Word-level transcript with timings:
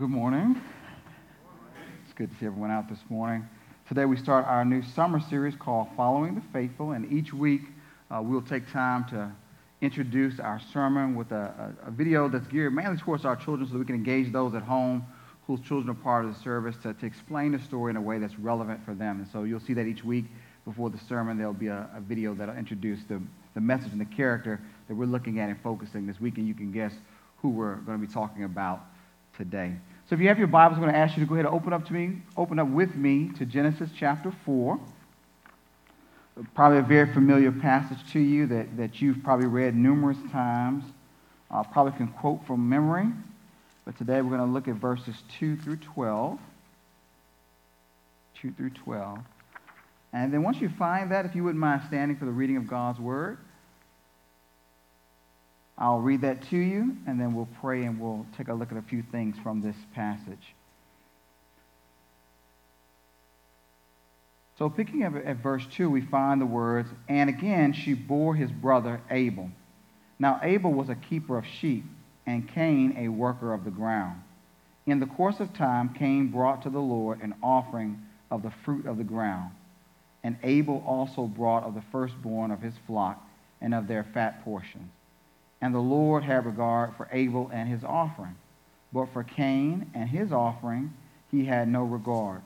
Good 0.00 0.08
morning. 0.08 0.58
It's 2.04 2.14
good 2.14 2.30
to 2.30 2.36
see 2.38 2.46
everyone 2.46 2.70
out 2.70 2.88
this 2.88 3.00
morning. 3.10 3.46
Today 3.86 4.06
we 4.06 4.16
start 4.16 4.46
our 4.46 4.64
new 4.64 4.80
summer 4.80 5.20
series 5.20 5.54
called 5.54 5.88
Following 5.94 6.34
the 6.34 6.40
Faithful, 6.54 6.92
and 6.92 7.12
each 7.12 7.34
week 7.34 7.60
uh, 8.10 8.22
we'll 8.22 8.40
take 8.40 8.66
time 8.72 9.04
to 9.10 9.30
introduce 9.82 10.40
our 10.40 10.58
sermon 10.72 11.14
with 11.14 11.32
a, 11.32 11.74
a, 11.84 11.88
a, 11.88 11.90
video 11.90 12.30
that's 12.30 12.46
geared 12.46 12.72
mainly 12.72 12.96
towards 12.96 13.26
our 13.26 13.36
children 13.36 13.68
so 13.68 13.74
that 13.74 13.78
we 13.78 13.84
can 13.84 13.94
engage 13.94 14.32
those 14.32 14.54
at 14.54 14.62
home 14.62 15.04
whose 15.46 15.60
children 15.60 15.90
are 15.90 16.02
part 16.02 16.24
of 16.24 16.32
the 16.34 16.40
service 16.40 16.76
to, 16.82 16.94
to 16.94 17.04
explain 17.04 17.52
the 17.52 17.58
story 17.58 17.90
in 17.90 17.96
a 17.98 18.00
way 18.00 18.18
that's 18.18 18.38
relevant 18.38 18.82
for 18.86 18.94
them. 18.94 19.18
And 19.18 19.28
so 19.30 19.42
you'll 19.42 19.60
see 19.60 19.74
that 19.74 19.84
each 19.84 20.02
week 20.02 20.24
before 20.64 20.88
the 20.88 20.98
sermon 21.10 21.36
there'll 21.36 21.52
be 21.52 21.66
a, 21.66 21.86
a 21.94 22.00
video 22.00 22.32
that'll 22.32 22.56
introduce 22.56 23.04
the, 23.04 23.20
the 23.52 23.60
message 23.60 23.92
and 23.92 24.00
the 24.00 24.06
character 24.06 24.62
that 24.88 24.94
we're 24.94 25.04
looking 25.04 25.40
at 25.40 25.50
and 25.50 25.60
focusing 25.60 26.06
this 26.06 26.18
week, 26.22 26.38
and 26.38 26.48
you 26.48 26.54
can 26.54 26.72
guess 26.72 26.94
who 27.42 27.50
we're 27.50 27.74
going 27.74 28.00
to 28.00 28.06
be 28.06 28.10
talking 28.10 28.44
about 28.44 28.86
today. 29.36 29.74
So 30.10 30.14
if 30.14 30.20
you 30.20 30.26
have 30.26 30.40
your 30.40 30.48
Bibles, 30.48 30.76
I'm 30.76 30.82
going 30.82 30.92
to 30.92 30.98
ask 30.98 31.16
you 31.16 31.22
to 31.22 31.28
go 31.28 31.36
ahead 31.36 31.46
and 31.46 31.54
open 31.54 31.72
up 31.72 31.86
to 31.86 31.92
me, 31.92 32.16
open 32.36 32.58
up 32.58 32.66
with 32.66 32.96
me 32.96 33.30
to 33.38 33.46
Genesis 33.46 33.90
chapter 33.96 34.32
4. 34.44 34.80
Probably 36.52 36.78
a 36.78 36.82
very 36.82 37.14
familiar 37.14 37.52
passage 37.52 37.98
to 38.10 38.18
you 38.18 38.48
that, 38.48 38.76
that 38.76 39.00
you've 39.00 39.22
probably 39.22 39.46
read 39.46 39.76
numerous 39.76 40.18
times. 40.32 40.82
Uh, 41.48 41.62
probably 41.62 41.92
can 41.92 42.08
quote 42.08 42.44
from 42.44 42.68
memory. 42.68 43.06
But 43.84 43.96
today 43.98 44.20
we're 44.20 44.36
going 44.36 44.48
to 44.48 44.52
look 44.52 44.66
at 44.66 44.74
verses 44.74 45.14
2 45.38 45.58
through 45.58 45.76
12. 45.76 46.40
2 48.42 48.50
through 48.50 48.70
12. 48.70 49.20
And 50.12 50.32
then 50.32 50.42
once 50.42 50.60
you 50.60 50.70
find 50.70 51.12
that, 51.12 51.24
if 51.24 51.36
you 51.36 51.44
wouldn't 51.44 51.60
mind 51.60 51.82
standing 51.86 52.16
for 52.16 52.24
the 52.24 52.32
reading 52.32 52.56
of 52.56 52.66
God's 52.66 52.98
word. 52.98 53.38
I'll 55.80 56.00
read 56.00 56.20
that 56.20 56.42
to 56.50 56.58
you, 56.58 56.94
and 57.06 57.18
then 57.18 57.34
we'll 57.34 57.48
pray 57.60 57.84
and 57.84 57.98
we'll 57.98 58.26
take 58.36 58.48
a 58.48 58.54
look 58.54 58.70
at 58.70 58.76
a 58.76 58.82
few 58.82 59.02
things 59.10 59.36
from 59.42 59.62
this 59.62 59.76
passage. 59.94 60.54
So, 64.58 64.68
picking 64.68 65.04
up 65.04 65.14
at 65.24 65.36
verse 65.36 65.64
2, 65.72 65.88
we 65.88 66.02
find 66.02 66.38
the 66.38 66.46
words, 66.46 66.90
And 67.08 67.30
again 67.30 67.72
she 67.72 67.94
bore 67.94 68.34
his 68.34 68.52
brother 68.52 69.00
Abel. 69.10 69.50
Now, 70.18 70.38
Abel 70.42 70.70
was 70.70 70.90
a 70.90 70.94
keeper 70.94 71.38
of 71.38 71.46
sheep, 71.46 71.84
and 72.26 72.46
Cain 72.46 72.94
a 72.98 73.08
worker 73.08 73.54
of 73.54 73.64
the 73.64 73.70
ground. 73.70 74.20
In 74.84 75.00
the 75.00 75.06
course 75.06 75.40
of 75.40 75.54
time, 75.54 75.94
Cain 75.94 76.28
brought 76.28 76.60
to 76.62 76.70
the 76.70 76.78
Lord 76.78 77.22
an 77.22 77.34
offering 77.42 78.02
of 78.30 78.42
the 78.42 78.52
fruit 78.64 78.84
of 78.84 78.98
the 78.98 79.04
ground. 79.04 79.52
And 80.22 80.36
Abel 80.42 80.84
also 80.86 81.24
brought 81.24 81.64
of 81.64 81.74
the 81.74 81.82
firstborn 81.90 82.50
of 82.50 82.60
his 82.60 82.74
flock 82.86 83.26
and 83.62 83.72
of 83.72 83.88
their 83.88 84.04
fat 84.04 84.44
portions. 84.44 84.90
And 85.60 85.74
the 85.74 85.78
Lord 85.78 86.24
had 86.24 86.46
regard 86.46 86.94
for 86.96 87.08
Abel 87.12 87.50
and 87.52 87.68
his 87.68 87.84
offering. 87.84 88.36
But 88.92 89.12
for 89.12 89.22
Cain 89.22 89.90
and 89.94 90.08
his 90.08 90.32
offering, 90.32 90.92
he 91.30 91.44
had 91.44 91.68
no 91.68 91.84
regard. 91.84 92.42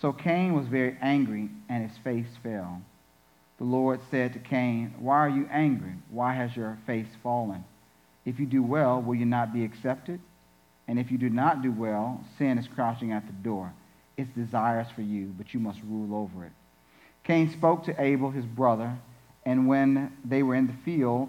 So 0.00 0.12
Cain 0.12 0.54
was 0.54 0.66
very 0.66 0.96
angry, 1.00 1.48
and 1.68 1.88
his 1.88 1.96
face 1.98 2.26
fell. 2.42 2.82
The 3.58 3.64
Lord 3.64 4.00
said 4.10 4.32
to 4.32 4.38
Cain, 4.40 4.94
Why 4.98 5.18
are 5.18 5.28
you 5.28 5.48
angry? 5.50 5.92
Why 6.10 6.34
has 6.34 6.56
your 6.56 6.78
face 6.86 7.06
fallen? 7.22 7.64
If 8.24 8.40
you 8.40 8.46
do 8.46 8.62
well, 8.62 9.00
will 9.00 9.14
you 9.14 9.26
not 9.26 9.52
be 9.52 9.64
accepted? 9.64 10.20
And 10.88 10.98
if 10.98 11.10
you 11.10 11.18
do 11.18 11.30
not 11.30 11.62
do 11.62 11.70
well, 11.70 12.22
sin 12.36 12.58
is 12.58 12.66
crouching 12.68 13.12
at 13.12 13.26
the 13.26 13.32
door. 13.32 13.72
Its 14.16 14.30
desires 14.30 14.86
for 14.94 15.02
you, 15.02 15.32
but 15.38 15.54
you 15.54 15.60
must 15.60 15.80
rule 15.88 16.14
over 16.14 16.44
it. 16.44 16.52
Cain 17.24 17.50
spoke 17.50 17.84
to 17.84 18.02
Abel, 18.02 18.30
his 18.30 18.44
brother, 18.44 18.96
and 19.46 19.66
when 19.66 20.12
they 20.24 20.42
were 20.42 20.54
in 20.54 20.66
the 20.66 20.76
field, 20.84 21.28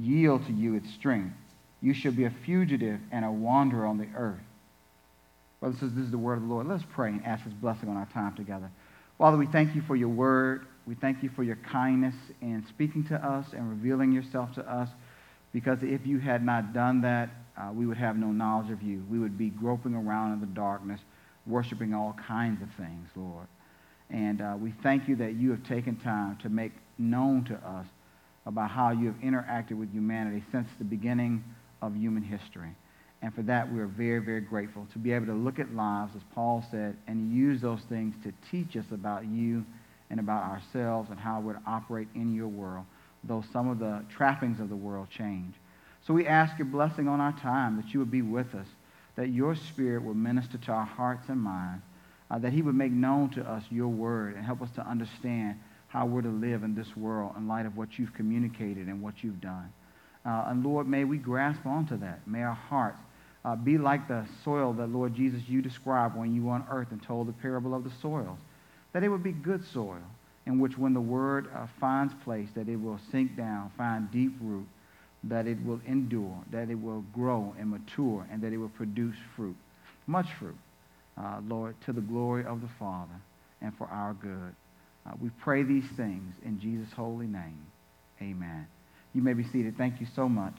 yield 0.00 0.46
to 0.46 0.52
you 0.52 0.74
its 0.74 0.90
strength. 0.94 1.34
You 1.80 1.94
shall 1.94 2.12
be 2.12 2.24
a 2.24 2.32
fugitive 2.44 3.00
and 3.10 3.24
a 3.24 3.30
wanderer 3.30 3.86
on 3.86 3.98
the 3.98 4.08
earth. 4.16 4.40
Brothers 5.60 5.80
and 5.80 5.90
sisters, 5.90 5.96
this 5.96 6.04
is 6.06 6.10
the 6.10 6.18
word 6.18 6.34
of 6.38 6.42
the 6.42 6.48
Lord. 6.48 6.66
Let's 6.66 6.84
pray 6.94 7.08
and 7.10 7.24
ask 7.24 7.44
his 7.44 7.54
blessing 7.54 7.88
on 7.88 7.96
our 7.96 8.08
time 8.12 8.34
together. 8.34 8.70
Father, 9.18 9.36
we 9.36 9.46
thank 9.46 9.74
you 9.74 9.82
for 9.82 9.96
your 9.96 10.08
word. 10.08 10.66
We 10.86 10.94
thank 10.94 11.22
you 11.22 11.28
for 11.28 11.42
your 11.42 11.56
kindness 11.56 12.14
in 12.40 12.64
speaking 12.68 13.04
to 13.08 13.16
us 13.16 13.52
and 13.52 13.68
revealing 13.68 14.12
yourself 14.12 14.54
to 14.54 14.70
us. 14.70 14.88
Because 15.52 15.82
if 15.82 16.06
you 16.06 16.18
had 16.18 16.44
not 16.44 16.72
done 16.72 17.02
that, 17.02 17.28
uh, 17.56 17.70
we 17.72 17.86
would 17.86 17.98
have 17.98 18.16
no 18.16 18.28
knowledge 18.28 18.70
of 18.70 18.82
you. 18.82 19.04
We 19.10 19.18
would 19.18 19.36
be 19.36 19.50
groping 19.50 19.94
around 19.94 20.32
in 20.32 20.40
the 20.40 20.46
darkness, 20.46 21.00
worshiping 21.46 21.92
all 21.92 22.16
kinds 22.26 22.62
of 22.62 22.68
things, 22.76 23.08
Lord. 23.14 23.46
And 24.08 24.40
uh, 24.40 24.56
we 24.58 24.72
thank 24.82 25.08
you 25.08 25.16
that 25.16 25.34
you 25.34 25.50
have 25.50 25.62
taken 25.64 25.96
time 25.96 26.38
to 26.38 26.48
make 26.48 26.72
known 26.98 27.44
to 27.44 27.54
us 27.54 27.86
about 28.46 28.70
how 28.70 28.90
you 28.90 29.06
have 29.06 29.20
interacted 29.20 29.78
with 29.78 29.92
humanity 29.92 30.42
since 30.50 30.68
the 30.78 30.84
beginning 30.84 31.44
of 31.82 31.96
human 31.96 32.22
history. 32.22 32.74
And 33.22 33.34
for 33.34 33.42
that, 33.42 33.70
we 33.70 33.80
are 33.80 33.86
very, 33.86 34.20
very 34.20 34.40
grateful 34.40 34.86
to 34.92 34.98
be 34.98 35.12
able 35.12 35.26
to 35.26 35.34
look 35.34 35.58
at 35.58 35.74
lives, 35.74 36.12
as 36.16 36.22
Paul 36.34 36.64
said, 36.70 36.96
and 37.06 37.32
use 37.32 37.60
those 37.60 37.82
things 37.88 38.14
to 38.24 38.32
teach 38.50 38.76
us 38.76 38.86
about 38.92 39.26
you 39.26 39.64
and 40.08 40.18
about 40.18 40.44
ourselves 40.44 41.10
and 41.10 41.18
how 41.18 41.40
to 41.40 41.60
operate 41.66 42.08
in 42.14 42.34
your 42.34 42.48
world, 42.48 42.86
though 43.24 43.44
some 43.52 43.68
of 43.68 43.78
the 43.78 44.02
trappings 44.08 44.58
of 44.58 44.70
the 44.70 44.76
world 44.76 45.08
change. 45.10 45.54
So 46.06 46.14
we 46.14 46.26
ask 46.26 46.58
your 46.58 46.66
blessing 46.66 47.08
on 47.08 47.20
our 47.20 47.32
time, 47.38 47.76
that 47.76 47.92
you 47.92 48.00
would 48.00 48.10
be 48.10 48.22
with 48.22 48.54
us, 48.54 48.66
that 49.16 49.28
your 49.28 49.54
spirit 49.54 50.02
would 50.02 50.16
minister 50.16 50.56
to 50.56 50.72
our 50.72 50.86
hearts 50.86 51.28
and 51.28 51.38
minds, 51.38 51.84
uh, 52.30 52.38
that 52.38 52.54
he 52.54 52.62
would 52.62 52.74
make 52.74 52.92
known 52.92 53.28
to 53.30 53.42
us 53.42 53.64
your 53.70 53.88
word 53.88 54.34
and 54.34 54.44
help 54.44 54.62
us 54.62 54.70
to 54.76 54.86
understand 54.86 55.58
how 55.90 56.06
we're 56.06 56.22
to 56.22 56.28
live 56.28 56.62
in 56.62 56.74
this 56.74 56.96
world 56.96 57.34
in 57.36 57.48
light 57.48 57.66
of 57.66 57.76
what 57.76 57.98
you've 57.98 58.14
communicated 58.14 58.86
and 58.86 59.02
what 59.02 59.22
you've 59.22 59.40
done. 59.40 59.72
Uh, 60.24 60.44
and 60.46 60.64
Lord, 60.64 60.88
may 60.88 61.04
we 61.04 61.18
grasp 61.18 61.66
onto 61.66 61.96
that. 61.98 62.26
May 62.28 62.42
our 62.42 62.54
hearts 62.54 62.98
uh, 63.44 63.56
be 63.56 63.76
like 63.76 64.06
the 64.06 64.24
soil 64.44 64.72
that, 64.74 64.88
Lord 64.88 65.14
Jesus, 65.14 65.42
you 65.48 65.60
described 65.62 66.16
when 66.16 66.32
you 66.34 66.44
were 66.44 66.52
on 66.52 66.64
earth 66.70 66.88
and 66.92 67.02
told 67.02 67.26
the 67.26 67.32
parable 67.32 67.74
of 67.74 67.82
the 67.82 67.90
soils. 68.00 68.38
That 68.92 69.02
it 69.02 69.08
would 69.08 69.24
be 69.24 69.32
good 69.32 69.64
soil 69.72 70.02
in 70.46 70.60
which 70.60 70.78
when 70.78 70.94
the 70.94 71.00
word 71.00 71.48
uh, 71.54 71.66
finds 71.80 72.14
place, 72.22 72.48
that 72.54 72.68
it 72.68 72.76
will 72.76 73.00
sink 73.10 73.36
down, 73.36 73.72
find 73.76 74.10
deep 74.12 74.32
root, 74.40 74.66
that 75.24 75.46
it 75.46 75.58
will 75.64 75.80
endure, 75.86 76.38
that 76.52 76.70
it 76.70 76.80
will 76.80 77.04
grow 77.12 77.54
and 77.58 77.70
mature, 77.70 78.26
and 78.30 78.40
that 78.42 78.52
it 78.52 78.58
will 78.58 78.70
produce 78.70 79.16
fruit, 79.34 79.56
much 80.06 80.32
fruit, 80.34 80.56
uh, 81.18 81.40
Lord, 81.46 81.74
to 81.86 81.92
the 81.92 82.00
glory 82.00 82.44
of 82.44 82.60
the 82.60 82.68
Father 82.78 83.20
and 83.60 83.76
for 83.76 83.86
our 83.88 84.14
good. 84.14 84.54
Uh, 85.06 85.12
we 85.20 85.30
pray 85.40 85.62
these 85.62 85.88
things 85.96 86.34
in 86.44 86.60
Jesus' 86.60 86.92
holy 86.92 87.26
name. 87.26 87.66
Amen. 88.20 88.66
You 89.14 89.22
may 89.22 89.32
be 89.32 89.44
seated. 89.44 89.76
Thank 89.76 90.00
you 90.00 90.06
so 90.14 90.28
much. 90.28 90.54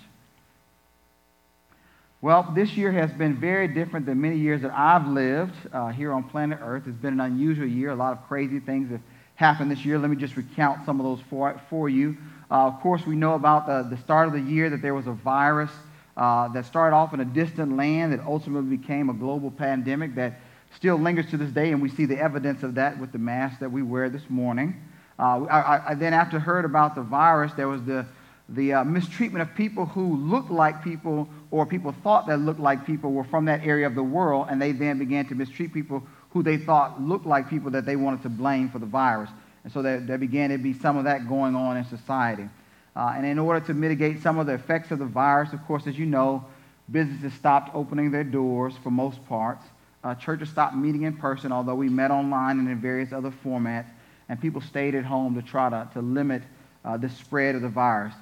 Well, 2.22 2.52
this 2.54 2.72
year 2.74 2.92
has 2.92 3.12
been 3.12 3.38
very 3.38 3.68
different 3.68 4.06
than 4.06 4.22
many 4.22 4.38
years 4.38 4.62
that 4.62 4.72
I've 4.72 5.08
lived 5.08 5.56
uh, 5.74 5.90
here 5.90 6.12
on 6.12 6.24
planet 6.24 6.60
Earth. 6.62 6.84
It's 6.86 6.98
been 6.98 7.14
an 7.14 7.22
unusual 7.22 7.68
year. 7.68 7.90
A 7.90 7.96
lot 7.96 8.14
of 8.14 8.28
crazy 8.28 8.60
things 8.60 8.92
have 8.92 9.02
happened 9.36 9.72
this 9.72 9.84
year. 9.84 9.98
Let 9.98 10.12
me 10.12 10.16
just 10.16 10.38
recount 10.38 10.86
some 10.86 11.00
of 11.00 11.06
those 11.06 11.20
for, 11.30 11.60
for 11.70 11.90
you. 11.90 12.16
Uh, 12.52 12.68
of 12.68 12.80
course, 12.82 13.08
we 13.08 13.16
know 13.16 13.34
about 13.34 13.66
the, 13.66 13.96
the 13.96 14.02
start 14.04 14.28
of 14.28 14.34
the 14.34 14.42
year 14.42 14.70
that 14.70 14.84
there 14.84 14.94
was 14.94 15.08
a 15.08 15.14
virus 15.14 15.72
uh, 16.16 16.48
that 16.50 16.66
started 16.66 16.96
off 16.96 17.14
in 17.14 17.22
a 17.22 17.26
distant 17.26 17.76
land 17.76 18.14
that 18.14 18.20
ultimately 18.20 18.78
became 18.78 19.10
a 19.10 19.14
global 19.14 19.50
pandemic 19.50 20.14
that 20.14 20.40
still 20.76 20.98
lingers 20.98 21.30
to 21.32 21.38
this 21.38 21.52
day, 21.52 21.72
and 21.72 21.82
we 21.82 21.90
see 21.90 22.06
the 22.06 22.18
evidence 22.18 22.64
of 22.64 22.76
that 22.76 23.00
with 23.00 23.12
the 23.12 23.18
mask 23.18 23.60
that 23.60 23.72
we 23.72 23.82
wear 23.82 24.10
this 24.10 24.30
morning. 24.30 24.82
Uh, 25.20 25.44
I, 25.46 25.92
I, 25.92 25.94
then, 25.96 26.14
after 26.14 26.40
heard 26.40 26.66
about 26.66 26.96
the 26.96 27.02
virus, 27.02 27.52
there 27.54 27.68
was 27.68 27.84
the, 27.84 28.06
the 28.50 28.74
uh, 28.74 28.84
mistreatment 28.84 29.42
of 29.48 29.56
people 29.56 29.86
who 29.86 30.16
looked 30.18 30.50
like 30.50 30.84
people 30.84 31.30
or 31.52 31.66
people 31.66 31.94
thought 32.04 32.28
that 32.28 32.38
looked 32.38 32.60
like 32.60 32.86
people 32.86 33.12
were 33.12 33.24
from 33.26 33.46
that 33.46 33.66
area 33.66 33.86
of 33.86 33.96
the 33.96 34.04
world, 34.04 34.48
and 34.50 34.62
they 34.62 34.72
then 34.72 34.98
began 34.98 35.28
to 35.28 35.36
mistreat 35.36 35.74
people 35.74 36.02
who 36.32 36.42
they 36.42 36.58
thought 36.58 37.02
looked 37.02 37.26
like 37.26 37.50
people 37.50 37.70
that 37.72 37.86
they 37.86 37.96
wanted 37.96 38.24
to 38.24 38.30
blame 38.30 38.70
for 38.70 38.80
the 38.80 38.86
virus. 38.86 39.30
And 39.64 39.72
so 39.72 39.82
there, 39.82 40.00
there 40.00 40.18
began 40.18 40.50
to 40.50 40.58
be 40.58 40.74
some 40.74 40.98
of 40.98 41.04
that 41.04 41.28
going 41.28 41.56
on 41.56 41.78
in 41.78 41.86
society. 41.86 42.48
Uh, 42.96 43.14
and 43.16 43.26
in 43.26 43.38
order 43.38 43.60
to 43.68 43.74
mitigate 43.74 44.24
some 44.24 44.40
of 44.40 44.48
the 44.48 44.54
effects 44.54 44.92
of 44.92 45.00
the 45.00 45.06
virus, 45.06 45.54
of 45.54 45.64
course, 45.66 45.86
as 45.86 46.00
you 46.00 46.06
know, 46.06 46.44
businesses 46.90 47.34
stopped 47.34 47.76
opening 47.76 48.12
their 48.12 48.24
doors 48.24 48.74
for 48.82 48.90
most 48.90 49.24
parts 49.28 49.64
uh, 50.04 50.16
churches 50.16 50.50
stopped 50.50 50.76
meeting 50.76 51.04
in 51.04 51.18
person, 51.18 51.52
although 51.52 51.76
we 51.76 51.90
met 51.90 52.12
online 52.12 52.60
and 52.60 52.68
in 52.68 52.80
various 52.80 53.12
other 53.12 53.32
formats, 53.44 53.88
and 54.30 54.40
people 54.40 54.62
stayed 54.62 54.96
at 54.96 55.06
home 55.06 55.36
to 55.36 55.42
try 55.42 55.70
to, 55.70 55.90
to 55.94 56.02
limit 56.02 56.44
uh, 56.86 56.98
the 56.98 57.10
spread 57.10 57.56
of 57.56 57.62
the 57.62 57.70
virus. 57.70 58.16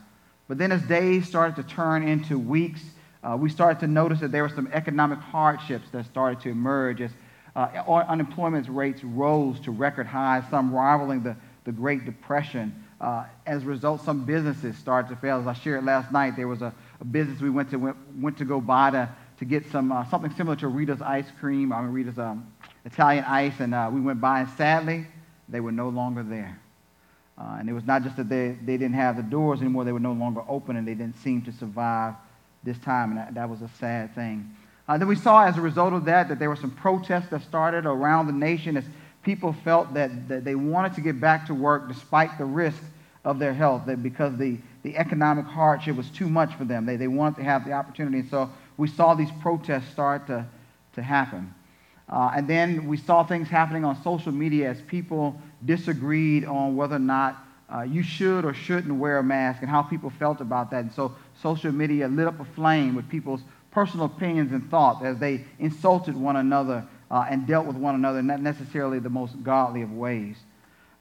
But 0.48 0.58
then, 0.58 0.72
as 0.72 0.82
days 0.84 1.28
started 1.28 1.56
to 1.56 1.64
turn 1.76 2.04
into 2.04 2.38
weeks, 2.38 2.82
Uh, 3.22 3.36
we 3.36 3.50
started 3.50 3.80
to 3.80 3.88
notice 3.88 4.22
that 4.22 4.32
there 4.32 4.44
were 4.48 4.56
some 4.56 4.70
economic 4.72 5.20
hardships 5.20 5.90
that 5.92 6.06
started 6.06 6.40
to 6.40 6.50
emerge 6.50 7.02
as 7.04 7.12
uh, 7.54 7.68
unemployment 8.08 8.66
rates 8.70 9.04
rose 9.04 9.60
to 9.60 9.72
record 9.72 10.08
highs, 10.08 10.44
some 10.50 10.74
rivaling 10.74 11.22
the, 11.24 11.36
the 11.66 11.72
Great 11.72 12.06
Depression. 12.06 12.72
Uh, 13.02 13.26
as 13.46 13.64
a 13.64 13.66
result, 13.66 14.02
some 14.06 14.24
businesses 14.24 14.78
started 14.78 15.10
to 15.10 15.18
fail. 15.20 15.38
As 15.38 15.48
I 15.48 15.54
shared 15.54 15.84
last 15.84 16.12
night, 16.12 16.36
there 16.38 16.48
was 16.48 16.62
a, 16.62 16.72
a 17.02 17.06
business 17.06 17.42
we 17.42 17.50
went 17.50 17.70
to, 17.72 17.78
went, 17.78 17.98
went 18.22 18.38
to 18.38 18.46
go 18.46 18.62
buy 18.62 18.92
to, 18.92 19.10
to 19.40 19.46
get 19.46 19.66
some, 19.72 19.92
uh, 19.92 20.06
something 20.10 20.32
similar 20.36 20.56
to 20.58 20.68
Rita's 20.68 21.02
ice 21.02 21.28
cream, 21.40 21.72
I 21.72 21.82
mean, 21.82 21.92
Rita's 21.92 22.20
um, 22.20 22.52
Italian 22.86 23.24
ice, 23.24 23.60
and 23.60 23.74
uh, 23.74 23.90
we 23.92 24.02
went 24.02 24.20
by, 24.20 24.42
and 24.42 24.50
sadly, 24.52 25.08
they 25.48 25.62
were 25.62 25.72
no 25.72 25.90
longer 25.90 26.24
there. 26.24 26.60
Uh, 27.38 27.56
and 27.58 27.70
it 27.70 27.74
was 27.74 27.86
not 27.86 28.04
just 28.04 28.18
that 28.18 28.28
they, 28.28 28.58
they 28.66 28.76
didn't 28.76 28.96
have 28.96 29.16
the 29.16 29.24
doors 29.24 29.62
anymore, 29.62 29.86
they 29.86 29.94
were 29.94 30.00
no 30.00 30.12
longer 30.12 30.42
open, 30.50 30.76
and 30.76 30.86
they 30.86 30.94
didn't 30.94 31.16
seem 31.18 31.42
to 31.44 31.54
survive 31.54 32.16
this 32.64 32.78
time, 32.80 33.12
and 33.12 33.18
that, 33.18 33.34
that 33.34 33.50
was 33.50 33.62
a 33.62 33.70
sad 33.80 34.14
thing. 34.14 34.54
Uh, 34.90 34.98
then 34.98 35.08
we 35.08 35.16
saw 35.16 35.46
as 35.46 35.56
a 35.56 35.62
result 35.62 35.94
of 35.94 36.04
that 36.04 36.28
that 36.28 36.38
there 36.38 36.50
were 36.50 36.56
some 36.58 36.72
protests 36.72 37.30
that 37.30 37.42
started 37.44 37.86
around 37.86 38.28
the 38.28 38.34
nation 38.34 38.76
as 38.76 38.84
people 39.24 39.54
felt 39.64 39.94
that, 39.94 40.28
that 40.28 40.44
they 40.44 40.56
wanted 40.56 40.94
to 40.94 41.02
get 41.02 41.22
back 41.22 41.46
to 41.46 41.54
work 41.54 41.88
despite 41.88 42.38
the 42.38 42.46
risk 42.46 42.82
of 43.24 43.40
their 43.40 43.54
health, 43.54 43.84
that 43.86 44.04
because 44.04 44.36
the, 44.38 44.58
the 44.84 44.98
economic 44.98 45.46
hardship 45.46 45.96
was 45.96 46.10
too 46.10 46.28
much 46.28 46.54
for 46.56 46.66
them. 46.66 46.86
They, 46.86 46.96
they 46.96 47.08
wanted 47.08 47.38
to 47.38 47.44
have 47.44 47.66
the 47.66 47.72
opportunity. 47.72 48.20
And 48.20 48.30
so 48.30 48.50
we 48.80 48.88
saw 48.88 49.14
these 49.14 49.30
protests 49.42 49.92
start 49.92 50.26
to, 50.28 50.46
to 50.94 51.04
happen. 51.04 51.54
Uh, 52.08 52.32
and 52.36 52.48
then 52.48 52.88
we 52.88 52.96
saw 52.96 53.24
things 53.24 53.50
happening 53.50 53.84
on 53.84 54.02
social 54.04 54.32
media 54.32 54.70
as 54.70 54.82
people 54.84 55.40
disagreed 55.66 56.46
on 56.46 56.78
whether 56.78 56.96
or 56.96 57.00
not 57.00 57.44
uh, 57.72 57.82
you 57.82 58.02
should 58.02 58.46
or 58.46 58.54
shouldn't 58.54 58.96
wear 58.96 59.18
a 59.18 59.24
mask 59.24 59.62
and 59.62 59.70
how 59.70 59.84
people 59.84 60.10
felt 60.10 60.40
about 60.40 60.72
that. 60.72 60.80
And 60.80 60.94
so 60.94 61.14
social 61.42 61.74
media 61.74 62.08
lit 62.08 62.26
up 62.26 62.40
a 62.40 62.46
flame 62.46 62.96
with 62.96 63.08
people's 63.10 63.42
personal 63.70 64.06
opinions 64.06 64.54
and 64.54 64.68
thoughts 64.72 65.04
as 65.04 65.20
they 65.20 65.44
insulted 65.60 66.16
one 66.16 66.38
another 66.38 66.88
uh, 67.12 67.26
and 67.30 67.46
dealt 67.46 67.66
with 67.66 67.76
one 67.76 67.96
another, 67.96 68.24
not 68.24 68.42
necessarily 68.42 69.00
the 69.00 69.10
most 69.10 69.44
godly 69.44 69.82
of 69.82 69.92
ways. 69.92 70.38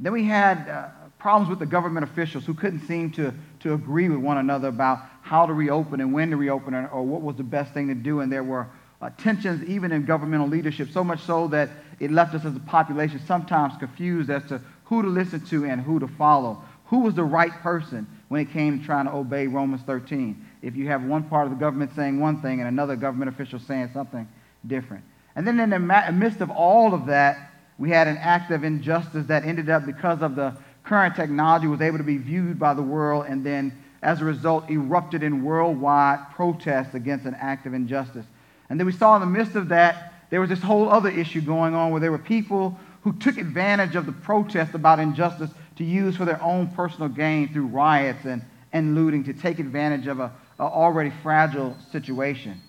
Then 0.01 0.13
we 0.13 0.25
had 0.25 0.69
uh, 0.69 0.89
problems 1.19 1.49
with 1.49 1.61
the 1.61 1.67
government 1.67 2.05
officials 2.05 2.45
who 2.45 2.55
couldn't 2.55 2.87
seem 2.87 3.13
to, 3.13 3.33
to 3.61 3.75
agree 3.75 4.09
with 4.09 4.19
one 4.19 4.39
another 4.39 4.69
about 4.69 5.01
how 5.29 5.45
to 5.45 5.53
reopen 5.53 6.01
and 6.01 6.11
when 6.11 6.31
to 6.31 6.39
reopen 6.39 6.75
or, 6.75 6.89
or 6.89 7.03
what 7.03 7.21
was 7.21 7.37
the 7.37 7.43
best 7.43 7.75
thing 7.75 7.87
to 7.89 7.95
do. 7.95 8.21
And 8.21 8.33
there 8.33 8.43
were 8.43 8.67
uh, 9.03 9.11
tensions 9.19 9.63
even 9.69 9.93
in 9.93 10.07
governmental 10.07 10.49
leadership, 10.49 10.89
so 10.91 11.05
much 11.05 11.21
so 11.21 11.47
that 11.49 11.69
it 12.01 12.11
left 12.11 12.35
us 12.35 12.47
as 12.47 12.57
a 12.57 12.61
population 12.61 13.21
sometimes 13.27 13.75
confused 13.79 14.31
as 14.31 14.43
to 14.47 14.59
who 14.85 15.03
to 15.03 15.09
listen 15.09 15.45
to 15.47 15.67
and 15.67 15.83
who 15.83 16.01
to 16.01 16.09
follow. 16.09 16.63
Who 16.87 17.01
was 17.01 17.15
the 17.15 17.25
right 17.25 17.53
person 17.61 18.07
when 18.29 18.41
it 18.41 18.51
came 18.53 18.81
to 18.81 18.87
trying 18.87 19.05
to 19.05 19.13
obey 19.13 19.47
Romans 19.47 19.83
13? 19.83 20.47
If 20.63 20.75
you 20.75 20.89
have 20.89 21.05
one 21.05 21.25
part 21.25 21.45
of 21.45 21.51
the 21.51 21.59
government 21.59 21.95
saying 21.95 22.19
one 22.19 22.41
thing 22.41 22.61
and 22.61 22.69
another 22.69 22.97
government 22.97 23.29
official 23.29 23.59
saying 23.59 23.91
something 23.93 24.27
different. 24.67 25.05
And 25.37 25.47
then 25.47 25.61
in 25.61 25.69
the 25.69 25.79
midst 25.79 26.41
of 26.41 26.51
all 26.51 26.95
of 26.95 27.05
that, 27.07 27.51
we 27.77 27.91
had 27.91 28.09
an 28.09 28.17
act 28.17 28.51
of 28.51 28.65
injustice 28.65 29.27
that 29.27 29.45
ended 29.45 29.69
up 29.69 29.85
because 29.85 30.23
of 30.23 30.37
the 30.37 30.57
current 30.85 31.15
technology 31.15 31.67
was 31.67 31.83
able 31.83 31.99
to 31.99 32.05
be 32.05 32.17
viewed 32.17 32.59
by 32.59 32.73
the 32.73 32.83
world 32.83 33.27
and 33.29 33.45
then 33.45 33.73
as 34.03 34.21
a 34.21 34.25
result 34.25 34.71
erupted 34.71 35.23
in 35.23 35.43
worldwide 35.43 36.21
protests 36.35 36.95
against 36.95 37.27
an 37.27 37.35
act 37.35 37.67
of 37.67 37.75
injustice. 37.75 38.27
And 38.71 38.79
then 38.79 38.87
we 38.87 38.93
saw 38.93 39.15
in 39.15 39.21
the 39.21 39.27
midst 39.27 39.57
of 39.57 39.69
that, 39.69 40.13
there 40.31 40.41
was 40.41 40.51
this 40.51 40.63
whole 40.63 40.89
other 40.89 41.09
issue 41.09 41.41
going 41.41 41.75
on 41.75 41.91
where 41.91 42.01
there 42.01 42.13
were 42.13 42.19
people 42.19 42.79
who 43.03 43.13
took 43.15 43.39
advantage 43.39 43.97
of 43.97 44.07
the 44.07 44.13
protest 44.13 44.75
about 44.75 45.01
injustice 45.01 45.51
to 45.77 45.85
use 45.85 46.17
for 46.17 46.25
their 46.25 46.43
own 46.43 46.69
personal 46.69 47.09
gain 47.09 47.53
through 47.53 47.67
riots 47.67 48.25
and, 48.25 48.45
and 48.73 48.95
looting 48.95 49.25
to 49.25 49.33
take 49.33 49.59
advantage 49.59 50.07
of 50.07 50.21
an 50.21 50.31
already 50.61 51.13
fragile 51.23 51.77
situation. 51.91 52.61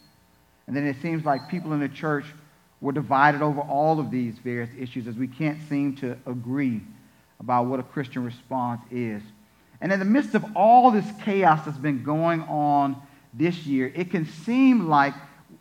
And 0.67 0.75
then 0.75 0.85
it 0.85 0.97
seems 1.01 1.25
like 1.25 1.49
people 1.49 1.73
in 1.73 1.79
the 1.79 1.89
church 1.89 2.25
were 2.79 2.91
divided 2.91 3.41
over 3.41 3.59
all 3.59 3.99
of 3.99 4.11
these 4.11 4.37
various 4.39 4.69
issues 4.77 5.07
as 5.07 5.15
we 5.15 5.27
can't 5.27 5.59
seem 5.67 5.95
to 5.97 6.17
agree 6.25 6.81
about 7.39 7.65
what 7.65 7.79
a 7.79 7.83
Christian 7.83 8.23
response 8.23 8.81
is. 8.91 9.21
And 9.81 9.91
in 9.91 9.99
the 9.99 10.05
midst 10.05 10.35
of 10.35 10.45
all 10.55 10.91
this 10.91 11.05
chaos 11.23 11.65
that's 11.65 11.77
been 11.77 12.03
going 12.03 12.41
on 12.43 12.95
this 13.33 13.65
year, 13.65 13.91
it 13.95 14.11
can 14.11 14.25
seem 14.25 14.87
like 14.87 15.13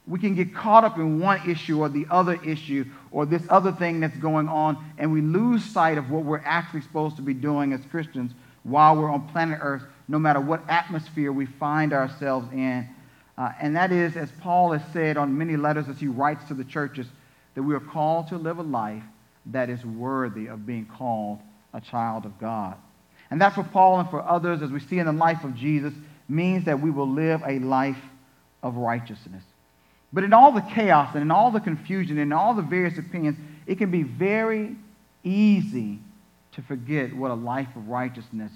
we 0.06 0.18
can 0.18 0.34
get 0.34 0.54
caught 0.54 0.84
up 0.84 0.96
in 0.96 1.20
one 1.20 1.48
issue 1.48 1.80
or 1.80 1.88
the 1.88 2.06
other 2.10 2.42
issue 2.42 2.84
or 3.10 3.26
this 3.26 3.42
other 3.50 3.72
thing 3.72 4.00
that's 4.00 4.16
going 4.16 4.48
on, 4.48 4.76
and 4.96 5.12
we 5.12 5.20
lose 5.20 5.64
sight 5.64 5.98
of 5.98 6.10
what 6.10 6.24
we're 6.24 6.42
actually 6.44 6.80
supposed 6.80 7.16
to 7.16 7.22
be 7.22 7.34
doing 7.34 7.72
as 7.72 7.80
Christians 7.90 8.32
while 8.62 8.96
we're 8.96 9.10
on 9.10 9.28
planet 9.28 9.58
Earth, 9.62 9.82
no 10.08 10.18
matter 10.18 10.40
what 10.40 10.62
atmosphere 10.68 11.30
we 11.30 11.46
find 11.46 11.92
ourselves 11.92 12.50
in. 12.52 12.88
Uh, 13.36 13.52
and 13.60 13.76
that 13.76 13.92
is, 13.92 14.16
as 14.16 14.30
Paul 14.40 14.72
has 14.72 14.82
said 14.92 15.16
on 15.16 15.36
many 15.36 15.56
letters 15.56 15.88
as 15.88 15.98
he 15.98 16.08
writes 16.08 16.44
to 16.46 16.54
the 16.54 16.64
churches, 16.64 17.06
that 17.54 17.62
we 17.62 17.74
are 17.74 17.80
called 17.80 18.28
to 18.28 18.38
live 18.38 18.58
a 18.58 18.62
life 18.62 19.02
that 19.46 19.70
is 19.70 19.84
worthy 19.84 20.46
of 20.46 20.66
being 20.66 20.86
called 20.86 21.38
a 21.72 21.80
child 21.80 22.24
of 22.24 22.38
God. 22.38 22.76
And 23.30 23.40
that 23.40 23.54
for 23.54 23.62
Paul 23.62 24.00
and 24.00 24.08
for 24.08 24.22
others, 24.22 24.62
as 24.62 24.70
we 24.70 24.80
see 24.80 24.98
in 24.98 25.06
the 25.06 25.12
life 25.12 25.44
of 25.44 25.54
Jesus, 25.54 25.92
means 26.28 26.64
that 26.64 26.80
we 26.80 26.90
will 26.90 27.08
live 27.08 27.42
a 27.46 27.58
life 27.58 28.00
of 28.62 28.76
righteousness. 28.76 29.42
But 30.12 30.24
in 30.24 30.32
all 30.32 30.52
the 30.52 30.62
chaos 30.62 31.14
and 31.14 31.22
in 31.22 31.30
all 31.30 31.50
the 31.50 31.60
confusion 31.60 32.18
and 32.18 32.32
all 32.32 32.54
the 32.54 32.62
various 32.62 32.98
opinions, 32.98 33.36
it 33.66 33.76
can 33.76 33.90
be 33.90 34.02
very 34.02 34.76
easy 35.22 35.98
to 36.52 36.62
forget 36.62 37.14
what 37.14 37.30
a 37.30 37.34
life 37.34 37.68
of 37.76 37.88
righteousness 37.88 38.50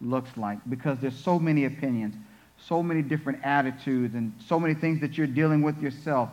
looks 0.00 0.36
like 0.36 0.58
because 0.68 0.98
there's 1.00 1.16
so 1.16 1.38
many 1.38 1.64
opinions, 1.64 2.14
so 2.58 2.82
many 2.82 3.02
different 3.02 3.40
attitudes, 3.44 4.14
and 4.14 4.32
so 4.46 4.60
many 4.60 4.74
things 4.74 5.00
that 5.00 5.16
you're 5.16 5.26
dealing 5.26 5.62
with 5.62 5.80
yourself 5.80 6.28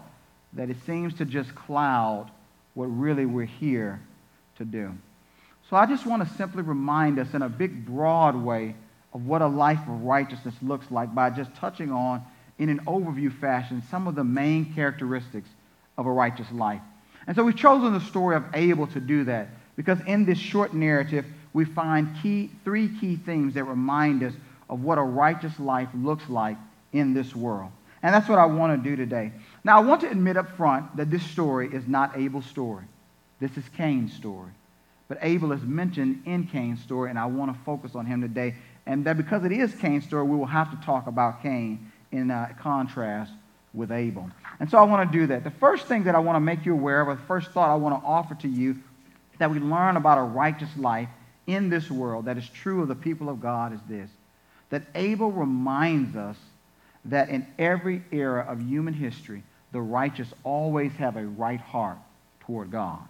that 0.53 0.69
it 0.69 0.77
seems 0.85 1.13
to 1.15 1.25
just 1.25 1.55
cloud 1.55 2.29
what 2.73 2.85
really 2.85 3.25
we're 3.25 3.45
here 3.45 4.01
to 4.57 4.65
do. 4.65 4.93
So 5.75 5.79
I 5.79 5.85
just 5.87 6.05
want 6.05 6.25
to 6.25 6.35
simply 6.35 6.63
remind 6.63 7.19
us 7.19 7.33
in 7.33 7.41
a 7.41 7.49
big, 7.49 7.85
broad 7.85 8.33
way 8.33 8.75
of 9.13 9.25
what 9.25 9.41
a 9.41 9.47
life 9.47 9.81
of 9.81 10.03
righteousness 10.03 10.55
looks 10.61 10.89
like 10.89 11.13
by 11.13 11.29
just 11.29 11.53
touching 11.53 11.91
on 11.91 12.23
in 12.59 12.69
an 12.69 12.79
overview 12.85 13.29
fashion 13.41 13.83
some 13.91 14.07
of 14.07 14.15
the 14.15 14.23
main 14.23 14.73
characteristics 14.73 15.49
of 15.97 16.05
a 16.05 16.09
righteous 16.09 16.49
life. 16.53 16.79
And 17.27 17.35
so 17.35 17.43
we've 17.43 17.57
chosen 17.57 17.91
the 17.91 17.99
story 17.99 18.37
of 18.37 18.45
Abel 18.53 18.87
to 18.87 19.01
do 19.01 19.25
that 19.25 19.49
because 19.75 19.99
in 20.07 20.23
this 20.23 20.37
short 20.37 20.73
narrative, 20.73 21.25
we 21.51 21.65
find 21.65 22.07
key, 22.23 22.51
three 22.63 22.87
key 23.01 23.17
themes 23.17 23.55
that 23.55 23.65
remind 23.65 24.23
us 24.23 24.33
of 24.69 24.81
what 24.81 24.97
a 24.97 25.03
righteous 25.03 25.59
life 25.59 25.89
looks 25.93 26.29
like 26.29 26.55
in 26.93 27.13
this 27.13 27.35
world. 27.35 27.69
And 28.01 28.15
that's 28.15 28.29
what 28.29 28.39
I 28.39 28.45
want 28.45 28.81
to 28.81 28.89
do 28.89 28.95
today. 28.95 29.33
Now, 29.65 29.79
I 29.79 29.81
want 29.81 29.99
to 29.99 30.09
admit 30.09 30.37
up 30.37 30.55
front 30.55 30.95
that 30.95 31.11
this 31.11 31.23
story 31.23 31.67
is 31.73 31.85
not 31.85 32.17
Abel's 32.17 32.45
story. 32.45 32.85
This 33.41 33.57
is 33.57 33.65
Cain's 33.75 34.13
story. 34.13 34.51
But 35.07 35.19
Abel 35.21 35.51
is 35.51 35.61
mentioned 35.61 36.23
in 36.25 36.47
Cain's 36.47 36.81
story, 36.81 37.09
and 37.09 37.19
I 37.19 37.25
want 37.25 37.53
to 37.53 37.59
focus 37.63 37.95
on 37.95 38.05
him 38.05 38.21
today. 38.21 38.55
And 38.85 39.05
that 39.05 39.17
because 39.17 39.43
it 39.43 39.51
is 39.51 39.73
Cain's 39.75 40.03
story, 40.03 40.23
we 40.23 40.35
will 40.35 40.45
have 40.45 40.71
to 40.71 40.85
talk 40.85 41.07
about 41.07 41.41
Cain 41.43 41.91
in 42.11 42.31
uh, 42.31 42.53
contrast 42.59 43.31
with 43.73 43.91
Abel. 43.91 44.29
And 44.59 44.69
so 44.69 44.77
I 44.77 44.83
want 44.83 45.11
to 45.11 45.17
do 45.17 45.27
that. 45.27 45.43
The 45.43 45.51
first 45.51 45.85
thing 45.85 46.03
that 46.05 46.15
I 46.15 46.19
want 46.19 46.37
to 46.37 46.39
make 46.39 46.65
you 46.65 46.73
aware 46.73 47.01
of, 47.01 47.07
or 47.07 47.15
the 47.15 47.21
first 47.23 47.51
thought 47.51 47.69
I 47.69 47.75
want 47.75 48.01
to 48.01 48.07
offer 48.07 48.35
to 48.35 48.47
you 48.47 48.77
that 49.37 49.51
we 49.51 49.59
learn 49.59 49.97
about 49.97 50.17
a 50.17 50.23
righteous 50.23 50.69
life 50.77 51.09
in 51.45 51.69
this 51.69 51.91
world 51.91 52.25
that 52.25 52.37
is 52.37 52.49
true 52.49 52.81
of 52.81 52.87
the 52.87 52.95
people 52.95 53.29
of 53.29 53.41
God 53.41 53.73
is 53.73 53.79
this 53.87 54.09
that 54.71 54.81
Abel 54.95 55.31
reminds 55.31 56.15
us 56.15 56.35
that 57.05 57.29
in 57.29 57.45
every 57.59 58.01
era 58.11 58.43
of 58.49 58.59
human 58.59 58.95
history, 58.95 59.43
the 59.71 59.79
righteous 59.79 60.27
always 60.43 60.91
have 60.93 61.17
a 61.17 61.25
right 61.25 61.59
heart 61.59 61.99
toward 62.41 62.71
God. 62.71 63.01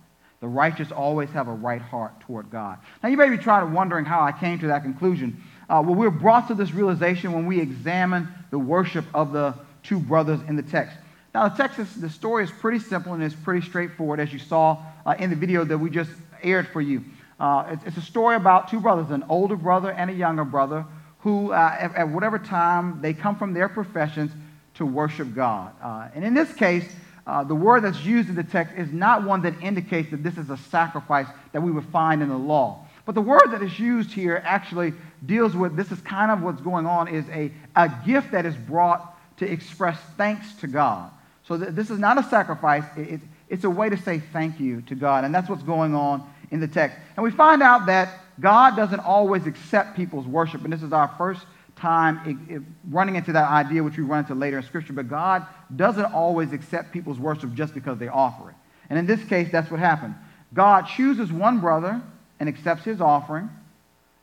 The 0.42 0.48
righteous 0.48 0.92
always 0.92 1.30
have 1.32 1.48
a 1.48 1.54
right 1.54 1.82
heart 1.82 2.20
toward 2.22 2.50
God. 2.50 2.80
Now, 3.02 3.10
you 3.10 3.18
may 3.18 3.30
be 3.30 3.38
trying 3.38 3.68
to 3.68 3.74
wondering 3.74 4.06
how 4.06 4.22
I 4.22 4.32
came 4.32 4.60
to 4.60 4.68
that 4.68 4.84
conclusion. 4.84 5.42
Uh, 5.70 5.82
well, 5.86 5.96
we're 5.96 6.10
brought 6.10 6.48
to 6.50 6.54
this 6.54 6.72
realization 6.74 7.32
when 7.32 7.46
we 7.46 7.60
examine 7.60 8.28
the 8.52 8.60
worship 8.60 9.06
of 9.14 9.32
the 9.32 9.56
two 9.82 10.00
brothers 10.00 10.42
in 10.48 10.56
the 10.56 10.64
text. 10.64 10.98
Now, 11.34 11.50
the 11.50 11.58
text, 11.58 11.80
is, 11.80 11.94
the 11.96 12.10
story 12.10 12.44
is 12.44 12.52
pretty 12.52 12.80
simple 12.80 13.14
and 13.14 13.24
it's 13.24 13.36
pretty 13.36 13.66
straightforward, 13.66 14.20
as 14.20 14.32
you 14.32 14.40
saw 14.40 14.78
uh, 15.06 15.16
in 15.20 15.30
the 15.30 15.36
video 15.36 15.64
that 15.66 15.78
we 15.78 15.90
just 15.90 16.12
aired 16.42 16.68
for 16.68 16.82
you. 16.82 17.04
Uh, 17.40 17.66
it's, 17.72 17.86
it's, 17.88 17.98
a 17.98 18.02
story 18.02 18.36
about 18.36 18.70
two 18.70 18.80
brothers, 18.80 19.12
an 19.12 19.24
older 19.28 19.58
brother 19.58 19.92
and 19.92 20.10
a 20.10 20.14
younger 20.14 20.46
brother, 20.46 20.86
who, 21.20 21.52
uh, 21.52 21.76
at, 21.78 21.94
at, 21.96 22.08
whatever 22.08 22.40
time 22.40 23.02
they 23.02 23.14
come 23.14 23.36
from 23.36 23.54
their 23.54 23.68
professions 23.68 24.32
to 24.76 24.86
worship 24.86 25.34
God. 25.36 25.74
Uh, 25.82 26.08
and 26.16 26.24
in 26.24 26.34
this 26.34 26.54
case, 26.54 26.90
uh, 27.28 27.44
the 27.44 27.56
word 27.56 27.84
that's 27.84 28.04
used 28.04 28.30
in 28.30 28.36
the 28.36 28.44
text 28.44 28.76
is 28.78 28.92
not 28.92 29.24
one 29.24 29.42
that 29.42 29.60
indicates 29.62 30.12
that 30.12 30.24
this 30.24 30.38
is 30.38 30.50
a 30.50 30.58
sacrifice 30.58 31.28
that 31.54 31.62
we 31.62 31.72
would 31.72 31.86
find 31.86 32.22
in 32.22 32.30
the 32.30 32.38
law. 32.38 32.86
But 33.06 33.16
the 33.16 33.22
word 33.22 33.48
that 33.52 33.62
is 33.62 33.80
used 33.80 34.12
here 34.12 34.42
actually 34.46 34.94
deals 35.26 35.56
with 35.56 35.76
this 35.76 35.92
is 35.92 36.02
kind 36.02 36.32
of 36.32 36.42
what's 36.42 36.62
going 36.62 36.86
on 36.86 37.08
is 37.08 37.26
a, 37.30 37.52
a 37.76 37.92
gift 38.06 38.32
that 38.32 38.46
is 38.46 38.56
brought 38.56 39.18
to 39.38 39.52
express 39.52 40.00
thanks 40.18 40.54
to 40.56 40.68
God. 40.68 41.12
So 41.48 41.58
th- 41.58 41.72
this 41.72 41.90
is 41.90 42.00
not 42.00 42.18
a 42.18 42.24
sacrifice, 42.24 42.84
it, 42.98 43.14
it, 43.14 43.22
it's 43.50 43.64
a 43.64 43.70
way 43.70 43.90
to 43.90 43.98
say 43.98 44.20
thank 44.20 44.60
you 44.60 44.82
to 44.84 44.96
God. 44.96 45.24
And 45.24 45.34
that's 45.34 45.50
what's 45.50 45.64
going 45.64 45.94
on 45.94 46.28
in 46.52 46.60
the 46.60 46.68
text. 46.68 46.98
And 47.16 47.24
we 47.24 47.32
find 47.32 47.62
out 47.62 47.86
that 47.88 48.10
God 48.40 48.76
doesn't 48.76 49.00
always 49.00 49.46
accept 49.46 49.96
people's 49.96 50.26
worship. 50.26 50.64
And 50.64 50.74
this 50.74 50.84
is 50.84 50.94
our 50.94 51.08
first 51.18 51.46
time 51.76 52.48
it, 52.50 52.56
it, 52.56 52.62
running 52.90 53.16
into 53.16 53.34
that 53.34 53.50
idea, 53.50 53.84
which 53.84 53.98
we 53.98 54.04
run 54.04 54.20
into 54.20 54.36
later 54.36 54.58
in 54.58 54.64
Scripture, 54.64 54.94
but 54.94 55.10
God 55.10 55.46
doesn't 55.76 56.06
always 56.06 56.54
accept 56.54 56.92
people's 56.92 57.20
worship 57.20 57.54
just 57.54 57.74
because 57.74 57.98
they 57.98 58.08
offer 58.08 58.50
it. 58.50 58.56
And 58.90 58.98
in 59.00 59.06
this 59.06 59.24
case, 59.26 59.52
that's 59.52 59.70
what 59.70 59.80
happened. 59.80 60.16
God 60.54 60.88
chooses 60.96 61.32
one 61.32 61.60
brother 61.60 62.02
and 62.40 62.48
accepts 62.48 62.84
his 62.84 63.02
offering, 63.02 63.50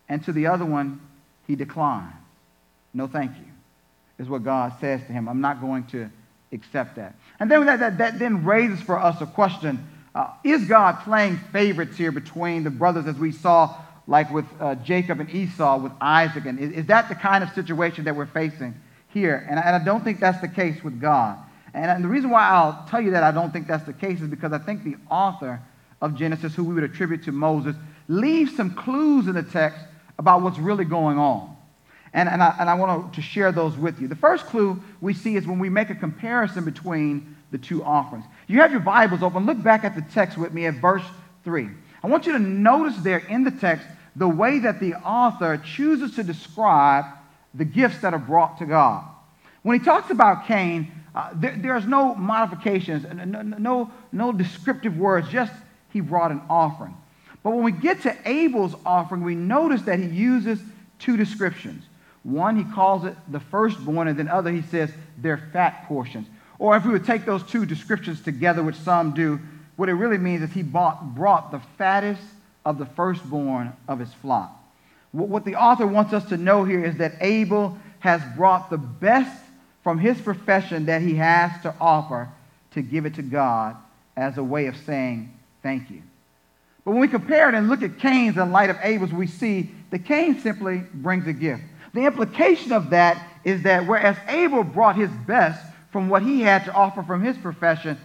and 0.09 0.25
to 0.25 0.33
the 0.33 0.47
other 0.47 0.65
one, 0.65 1.01
he 1.47 1.57
declines. 1.57 2.13
No, 2.95 3.07
thank 3.07 3.33
you, 3.37 3.45
is 4.19 4.29
what 4.29 4.45
God 4.45 4.73
says 4.81 5.01
to 5.07 5.13
him. 5.13 5.29
I'm 5.29 5.41
not 5.41 5.61
going 5.61 5.85
to 5.89 6.11
accept 6.53 6.97
that. 6.97 7.15
And 7.41 7.51
then 7.51 7.67
that, 7.67 7.81
that, 7.81 7.99
that 7.99 8.19
then 8.19 8.45
raises 8.45 8.81
for 8.81 8.99
us 8.99 9.21
a 9.21 9.27
question 9.27 9.89
uh, 10.15 10.29
Is 10.45 10.67
God 10.67 11.01
playing 11.01 11.39
favorites 11.53 11.97
here 11.97 12.13
between 12.13 12.65
the 12.65 12.71
brothers 12.71 13.07
as 13.07 13.17
we 13.17 13.33
saw, 13.33 13.77
like 14.07 14.31
with 14.31 14.47
uh, 14.61 14.75
Jacob 14.77 15.21
and 15.21 15.31
Esau, 15.31 15.79
with 15.79 15.93
Isaac? 16.01 16.47
And 16.47 16.59
is, 16.59 16.73
is, 16.73 16.87
that 16.87 17.09
the 17.09 17.15
kind 17.15 17.45
of 17.45 17.51
situation 17.51 18.05
that 18.05 18.17
we're 18.17 18.27
facing 18.27 18.75
here? 19.09 19.47
And, 19.49 19.59
and 19.59 19.77
I 19.77 19.85
don't 19.85 20.03
think 20.03 20.21
that's 20.21 20.41
the 20.41 20.49
case 20.49 20.83
with 20.83 21.01
God. 21.01 21.39
And, 21.75 21.91
and 21.91 22.05
the 22.05 22.09
reason 22.09 22.31
why 22.31 22.49
I'll 22.49 22.85
tell 22.89 23.01
you 23.01 23.13
that 23.13 23.23
I 23.23 23.31
don't 23.31 23.53
think 23.53 23.67
that's 23.67 23.85
the 23.85 23.93
case 23.93 24.21
is 24.21 24.29
because 24.29 24.53
I 24.53 24.59
think 24.59 24.85
the 24.85 24.97
author 25.11 25.61
of 26.01 26.17
Genesis, 26.17 26.55
who 26.55 26.65
we 26.65 26.75
would 26.75 26.85
attribute 26.85 27.23
to 27.25 27.33
Moses, 27.33 27.77
leaves 28.09 28.57
some 28.57 28.75
clues 28.75 29.29
in 29.29 29.35
the 29.35 29.43
text 29.43 29.79
about 30.19 30.43
what's 30.43 30.59
really 30.59 30.85
going 30.85 31.19
on. 31.19 31.57
And, 32.15 32.29
and, 32.29 32.43
I, 32.43 32.55
and 32.61 32.69
I 32.69 32.75
want 32.75 33.15
to 33.15 33.23
share 33.23 33.53
those 33.53 33.77
with 33.77 34.01
you. 34.01 34.09
The 34.09 34.17
first 34.17 34.47
clue 34.47 34.83
we 35.01 35.15
see 35.15 35.37
is 35.37 35.47
when 35.47 35.59
we 35.59 35.71
make 35.71 35.89
a 35.89 35.95
comparison 35.95 36.65
between 36.65 37.37
the 37.53 37.59
two 37.59 37.83
offerings. 37.83 38.25
You 38.49 38.61
have 38.61 38.71
your 38.71 38.81
Bibles 38.81 39.23
open. 39.23 39.47
Look 39.47 39.63
back 39.63 39.85
at 39.85 39.95
the 39.95 40.03
text 40.13 40.37
with 40.37 40.53
me 40.53 40.67
at 40.67 40.75
verse 40.75 41.05
3. 41.45 41.69
I 42.03 42.09
want 42.09 42.27
you 42.27 42.33
to 42.33 42.39
notice 42.39 42.97
there 42.99 43.19
in 43.19 43.45
the 43.45 43.51
text 43.51 43.87
the 44.17 44.29
way 44.29 44.59
that 44.61 44.81
the 44.81 44.95
author 44.95 45.57
chooses 45.59 46.17
to 46.17 46.23
describe 46.23 47.05
the 47.55 47.65
gifts 47.65 48.01
that 48.01 48.13
are 48.13 48.19
brought 48.19 48.59
to 48.59 48.67
God. 48.67 49.05
When 49.63 49.79
he 49.79 49.85
talks 49.85 50.11
about 50.11 50.47
Cain, 50.47 50.91
uh, 51.15 51.31
there, 51.35 51.55
there's 51.57 51.87
no 51.87 52.15
modifications, 52.15 53.05
no, 53.05 53.43
no, 53.43 53.91
no 54.11 54.33
descriptive 54.33 54.97
words, 54.97 55.29
just 55.29 55.53
he 55.91 56.01
brought 56.01 56.31
an 56.31 56.41
offering. 56.49 56.97
But 57.43 57.51
when 57.51 57.65
we 57.65 57.73
get 57.73 58.03
to 58.03 58.17
Abel's 58.25 58.75
offering, 58.87 59.23
we 59.23 59.35
notice 59.35 59.83
that 59.83 59.99
he 59.99 60.07
uses 60.07 60.61
two 60.99 61.17
descriptions. 61.17 61.85
One, 62.23 62.57
he 62.57 62.65
calls 62.73 63.05
it 63.05 63.17
the 63.29 63.41
firstborn, 63.41 64.09
and 64.09 64.19
then 64.19 64.29
other, 64.29 64.51
he 64.51 64.63
says 64.63 64.91
they're 65.19 65.49
fat 65.53 65.87
portions. 65.87 66.29
Or 66.59 66.77
if 66.77 66.85
we 66.85 66.93
would 66.93 67.05
take 67.05 67.25
those 67.25 67.43
two 67.43 67.67
descriptions 67.67 68.23
together, 68.23 68.63
which 68.63 68.77
some 68.77 69.13
do, 69.13 69.41
what 69.77 69.89
it 69.89 69.95
really 69.95 70.19
means 70.19 70.43
is 70.43 70.53
he 70.53 70.63
bought, 70.63 71.15
brought 71.15 71.51
the 71.51 71.61
fattest 71.79 72.23
of 72.65 72.79
the 72.79 72.87
firstborn 72.87 73.73
of 73.89 73.99
his 73.99 74.13
flock. 74.15 74.59
What 75.13 75.45
the 75.45 75.57
author 75.57 75.87
wants 75.87 76.13
us 76.13 76.25
to 76.27 76.37
know 76.37 76.65
here 76.65 76.85
is 76.85 76.97
that 76.97 77.15
Abel 77.21 77.79
has 78.01 78.23
brought 78.37 78.71
the 78.71 78.79
best 78.79 79.43
from 79.83 79.99
his 79.99 80.21
profession 80.21 80.87
that 80.87 81.03
he 81.03 81.15
has 81.17 81.51
to 81.63 81.75
offer 81.81 82.29
to 82.73 82.83
give 82.83 83.05
it 83.05 83.15
to 83.15 83.23
God 83.23 83.77
as 84.17 84.39
a 84.39 84.45
way 84.45 84.67
of 84.67 84.77
saying 84.77 85.33
thank 85.63 85.91
you. 85.91 86.03
But 86.85 86.93
when 86.93 87.01
we 87.01 87.09
compare 87.09 87.49
it 87.49 87.55
and 87.55 87.69
look 87.69 87.83
at 87.83 87.99
Cain's 87.99 88.37
in 88.37 88.53
light 88.53 88.71
of 88.71 88.77
Abel's, 88.83 89.13
we 89.13 89.27
see 89.27 89.71
that 89.91 90.05
Cain 90.05 90.41
simply 90.41 90.83
brings 90.95 91.27
a 91.27 91.33
gift. 91.33 91.63
The 91.95 92.07
implication 92.07 92.73
of 92.73 92.91
that 92.91 93.23
is 93.45 93.63
that 93.63 93.87
whereas 93.87 94.17
Abel 94.29 94.65
brought 94.65 94.97
his 94.97 95.11
best 95.27 95.63
from 95.91 96.09
what 96.09 96.23
he 96.23 96.41
had 96.41 96.65
to 96.65 96.73
offer 96.73 97.03
from 97.03 97.23
his 97.23 97.37
profession, 97.37 97.99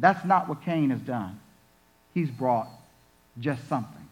that's 0.00 0.24
not 0.24 0.48
what 0.48 0.62
Cain 0.64 0.90
has 0.90 1.00
done. 1.00 1.38
He's 2.14 2.30
brought 2.30 2.68
just 3.38 3.66
something, 3.68 4.08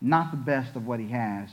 not 0.00 0.30
the 0.30 0.36
best 0.36 0.76
of 0.76 0.86
what 0.86 1.00
he 1.00 1.08
has 1.08 1.48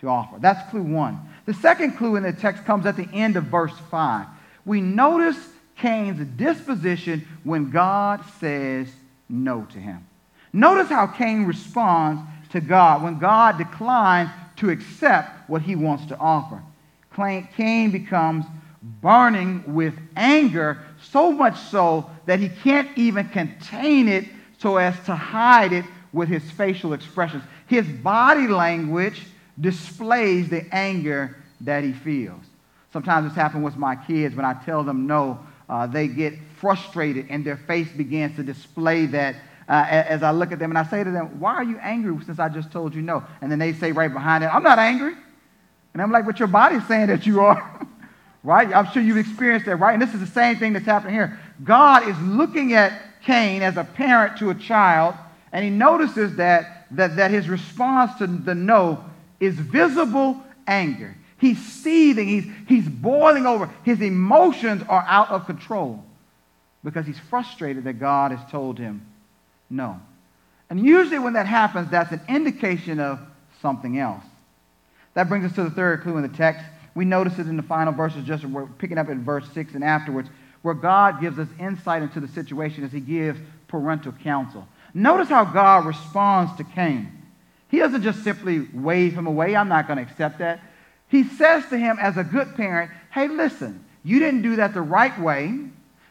to 0.00 0.08
offer. 0.08 0.36
That's 0.38 0.70
clue 0.70 0.82
one. 0.82 1.18
The 1.46 1.54
second 1.54 1.96
clue 1.96 2.16
in 2.16 2.22
the 2.22 2.32
text 2.32 2.64
comes 2.64 2.86
at 2.86 2.96
the 2.96 3.08
end 3.12 3.36
of 3.36 3.44
verse 3.44 3.72
5. 3.90 4.26
We 4.64 4.80
notice 4.80 5.38
Cain's 5.76 6.24
disposition 6.36 7.26
when 7.44 7.70
God 7.70 8.22
says 8.40 8.88
no 9.28 9.66
to 9.72 9.78
him. 9.78 10.06
Notice 10.52 10.88
how 10.88 11.06
Cain 11.06 11.44
responds 11.44 12.22
to 12.50 12.60
God 12.60 13.02
when 13.02 13.18
God 13.18 13.58
declines 13.58 14.30
to 14.56 14.70
accept 14.70 15.48
what 15.48 15.62
he 15.62 15.76
wants 15.76 16.06
to 16.06 16.18
offer. 16.18 16.62
Cain 17.56 17.90
becomes 17.90 18.44
burning 19.00 19.74
with 19.74 19.94
anger, 20.16 20.78
so 21.02 21.30
much 21.32 21.58
so 21.58 22.10
that 22.26 22.40
he 22.40 22.48
can't 22.48 22.96
even 22.96 23.28
contain 23.28 24.08
it 24.08 24.24
so 24.58 24.76
as 24.76 24.98
to 25.04 25.14
hide 25.14 25.72
it 25.72 25.84
with 26.12 26.28
his 26.28 26.48
facial 26.50 26.92
expressions. 26.92 27.42
His 27.66 27.86
body 27.86 28.48
language 28.48 29.26
displays 29.60 30.48
the 30.48 30.66
anger 30.74 31.36
that 31.60 31.84
he 31.84 31.92
feels. 31.92 32.42
Sometimes 32.92 33.28
this 33.28 33.36
happens 33.36 33.64
with 33.64 33.76
my 33.76 33.94
kids 33.94 34.34
when 34.34 34.44
I 34.44 34.54
tell 34.54 34.82
them 34.82 35.06
no, 35.06 35.38
uh, 35.68 35.86
they 35.86 36.08
get 36.08 36.34
frustrated 36.56 37.26
and 37.28 37.44
their 37.44 37.56
face 37.56 37.88
begins 37.90 38.36
to 38.36 38.42
display 38.42 39.06
that 39.06 39.36
uh, 39.68 39.84
as 39.88 40.22
I 40.22 40.30
look 40.30 40.50
at 40.50 40.58
them 40.58 40.70
and 40.70 40.78
I 40.78 40.84
say 40.84 41.04
to 41.04 41.10
them, 41.10 41.38
Why 41.38 41.54
are 41.54 41.64
you 41.64 41.78
angry 41.78 42.16
since 42.24 42.38
I 42.38 42.48
just 42.48 42.72
told 42.72 42.94
you 42.94 43.02
no? 43.02 43.22
And 43.42 43.52
then 43.52 43.58
they 43.58 43.74
say 43.74 43.92
right 43.92 44.12
behind 44.12 44.42
it, 44.42 44.46
I'm 44.46 44.62
not 44.62 44.78
angry. 44.78 45.14
And 45.92 46.02
I'm 46.02 46.10
like, 46.10 46.24
But 46.24 46.38
your 46.38 46.48
body's 46.48 46.86
saying 46.86 47.08
that 47.08 47.26
you 47.26 47.40
are. 47.40 47.86
right? 48.42 48.72
I'm 48.74 48.86
sure 48.92 49.02
you've 49.02 49.16
experienced 49.16 49.66
that, 49.66 49.76
right? 49.76 49.92
And 49.92 50.02
this 50.02 50.14
is 50.14 50.20
the 50.20 50.26
same 50.26 50.56
thing 50.56 50.72
that's 50.72 50.86
happening 50.86 51.14
here. 51.14 51.38
God 51.64 52.08
is 52.08 52.18
looking 52.20 52.72
at 52.74 53.22
Cain 53.22 53.62
as 53.62 53.76
a 53.76 53.84
parent 53.84 54.38
to 54.38 54.50
a 54.50 54.54
child, 54.54 55.14
and 55.52 55.64
he 55.64 55.70
notices 55.70 56.36
that, 56.36 56.86
that, 56.92 57.16
that 57.16 57.30
his 57.30 57.48
response 57.48 58.16
to 58.18 58.26
the 58.26 58.54
no 58.54 59.04
is 59.40 59.54
visible 59.54 60.42
anger. 60.66 61.16
He's 61.38 61.58
seething, 61.58 62.26
he's, 62.26 62.46
he's 62.66 62.88
boiling 62.88 63.46
over. 63.46 63.70
His 63.84 64.00
emotions 64.00 64.82
are 64.88 65.04
out 65.06 65.30
of 65.30 65.46
control 65.46 66.04
because 66.82 67.06
he's 67.06 67.18
frustrated 67.30 67.84
that 67.84 67.94
God 67.94 68.32
has 68.32 68.50
told 68.50 68.78
him 68.78 69.06
no. 69.70 70.00
And 70.70 70.84
usually 70.84 71.18
when 71.18 71.34
that 71.34 71.46
happens, 71.46 71.90
that's 71.90 72.12
an 72.12 72.20
indication 72.28 73.00
of 73.00 73.20
something 73.62 73.98
else. 73.98 74.24
That 75.14 75.28
brings 75.28 75.44
us 75.44 75.54
to 75.54 75.64
the 75.64 75.70
third 75.70 76.02
clue 76.02 76.16
in 76.16 76.22
the 76.22 76.36
text. 76.36 76.64
We 76.98 77.04
notice 77.04 77.38
it 77.38 77.46
in 77.46 77.56
the 77.56 77.62
final 77.62 77.92
verses, 77.92 78.24
just 78.24 78.44
we're 78.44 78.66
picking 78.66 78.98
up 78.98 79.08
in 79.08 79.22
verse 79.22 79.48
6 79.54 79.74
and 79.74 79.84
afterwards, 79.84 80.30
where 80.62 80.74
God 80.74 81.20
gives 81.20 81.38
us 81.38 81.46
insight 81.60 82.02
into 82.02 82.18
the 82.18 82.26
situation 82.26 82.82
as 82.82 82.90
he 82.90 82.98
gives 82.98 83.38
parental 83.68 84.10
counsel. 84.10 84.66
Notice 84.94 85.28
how 85.28 85.44
God 85.44 85.86
responds 85.86 86.56
to 86.56 86.64
Cain. 86.64 87.12
He 87.68 87.78
doesn't 87.78 88.02
just 88.02 88.24
simply 88.24 88.66
wave 88.74 89.12
him 89.12 89.28
away. 89.28 89.54
I'm 89.54 89.68
not 89.68 89.86
going 89.86 89.98
to 89.98 90.02
accept 90.02 90.40
that. 90.40 90.58
He 91.06 91.22
says 91.22 91.68
to 91.68 91.78
him, 91.78 91.98
as 92.00 92.16
a 92.16 92.24
good 92.24 92.56
parent, 92.56 92.90
hey, 93.12 93.28
listen, 93.28 93.84
you 94.02 94.18
didn't 94.18 94.42
do 94.42 94.56
that 94.56 94.74
the 94.74 94.82
right 94.82 95.16
way. 95.20 95.56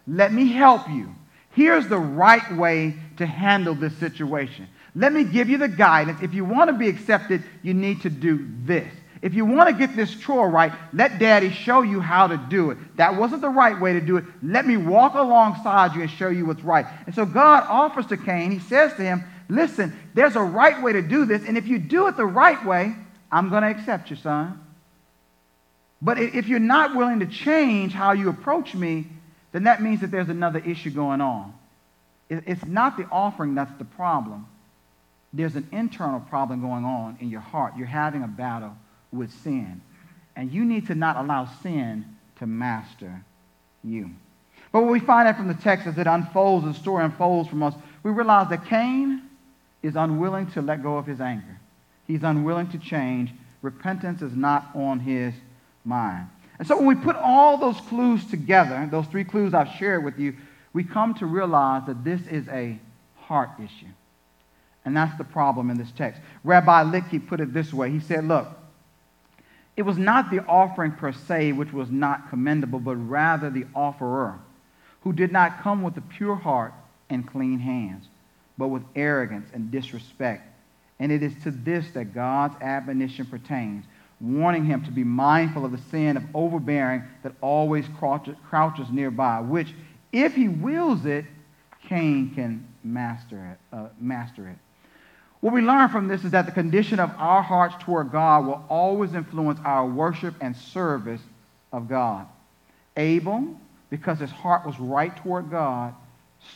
Let 0.08 0.32
me 0.32 0.54
help 0.54 0.90
you. 0.90 1.14
Here's 1.52 1.90
the 1.90 2.00
right 2.00 2.56
way 2.56 2.96
to 3.18 3.26
handle 3.26 3.76
this 3.76 3.98
situation. 3.98 4.70
Let 4.96 5.12
me 5.12 5.26
give 5.26 5.50
you 5.50 5.58
the 5.58 5.68
guidance. 5.68 6.22
If 6.22 6.34
you 6.34 6.46
want 6.46 6.70
to 6.70 6.78
be 6.78 6.88
accepted, 6.88 7.44
you 7.62 7.74
need 7.74 8.04
to 8.04 8.10
do 8.10 8.48
this. 8.64 8.88
If 9.22 9.34
you 9.34 9.46
want 9.46 9.70
to 9.70 9.76
get 9.76 9.96
this 9.96 10.14
chore 10.16 10.50
right, 10.50 10.72
let 10.94 11.20
daddy 11.20 11.52
show 11.52 11.82
you 11.82 12.00
how 12.00 12.28
to 12.28 12.38
do 12.38 12.72
it. 12.72 12.78
That 12.98 13.16
wasn't 13.16 13.42
the 13.42 13.50
right 13.50 13.80
way 13.80 13.94
to 13.94 14.02
do 14.02 14.18
it. 14.18 14.26
Let 14.44 14.66
me 14.66 14.78
walk 14.78 15.16
alongside 15.16 15.96
you 15.96 16.02
and 16.02 16.12
show 16.12 16.30
you 16.30 16.46
what's 16.46 16.64
right. 16.64 16.86
And 17.06 17.16
so 17.16 17.26
God 17.26 17.64
offers 17.68 18.06
to 18.08 18.18
Cain, 18.18 18.52
he 18.52 18.60
says 18.60 18.94
to 18.94 19.02
him, 19.02 19.24
Listen, 19.50 19.98
there's 20.14 20.36
a 20.36 20.42
right 20.42 20.82
way 20.84 20.94
to 20.94 21.02
do 21.02 21.26
this, 21.26 21.46
and 21.46 21.58
if 21.58 21.68
you 21.68 21.80
do 21.80 22.08
it 22.08 22.18
the 22.18 22.26
right 22.26 22.64
way, 22.66 22.94
I'm 23.32 23.50
going 23.50 23.64
to 23.64 23.70
accept 23.70 24.10
you, 24.10 24.18
son. 24.18 24.62
But 26.02 26.20
if 26.20 26.48
you're 26.48 26.60
not 26.60 26.96
willing 26.96 27.22
to 27.22 27.26
change 27.26 27.94
how 27.94 28.12
you 28.12 28.30
approach 28.30 28.76
me, 28.76 29.08
then 29.54 29.64
that 29.64 29.82
means 29.82 30.02
that 30.02 30.12
there's 30.12 30.30
another 30.30 30.60
issue 30.60 30.90
going 30.90 31.22
on. 31.22 31.54
It's 32.30 32.66
not 32.66 32.98
the 32.98 33.06
offering 33.10 33.56
that's 33.56 33.76
the 33.78 33.86
problem. 33.86 34.48
There's 35.32 35.56
an 35.56 35.70
internal 35.72 36.20
problem 36.20 36.62
going 36.62 36.84
on 36.84 37.18
in 37.22 37.30
your 37.30 37.42
heart. 37.42 37.78
You're 37.78 37.88
having 37.88 38.24
a 38.24 38.28
battle 38.28 38.76
with 39.18 39.32
sin. 39.32 39.82
And 40.36 40.52
you 40.52 40.64
need 40.64 40.88
to 40.88 40.96
not 40.96 41.18
allow 41.18 41.46
sin 41.64 42.06
to 42.38 42.48
master 42.48 43.24
you. 43.84 44.12
But 44.72 44.84
what 44.84 44.92
we 44.92 45.00
find 45.00 45.28
out 45.28 45.38
from 45.38 45.48
the 45.48 45.54
text 45.56 45.88
as 45.88 45.98
it 45.98 46.08
unfolds, 46.08 46.66
the 46.66 46.74
story 46.74 47.04
unfolds 47.04 47.50
from 47.50 47.64
us, 47.64 47.74
we 48.04 48.12
realize 48.12 48.50
that 48.50 48.66
Cain 48.66 49.24
is 49.82 49.96
unwilling 49.96 50.52
to 50.52 50.62
let 50.62 50.84
go 50.84 50.98
of 50.98 51.06
his 51.06 51.22
anger. 51.22 51.60
He's 52.06 52.24
unwilling 52.24 52.70
to 52.70 52.78
change. 52.78 53.32
Repentance 53.62 54.22
is 54.22 54.36
not 54.36 54.70
on 54.76 55.00
his 55.00 55.34
mind. 55.84 56.28
And 56.60 56.68
so 56.68 56.78
when 56.78 56.88
we 56.88 56.96
put 56.96 57.16
all 57.16 57.58
those 57.58 57.80
clues 57.82 58.26
together, 58.26 58.88
those 58.92 59.08
three 59.08 59.24
clues 59.24 59.54
I've 59.54 59.72
shared 59.78 60.04
with 60.04 60.20
you, 60.20 60.36
we 60.74 60.84
come 60.84 61.14
to 61.16 61.26
realize 61.26 61.86
that 61.88 62.04
this 62.04 62.22
is 62.28 62.48
a 62.50 62.80
heart 63.16 63.50
issue. 63.58 63.92
And 64.86 64.96
that's 64.96 65.18
the 65.18 65.24
problem 65.24 65.70
in 65.70 65.78
this 65.78 65.92
text. 65.92 66.22
Rabbi 66.44 66.84
Litke 66.86 67.28
put 67.28 67.40
it 67.40 67.54
this 67.54 67.74
way. 67.74 67.92
He 67.92 68.00
said, 68.00 68.26
look, 68.26 68.48
it 69.78 69.84
was 69.84 69.98
not 69.98 70.32
the 70.32 70.44
offering 70.46 70.92
per 70.92 71.14
se 71.14 71.54
which 71.54 71.72
was 71.72 71.90
not 71.90 72.30
commendable, 72.30 72.80
but 72.80 72.96
rather 72.96 73.50
the 73.50 73.66
offerer, 73.76 74.40
who 75.02 75.14
did 75.14 75.32
not 75.32 75.62
come 75.62 75.84
with 75.84 75.96
a 75.98 76.02
pure 76.02 76.36
heart 76.36 76.74
and 77.10 77.26
clean 77.28 77.60
hands, 77.60 78.08
but 78.58 78.68
with 78.68 78.84
arrogance 78.96 79.48
and 79.54 79.72
disrespect. 79.72 80.44
And 81.00 81.12
it 81.12 81.22
is 81.22 81.34
to 81.44 81.52
this 81.52 81.92
that 81.92 82.14
God's 82.14 82.60
admonition 82.62 83.28
pertains. 83.28 83.86
warning 84.20 84.66
him 84.66 84.84
to 84.84 84.92
be 84.92 85.04
mindful 85.04 85.64
of 85.64 85.72
the 85.72 85.78
sin 85.92 86.18
of 86.18 86.24
overbearing 86.34 87.04
that 87.22 87.32
always 87.40 87.86
crouches 88.00 88.90
nearby, 88.90 89.40
which, 89.40 89.74
if 90.12 90.34
he 90.36 90.48
wills 90.48 91.06
it, 91.06 91.24
Cain 91.88 92.32
can 92.34 92.68
master 92.84 93.52
it. 93.52 93.76
Uh, 93.76 93.90
master 94.00 94.50
it. 94.50 94.58
What 95.40 95.54
we 95.54 95.62
learn 95.62 95.90
from 95.90 96.08
this 96.08 96.24
is 96.24 96.32
that 96.32 96.46
the 96.46 96.52
condition 96.52 97.00
of 97.00 97.12
our 97.18 97.42
hearts 97.42 97.76
toward 97.80 98.12
God 98.12 98.46
will 98.46 98.64
always 98.70 99.14
influence 99.14 99.60
our 99.64 99.86
worship 99.86 100.34
and 100.42 100.56
service 100.56 101.22
of 101.72 101.88
God. 101.88 102.26
Abel, 102.96 103.56
because 103.90 104.20
his 104.20 104.32
heart 104.32 104.66
was 104.66 104.80
right 104.80 105.16
toward 105.18 105.52
God, 105.52 105.94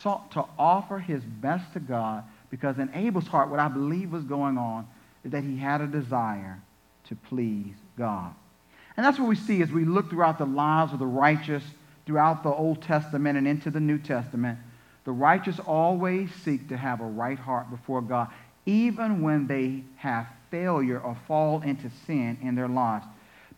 sought 0.02 0.32
to 0.32 0.46
offer 0.58 0.98
his 0.98 1.24
best 1.24 1.74
to 1.74 1.80
God 1.80 2.24
because 2.50 2.78
in 2.80 2.90
Abel's 2.94 3.28
heart, 3.28 3.50
what 3.50 3.60
I 3.60 3.70
believe 3.70 4.12
was 4.12 4.24
going 4.24 4.58
on 4.58 4.88
is 5.24 5.32
that 5.32 5.44
he 5.44 5.58
had 5.58 5.82
a 5.82 5.88
desire 5.88 6.60
to 7.06 7.16
please 7.16 7.74
God. 7.98 8.34
And 8.98 9.06
that's 9.06 9.18
what 9.18 9.30
we 9.30 9.36
see 9.36 9.62
as 9.62 9.72
we 9.72 9.86
look 9.86 10.10
throughout 10.10 10.38
the 10.38 10.46
lives 10.46 10.92
of 10.92 11.00
the 11.00 11.06
righteous 11.06 11.64
throughout 12.06 12.44
the 12.44 12.50
Old 12.50 12.82
Testament 12.82 13.38
and 13.38 13.48
into 13.48 13.70
the 13.70 13.80
New 13.80 13.98
Testament. 13.98 14.60
The 15.06 15.12
righteous 15.12 15.60
always 15.60 16.30
seek 16.44 16.68
to 16.70 16.78
have 16.78 17.00
a 17.00 17.06
right 17.06 17.40
heart 17.40 17.70
before 17.70 18.02
God, 18.02 18.28
even 18.66 19.22
when 19.22 19.48
they 19.48 19.84
have 19.98 20.28
failure 20.50 21.00
or 21.00 21.16
fall 21.28 21.62
into 21.62 21.90
sin 22.06 22.38
in 22.42 22.56
their 22.56 22.68
lives. 22.68 23.06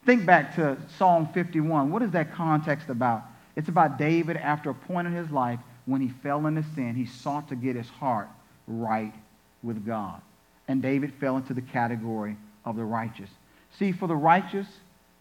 Think 0.06 0.26
back 0.26 0.56
to 0.56 0.78
Psalm 0.98 1.28
51. 1.34 1.92
What 1.92 2.02
is 2.02 2.12
that 2.12 2.34
context 2.34 2.90
about? 2.90 3.24
It's 3.56 3.70
about 3.70 3.98
David 3.98 4.38
after 4.38 4.70
a 4.70 4.74
point 4.74 5.08
in 5.08 5.14
his 5.14 5.30
life 5.32 5.60
when 5.86 6.02
he 6.02 6.10
fell 6.10 6.46
into 6.48 6.64
sin, 6.76 6.96
he 6.96 7.06
sought 7.06 7.50
to 7.50 7.56
get 7.56 7.76
his 7.76 7.90
heart 7.90 8.30
right 8.68 9.14
with 9.62 9.86
God. 9.86 10.22
And 10.68 10.82
David 10.82 11.14
fell 11.20 11.38
into 11.38 11.54
the 11.54 11.62
category 11.62 12.38
of 12.66 12.76
the 12.76 12.86
righteous. 12.86 13.30
See, 13.78 13.92
for 13.92 14.08
the 14.08 14.16
righteous, 14.16 14.68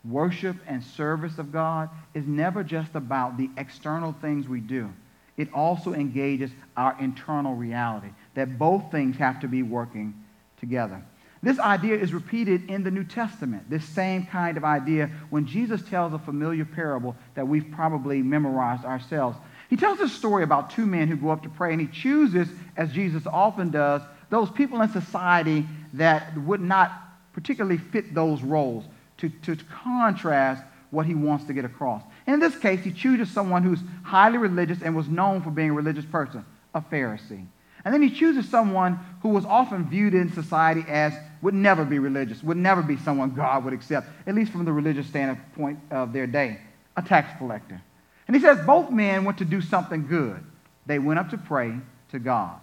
worship 0.04 0.56
and 0.66 0.82
service 0.82 1.38
of 1.38 1.52
God 1.52 1.90
is 2.14 2.26
never 2.26 2.62
just 2.62 2.94
about 2.94 3.36
the 3.36 3.50
external 3.56 4.12
things 4.20 4.48
we 4.48 4.60
do. 4.60 4.92
It 5.36 5.52
also 5.52 5.94
engages 5.94 6.50
our 6.76 6.96
internal 7.00 7.54
reality, 7.54 8.10
that 8.34 8.58
both 8.58 8.90
things 8.90 9.16
have 9.16 9.40
to 9.40 9.48
be 9.48 9.62
working 9.62 10.14
together. 10.58 11.02
This 11.42 11.58
idea 11.58 11.96
is 11.96 12.14
repeated 12.14 12.70
in 12.70 12.84
the 12.84 12.90
New 12.90 13.02
Testament, 13.02 13.68
this 13.68 13.84
same 13.84 14.26
kind 14.26 14.56
of 14.56 14.64
idea 14.64 15.10
when 15.30 15.44
Jesus 15.44 15.82
tells 15.82 16.12
a 16.12 16.18
familiar 16.18 16.64
parable 16.64 17.16
that 17.34 17.46
we've 17.46 17.68
probably 17.72 18.22
memorized 18.22 18.84
ourselves. 18.84 19.36
He 19.68 19.76
tells 19.76 19.98
a 19.98 20.08
story 20.08 20.44
about 20.44 20.70
two 20.70 20.86
men 20.86 21.08
who 21.08 21.16
go 21.16 21.30
up 21.30 21.42
to 21.42 21.48
pray, 21.48 21.72
and 21.72 21.80
he 21.80 21.88
chooses, 21.88 22.46
as 22.76 22.92
Jesus 22.92 23.26
often 23.26 23.70
does, 23.70 24.02
those 24.30 24.50
people 24.50 24.80
in 24.82 24.90
society 24.90 25.66
that 25.94 26.36
would 26.38 26.60
not 26.60 26.92
particularly 27.32 27.78
fit 27.78 28.14
those 28.14 28.42
roles 28.42 28.84
to, 29.18 29.28
to 29.28 29.56
contrast 29.82 30.62
what 30.90 31.06
he 31.06 31.14
wants 31.14 31.44
to 31.46 31.52
get 31.52 31.64
across. 31.64 32.02
In 32.26 32.38
this 32.38 32.56
case, 32.56 32.84
he 32.84 32.92
chooses 32.92 33.30
someone 33.30 33.62
who's 33.62 33.80
highly 34.04 34.38
religious 34.38 34.82
and 34.82 34.94
was 34.94 35.08
known 35.08 35.42
for 35.42 35.50
being 35.50 35.70
a 35.70 35.74
religious 35.74 36.04
person, 36.04 36.44
a 36.74 36.80
Pharisee. 36.80 37.46
And 37.84 37.92
then 37.92 38.02
he 38.02 38.10
chooses 38.10 38.48
someone 38.48 38.98
who 39.22 39.30
was 39.30 39.44
often 39.44 39.88
viewed 39.88 40.14
in 40.14 40.32
society 40.32 40.84
as 40.88 41.12
would 41.40 41.54
never 41.54 41.84
be 41.84 41.98
religious, 41.98 42.42
would 42.42 42.56
never 42.56 42.82
be 42.82 42.96
someone 42.98 43.30
God 43.30 43.64
would 43.64 43.72
accept, 43.72 44.08
at 44.26 44.34
least 44.34 44.52
from 44.52 44.64
the 44.64 44.72
religious 44.72 45.06
standpoint 45.06 45.80
of 45.90 46.12
their 46.12 46.26
day, 46.26 46.60
a 46.96 47.02
tax 47.02 47.36
collector. 47.38 47.80
And 48.28 48.36
he 48.36 48.42
says 48.42 48.64
both 48.64 48.90
men 48.90 49.24
went 49.24 49.38
to 49.38 49.44
do 49.44 49.60
something 49.60 50.06
good. 50.06 50.42
They 50.86 50.98
went 50.98 51.18
up 51.18 51.30
to 51.30 51.38
pray 51.38 51.74
to 52.12 52.18
God. 52.18 52.58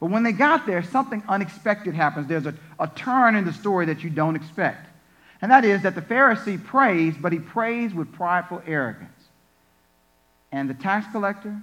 But 0.00 0.10
when 0.10 0.24
they 0.24 0.32
got 0.32 0.66
there, 0.66 0.82
something 0.82 1.22
unexpected 1.28 1.94
happens. 1.94 2.26
There's 2.26 2.46
a, 2.46 2.54
a 2.78 2.88
turn 2.88 3.36
in 3.36 3.44
the 3.44 3.52
story 3.52 3.86
that 3.86 4.02
you 4.02 4.10
don't 4.10 4.36
expect. 4.36 4.88
And 5.40 5.50
that 5.50 5.64
is 5.64 5.82
that 5.82 5.94
the 5.94 6.02
Pharisee 6.02 6.62
prays, 6.62 7.14
but 7.18 7.32
he 7.32 7.38
prays 7.38 7.94
with 7.94 8.12
prideful 8.12 8.62
arrogance. 8.66 9.10
And 10.52 10.68
the 10.68 10.74
tax 10.74 11.06
collector 11.12 11.60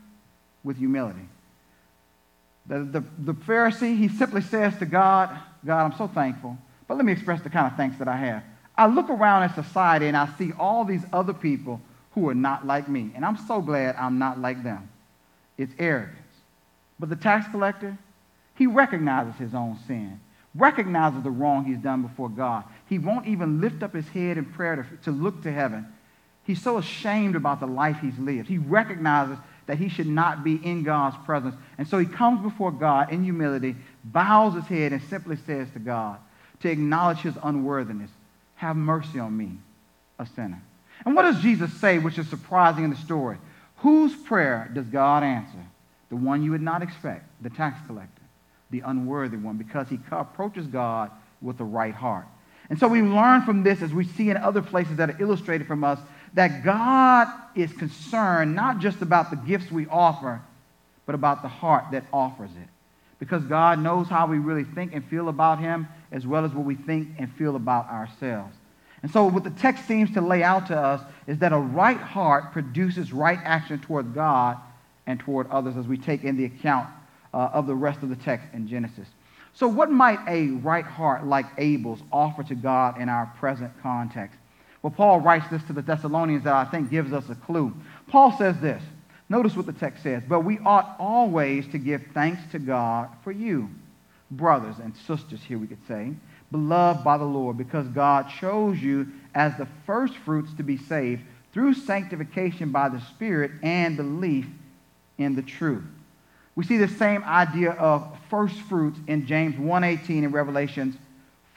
with 0.63 0.77
humility. 0.77 1.27
The, 2.65 2.79
the, 2.79 3.03
the 3.19 3.33
Pharisee, 3.33 3.97
he 3.97 4.07
simply 4.07 4.41
says 4.41 4.77
to 4.79 4.85
God, 4.85 5.29
God, 5.65 5.85
I'm 5.85 5.97
so 5.97 6.07
thankful, 6.07 6.57
but 6.87 6.95
let 6.95 7.05
me 7.05 7.11
express 7.11 7.41
the 7.41 7.49
kind 7.49 7.67
of 7.67 7.75
thanks 7.75 7.97
that 7.97 8.07
I 8.07 8.15
have. 8.15 8.43
I 8.77 8.87
look 8.87 9.09
around 9.09 9.43
at 9.43 9.55
society 9.55 10.07
and 10.07 10.17
I 10.17 10.27
see 10.37 10.51
all 10.53 10.83
these 10.85 11.03
other 11.11 11.33
people 11.33 11.79
who 12.13 12.27
are 12.29 12.35
not 12.35 12.65
like 12.65 12.87
me. 12.87 13.11
And 13.15 13.25
I'm 13.25 13.37
so 13.37 13.61
glad 13.61 13.95
I'm 13.95 14.17
not 14.17 14.39
like 14.39 14.63
them. 14.63 14.89
It's 15.57 15.73
arrogance. 15.77 16.17
But 16.99 17.09
the 17.09 17.15
tax 17.15 17.47
collector, 17.51 17.97
he 18.55 18.67
recognizes 18.67 19.35
his 19.35 19.53
own 19.53 19.77
sin, 19.87 20.19
recognizes 20.55 21.23
the 21.23 21.31
wrong 21.31 21.65
he's 21.65 21.77
done 21.77 22.01
before 22.01 22.29
God. 22.29 22.63
He 22.87 22.97
won't 22.97 23.27
even 23.27 23.61
lift 23.61 23.83
up 23.83 23.93
his 23.93 24.07
head 24.07 24.37
in 24.37 24.45
prayer 24.45 24.75
to, 24.75 25.03
to 25.03 25.11
look 25.11 25.43
to 25.43 25.51
heaven. 25.51 25.87
He's 26.45 26.61
so 26.61 26.77
ashamed 26.77 27.35
about 27.35 27.59
the 27.59 27.67
life 27.67 27.97
he's 28.01 28.17
lived. 28.19 28.47
He 28.47 28.57
recognizes 28.57 29.37
that 29.65 29.77
he 29.77 29.89
should 29.89 30.07
not 30.07 30.43
be 30.43 30.55
in 30.63 30.83
God's 30.83 31.15
presence. 31.25 31.55
And 31.77 31.87
so 31.87 31.97
he 31.97 32.05
comes 32.05 32.41
before 32.41 32.71
God 32.71 33.11
in 33.11 33.23
humility, 33.23 33.75
bows 34.03 34.55
his 34.55 34.65
head, 34.65 34.93
and 34.93 35.01
simply 35.03 35.37
says 35.37 35.69
to 35.71 35.79
God, 35.79 36.17
to 36.61 36.69
acknowledge 36.69 37.19
his 37.19 37.37
unworthiness, 37.43 38.11
Have 38.55 38.75
mercy 38.75 39.19
on 39.19 39.35
me, 39.35 39.57
a 40.19 40.25
sinner. 40.25 40.61
And 41.05 41.15
what 41.15 41.23
does 41.23 41.41
Jesus 41.41 41.73
say, 41.73 41.99
which 41.99 42.17
is 42.17 42.27
surprising 42.29 42.83
in 42.83 42.89
the 42.89 42.95
story? 42.97 43.37
Whose 43.77 44.15
prayer 44.15 44.69
does 44.73 44.85
God 44.85 45.23
answer? 45.23 45.59
The 46.09 46.15
one 46.15 46.43
you 46.43 46.51
would 46.51 46.61
not 46.61 46.81
expect, 46.81 47.25
the 47.41 47.49
tax 47.49 47.85
collector, 47.87 48.21
the 48.69 48.81
unworthy 48.81 49.37
one, 49.37 49.57
because 49.57 49.89
he 49.89 49.99
approaches 50.11 50.67
God 50.67 51.11
with 51.41 51.57
the 51.57 51.63
right 51.63 51.93
heart. 51.93 52.25
And 52.69 52.79
so 52.79 52.87
we 52.87 53.01
learn 53.01 53.41
from 53.41 53.63
this, 53.63 53.81
as 53.81 53.93
we 53.93 54.05
see 54.05 54.29
in 54.29 54.37
other 54.37 54.61
places 54.61 54.97
that 54.97 55.09
are 55.09 55.21
illustrated 55.21 55.67
from 55.67 55.83
us, 55.83 55.99
that 56.33 56.63
God 56.63 57.27
is 57.55 57.71
concerned 57.73 58.55
not 58.55 58.79
just 58.79 59.01
about 59.01 59.29
the 59.29 59.35
gifts 59.35 59.71
we 59.71 59.87
offer, 59.87 60.41
but 61.05 61.15
about 61.15 61.41
the 61.41 61.47
heart 61.47 61.85
that 61.91 62.05
offers 62.11 62.49
it. 62.51 62.67
Because 63.19 63.43
God 63.43 63.79
knows 63.79 64.07
how 64.07 64.27
we 64.27 64.39
really 64.39 64.63
think 64.63 64.93
and 64.93 65.05
feel 65.05 65.29
about 65.29 65.59
Him, 65.59 65.87
as 66.11 66.27
well 66.27 66.43
as 66.43 66.51
what 66.51 66.65
we 66.65 66.75
think 66.75 67.09
and 67.19 67.31
feel 67.33 67.55
about 67.55 67.87
ourselves. 67.87 68.53
And 69.01 69.11
so, 69.11 69.25
what 69.25 69.43
the 69.43 69.49
text 69.51 69.85
seems 69.85 70.11
to 70.13 70.21
lay 70.21 70.43
out 70.43 70.67
to 70.67 70.77
us 70.77 71.01
is 71.27 71.37
that 71.39 71.53
a 71.53 71.57
right 71.57 71.97
heart 71.97 72.51
produces 72.51 73.13
right 73.13 73.39
action 73.43 73.79
toward 73.79 74.13
God 74.13 74.57
and 75.05 75.19
toward 75.19 75.49
others 75.49 75.77
as 75.77 75.87
we 75.87 75.97
take 75.97 76.23
in 76.23 76.37
the 76.37 76.45
account 76.45 76.89
uh, 77.33 77.49
of 77.53 77.67
the 77.67 77.75
rest 77.75 78.01
of 78.01 78.09
the 78.09 78.15
text 78.15 78.47
in 78.53 78.67
Genesis. 78.67 79.07
So, 79.53 79.67
what 79.67 79.91
might 79.91 80.19
a 80.27 80.47
right 80.47 80.85
heart 80.85 81.25
like 81.25 81.45
Abel's 81.57 82.01
offer 82.11 82.43
to 82.43 82.55
God 82.55 82.99
in 82.99 83.09
our 83.09 83.31
present 83.37 83.71
context? 83.81 84.37
Well, 84.83 84.91
Paul 84.91 85.21
writes 85.21 85.47
this 85.49 85.63
to 85.63 85.73
the 85.73 85.81
Thessalonians 85.81 86.43
that 86.43 86.53
I 86.53 86.65
think 86.65 86.91
gives 86.91 87.11
us 87.11 87.27
a 87.29 87.35
clue. 87.35 87.73
Paul 88.07 88.37
says 88.37 88.59
this. 88.59 88.83
Notice 89.29 89.55
what 89.55 89.65
the 89.65 89.73
text 89.73 90.03
says. 90.03 90.21
But 90.27 90.41
we 90.41 90.59
ought 90.59 90.95
always 90.99 91.67
to 91.69 91.79
give 91.79 92.03
thanks 92.13 92.41
to 92.51 92.59
God 92.59 93.09
for 93.23 93.31
you, 93.31 93.69
brothers 94.29 94.77
and 94.77 94.95
sisters, 94.95 95.41
here 95.41 95.57
we 95.57 95.65
could 95.65 95.87
say 95.87 96.13
beloved 96.53 97.03
by 97.03 97.17
the 97.17 97.25
Lord, 97.25 97.57
because 97.57 97.87
God 97.89 98.29
chose 98.29 98.81
you 98.81 99.07
as 99.35 99.57
the 99.57 99.67
first 99.85 100.15
fruits 100.17 100.53
to 100.53 100.63
be 100.63 100.77
saved 100.77 101.23
through 101.51 101.73
sanctification 101.73 102.71
by 102.71 102.87
the 102.87 103.01
Spirit 103.01 103.51
and 103.61 103.97
belief 103.97 104.45
in 105.17 105.35
the 105.35 105.41
truth. 105.41 105.83
We 106.55 106.63
see 106.63 106.77
the 106.77 106.87
same 106.87 107.23
idea 107.23 107.71
of 107.71 108.15
first 108.29 108.55
fruits 108.61 108.99
in 109.07 109.25
James 109.25 109.55
1:18 109.55 110.23
and 110.23 110.33
Revelations 110.33 110.95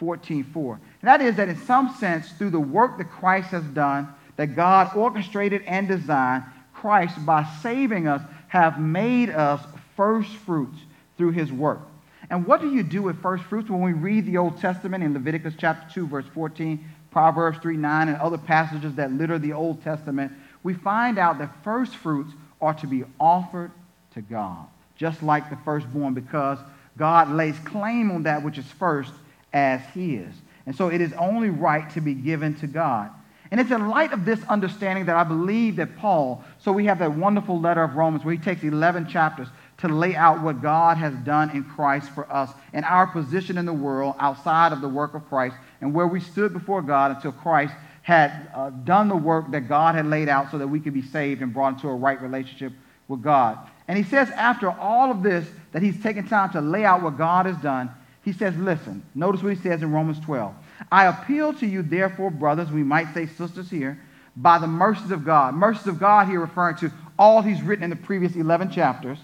14:4. 0.00 0.74
And 0.74 1.08
that 1.08 1.20
is 1.20 1.36
that 1.36 1.48
in 1.48 1.56
some 1.56 1.90
sense, 1.94 2.30
through 2.32 2.50
the 2.50 2.60
work 2.60 2.98
that 2.98 3.10
Christ 3.10 3.48
has 3.50 3.64
done, 3.64 4.08
that 4.36 4.54
God 4.56 4.94
orchestrated 4.94 5.62
and 5.66 5.88
designed, 5.88 6.44
Christ, 6.74 7.24
by 7.24 7.44
saving 7.62 8.06
us, 8.06 8.22
have 8.48 8.78
made 8.78 9.30
us 9.30 9.60
first 9.96 10.30
fruits 10.30 10.78
through 11.16 11.30
his 11.30 11.50
work. 11.50 11.80
And 12.28 12.46
what 12.46 12.60
do 12.60 12.70
you 12.70 12.82
do 12.82 13.02
with 13.02 13.22
first 13.22 13.44
fruits? 13.44 13.70
When 13.70 13.80
we 13.80 13.92
read 13.92 14.26
the 14.26 14.36
Old 14.36 14.60
Testament 14.60 15.02
in 15.02 15.14
Leviticus 15.14 15.54
chapter 15.56 15.92
2, 15.94 16.06
verse 16.06 16.26
14, 16.34 16.84
Proverbs 17.10 17.58
3, 17.58 17.76
9, 17.76 18.08
and 18.08 18.16
other 18.18 18.36
passages 18.36 18.94
that 18.96 19.12
litter 19.12 19.38
the 19.38 19.52
Old 19.52 19.82
Testament, 19.82 20.32
we 20.62 20.74
find 20.74 21.18
out 21.18 21.38
that 21.38 21.64
first 21.64 21.96
fruits 21.96 22.32
are 22.60 22.74
to 22.74 22.86
be 22.86 23.04
offered 23.18 23.70
to 24.14 24.20
God, 24.20 24.66
just 24.96 25.22
like 25.22 25.48
the 25.48 25.56
firstborn, 25.64 26.14
because 26.14 26.58
God 26.98 27.30
lays 27.30 27.58
claim 27.60 28.10
on 28.10 28.24
that 28.24 28.42
which 28.42 28.58
is 28.58 28.66
first 28.66 29.12
as 29.52 29.80
his. 29.94 30.26
And 30.66 30.74
so 30.74 30.88
it 30.88 31.00
is 31.00 31.12
only 31.14 31.50
right 31.50 31.88
to 31.90 32.00
be 32.00 32.14
given 32.14 32.54
to 32.56 32.66
God. 32.66 33.10
And 33.50 33.60
it's 33.60 33.70
in 33.70 33.88
light 33.88 34.12
of 34.12 34.24
this 34.24 34.42
understanding 34.48 35.06
that 35.06 35.16
I 35.16 35.22
believe 35.22 35.76
that 35.76 35.96
Paul, 35.96 36.42
so 36.58 36.72
we 36.72 36.86
have 36.86 36.98
that 36.98 37.12
wonderful 37.12 37.60
letter 37.60 37.82
of 37.82 37.94
Romans 37.94 38.24
where 38.24 38.34
he 38.34 38.40
takes 38.40 38.64
11 38.64 39.06
chapters 39.06 39.48
to 39.78 39.88
lay 39.88 40.16
out 40.16 40.42
what 40.42 40.62
God 40.62 40.96
has 40.96 41.14
done 41.18 41.50
in 41.50 41.62
Christ 41.62 42.10
for 42.10 42.30
us 42.32 42.50
and 42.72 42.84
our 42.84 43.06
position 43.06 43.56
in 43.58 43.66
the 43.66 43.72
world 43.72 44.16
outside 44.18 44.72
of 44.72 44.80
the 44.80 44.88
work 44.88 45.14
of 45.14 45.28
Christ 45.28 45.56
and 45.80 45.94
where 45.94 46.06
we 46.08 46.18
stood 46.18 46.52
before 46.52 46.82
God 46.82 47.14
until 47.14 47.32
Christ 47.32 47.74
had 48.02 48.48
uh, 48.54 48.70
done 48.70 49.08
the 49.08 49.16
work 49.16 49.50
that 49.50 49.62
God 49.62 49.94
had 49.94 50.06
laid 50.06 50.28
out 50.28 50.50
so 50.50 50.58
that 50.58 50.66
we 50.66 50.80
could 50.80 50.94
be 50.94 51.02
saved 51.02 51.42
and 51.42 51.52
brought 51.52 51.74
into 51.74 51.88
a 51.88 51.94
right 51.94 52.20
relationship 52.20 52.72
with 53.08 53.22
God. 53.22 53.58
And 53.88 53.98
he 53.98 54.04
says, 54.04 54.30
after 54.30 54.70
all 54.70 55.10
of 55.10 55.22
this, 55.22 55.46
that 55.72 55.82
he's 55.82 56.00
taken 56.02 56.26
time 56.26 56.50
to 56.50 56.60
lay 56.60 56.84
out 56.84 57.02
what 57.02 57.18
God 57.18 57.46
has 57.46 57.56
done. 57.58 57.90
He 58.26 58.32
says, 58.32 58.56
listen, 58.56 59.04
notice 59.14 59.40
what 59.40 59.54
he 59.54 59.62
says 59.62 59.82
in 59.82 59.92
Romans 59.92 60.18
12. 60.18 60.52
I 60.90 61.06
appeal 61.06 61.54
to 61.54 61.66
you, 61.66 61.82
therefore, 61.82 62.32
brothers, 62.32 62.72
we 62.72 62.82
might 62.82 63.14
say 63.14 63.26
sisters 63.26 63.70
here, 63.70 64.02
by 64.36 64.58
the 64.58 64.66
mercies 64.66 65.12
of 65.12 65.24
God. 65.24 65.54
Mercies 65.54 65.86
of 65.86 66.00
God 66.00 66.26
here 66.26 66.40
referring 66.40 66.74
to 66.78 66.90
all 67.20 67.40
he's 67.40 67.62
written 67.62 67.84
in 67.84 67.90
the 67.90 67.94
previous 67.94 68.34
11 68.34 68.72
chapters, 68.72 69.18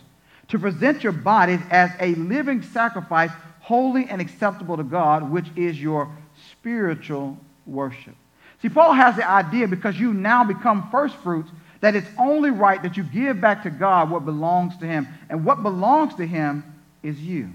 to 0.47 0.59
present 0.61 1.03
your 1.03 1.11
bodies 1.11 1.59
as 1.69 1.91
a 1.99 2.15
living 2.15 2.62
sacrifice, 2.62 3.33
holy 3.59 4.07
and 4.09 4.21
acceptable 4.21 4.77
to 4.77 4.85
God, 4.85 5.29
which 5.29 5.47
is 5.57 5.83
your 5.83 6.09
spiritual 6.53 7.37
worship. 7.67 8.15
See, 8.61 8.69
Paul 8.69 8.93
has 8.93 9.17
the 9.17 9.29
idea 9.29 9.67
because 9.67 9.99
you 9.99 10.15
now 10.15 10.45
become 10.45 10.88
first 10.93 11.17
fruits 11.17 11.51
that 11.81 11.97
it's 11.97 12.07
only 12.21 12.51
right 12.51 12.81
that 12.85 12.97
you 12.97 13.03
give 13.03 13.41
back 13.41 13.65
to 13.65 13.71
God 13.71 14.11
what 14.11 14.25
belongs 14.25 14.77
to 14.77 14.87
him. 14.87 15.09
And 15.29 15.45
what 15.45 15.65
belongs 15.65 16.15
to 16.15 16.25
him 16.25 16.62
is 17.03 17.19
you. 17.21 17.51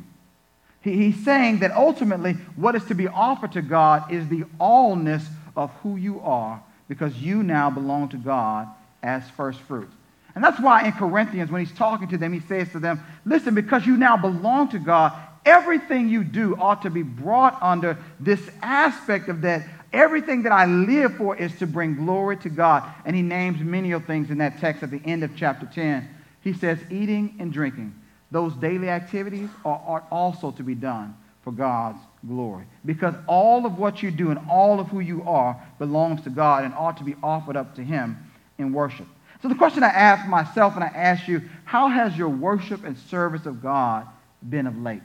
He, 0.88 1.12
he's 1.12 1.24
saying 1.24 1.60
that 1.60 1.72
ultimately 1.72 2.34
what 2.56 2.76
is 2.76 2.86
to 2.86 2.96
be 2.96 3.08
offered 3.08 3.52
to 3.54 3.62
God 3.62 4.12
is 4.12 4.28
the 4.28 4.44
allness 4.60 5.26
of 5.56 5.72
who 5.82 5.96
you 5.96 6.20
are 6.22 6.62
because 6.88 7.16
you 7.18 7.44
now 7.44 7.70
belong 7.70 8.10
to 8.10 8.18
God 8.18 8.68
as 9.04 9.30
first 9.32 9.60
fruits. 9.62 9.94
And 10.36 10.44
that's 10.44 10.60
why 10.60 10.84
in 10.86 10.92
Corinthians, 10.92 11.50
when 11.50 11.66
he's 11.66 11.76
talking 11.76 12.08
to 12.10 12.18
them, 12.18 12.32
he 12.32 12.42
says 12.42 12.72
to 12.72 12.80
them, 12.80 13.04
Listen, 13.26 13.56
because 13.56 13.88
you 13.88 13.98
now 13.98 14.16
belong 14.18 14.70
to 14.70 14.78
God, 14.78 15.14
everything 15.46 16.10
you 16.10 16.24
do 16.24 16.56
ought 16.58 16.84
to 16.84 16.92
be 16.92 17.02
brought 17.02 17.58
under 17.62 17.98
this 18.20 18.48
aspect 18.62 19.30
of 19.30 19.42
that. 19.42 19.68
Everything 19.94 20.44
that 20.44 20.52
I 20.52 20.66
live 20.66 21.16
for 21.16 21.36
is 21.36 21.58
to 21.60 21.66
bring 21.66 21.96
glory 21.96 22.38
to 22.38 22.50
God. 22.50 22.84
And 23.06 23.16
he 23.16 23.24
names 23.24 23.62
many 23.62 23.94
of 23.94 24.06
things 24.06 24.30
in 24.30 24.38
that 24.38 24.60
text 24.60 24.84
at 24.84 24.92
the 24.92 25.02
end 25.06 25.24
of 25.24 25.36
chapter 25.36 25.66
10. 25.66 26.08
He 26.42 26.54
says, 26.54 26.78
Eating 26.92 27.36
and 27.40 27.52
drinking, 27.52 27.96
those 28.32 28.54
daily 28.56 28.90
activities 28.90 29.50
are, 29.64 29.82
are 29.86 30.04
also 30.12 30.52
to 30.52 30.64
be 30.64 30.76
done 30.76 31.16
for 31.44 31.52
God's 31.52 32.00
glory. 32.28 32.66
Because 32.86 33.16
all 33.26 33.66
of 33.66 33.78
what 33.78 34.04
you 34.04 34.12
do 34.12 34.32
and 34.32 34.40
all 34.50 34.80
of 34.80 34.88
who 34.88 35.00
you 35.00 35.24
are 35.24 35.62
belongs 35.80 36.22
to 36.24 36.30
God 36.30 36.66
and 36.66 36.74
ought 36.74 36.98
to 36.98 37.04
be 37.04 37.16
offered 37.24 37.56
up 37.56 37.76
to 37.76 37.84
Him 37.84 38.18
in 38.58 38.74
worship. 38.74 39.08
So 39.42 39.48
the 39.48 39.56
question 39.56 39.84
I 39.84 39.90
ask 39.90 40.28
myself 40.28 40.76
and 40.76 40.84
I 40.84 40.88
ask 40.88 41.28
you, 41.28 41.42
how 41.64 41.90
has 41.90 42.18
your 42.18 42.30
worship 42.30 42.84
and 42.84 42.98
service 42.98 43.46
of 43.46 43.62
God 43.62 44.08
been 44.50 44.68
of 44.68 44.78
late? 44.78 45.02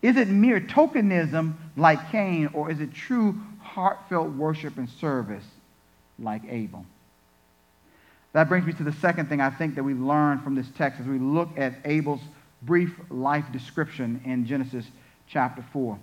Is 0.00 0.16
it 0.16 0.28
mere 0.28 0.60
tokenism 0.60 1.54
like 1.76 2.10
Cain, 2.10 2.50
or 2.52 2.70
is 2.70 2.80
it 2.80 2.94
true 2.94 3.38
heartfelt 3.60 4.30
worship 4.30 4.78
and 4.78 4.88
service 4.88 5.44
like 6.18 6.42
Abel? 6.48 6.84
That 8.32 8.48
brings 8.48 8.66
me 8.66 8.72
to 8.74 8.84
the 8.84 8.92
second 8.94 9.28
thing 9.28 9.40
I 9.40 9.50
think 9.50 9.74
that 9.74 9.82
we 9.82 9.94
learn 9.94 10.40
from 10.40 10.54
this 10.54 10.68
text 10.76 11.00
as 11.00 11.06
we 11.06 11.18
look 11.18 11.48
at 11.56 11.74
Abel's 11.84 12.20
brief 12.62 12.98
life 13.10 13.44
description 13.52 14.20
in 14.24 14.46
Genesis 14.46 14.86
chapter 15.26 15.64
4. 15.72 15.98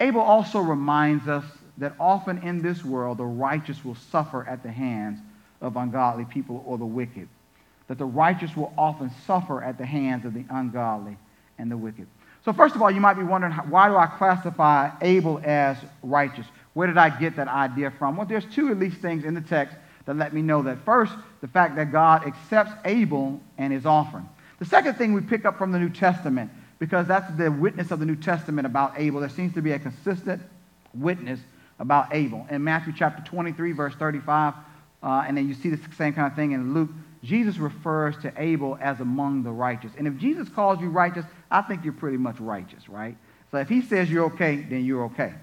Abel 0.00 0.20
also 0.20 0.60
reminds 0.60 1.28
us 1.28 1.44
that 1.78 1.94
often 2.00 2.38
in 2.38 2.62
this 2.62 2.84
world 2.84 3.18
the 3.18 3.24
righteous 3.24 3.84
will 3.84 3.94
suffer 3.94 4.46
at 4.46 4.62
the 4.62 4.70
hands 4.70 5.18
of 5.60 5.76
ungodly 5.76 6.24
people 6.24 6.62
or 6.66 6.78
the 6.78 6.86
wicked. 6.86 7.28
That 7.88 7.98
the 7.98 8.06
righteous 8.06 8.56
will 8.56 8.72
often 8.78 9.10
suffer 9.26 9.62
at 9.62 9.78
the 9.78 9.86
hands 9.86 10.24
of 10.24 10.34
the 10.34 10.44
ungodly 10.50 11.16
and 11.58 11.70
the 11.70 11.76
wicked. 11.76 12.06
So, 12.44 12.52
first 12.52 12.74
of 12.74 12.80
all, 12.80 12.90
you 12.90 13.00
might 13.00 13.14
be 13.14 13.22
wondering 13.22 13.52
why 13.52 13.88
do 13.88 13.96
I 13.96 14.06
classify 14.06 14.90
Abel 15.02 15.40
as 15.44 15.76
righteous? 16.02 16.46
Where 16.72 16.86
did 16.86 16.96
I 16.96 17.10
get 17.10 17.36
that 17.36 17.48
idea 17.48 17.90
from? 17.90 18.16
Well, 18.16 18.26
there's 18.26 18.46
two 18.46 18.70
at 18.70 18.78
least 18.78 18.98
things 18.98 19.24
in 19.24 19.34
the 19.34 19.40
text 19.40 19.76
that 20.06 20.16
let 20.16 20.32
me 20.32 20.40
know 20.40 20.62
that. 20.62 20.78
First, 20.84 21.12
the 21.42 21.48
fact 21.48 21.76
that 21.76 21.92
God 21.92 22.26
accepts 22.26 22.72
Abel 22.84 23.40
and 23.58 23.72
his 23.72 23.84
offering. 23.84 24.28
The 24.60 24.66
second 24.66 24.94
thing 24.94 25.14
we 25.14 25.22
pick 25.22 25.44
up 25.44 25.58
from 25.58 25.72
the 25.72 25.78
New 25.78 25.88
Testament 25.88 26.50
because 26.78 27.06
that's 27.06 27.30
the 27.36 27.50
witness 27.50 27.90
of 27.90 27.98
the 27.98 28.06
New 28.06 28.16
Testament 28.16 28.66
about 28.66 28.94
Abel. 28.96 29.20
There 29.20 29.28
seems 29.28 29.54
to 29.54 29.62
be 29.62 29.72
a 29.72 29.78
consistent 29.78 30.40
witness 30.94 31.40
about 31.78 32.08
Abel. 32.12 32.46
In 32.50 32.62
Matthew 32.62 32.92
chapter 32.96 33.22
23, 33.24 33.72
verse 33.72 33.94
35, 33.94 34.54
uh, 35.02 35.24
and 35.26 35.36
then 35.36 35.48
you 35.48 35.54
see 35.54 35.70
the 35.70 35.80
same 35.94 36.12
kind 36.12 36.30
of 36.30 36.36
thing 36.36 36.52
in 36.52 36.74
Luke, 36.74 36.90
Jesus 37.24 37.58
refers 37.58 38.16
to 38.18 38.32
Abel 38.36 38.78
as 38.80 39.00
among 39.00 39.42
the 39.42 39.50
righteous. 39.50 39.92
And 39.98 40.06
if 40.06 40.16
Jesus 40.16 40.48
calls 40.48 40.80
you 40.80 40.88
righteous, 40.88 41.24
I 41.50 41.62
think 41.62 41.84
you're 41.84 41.92
pretty 41.92 42.16
much 42.16 42.38
righteous, 42.38 42.88
right? 42.88 43.16
So 43.50 43.58
if 43.58 43.68
he 43.68 43.82
says 43.82 44.10
you're 44.10 44.26
okay, 44.26 44.56
then 44.56 44.84
you're 44.84 45.04
okay. 45.06 45.34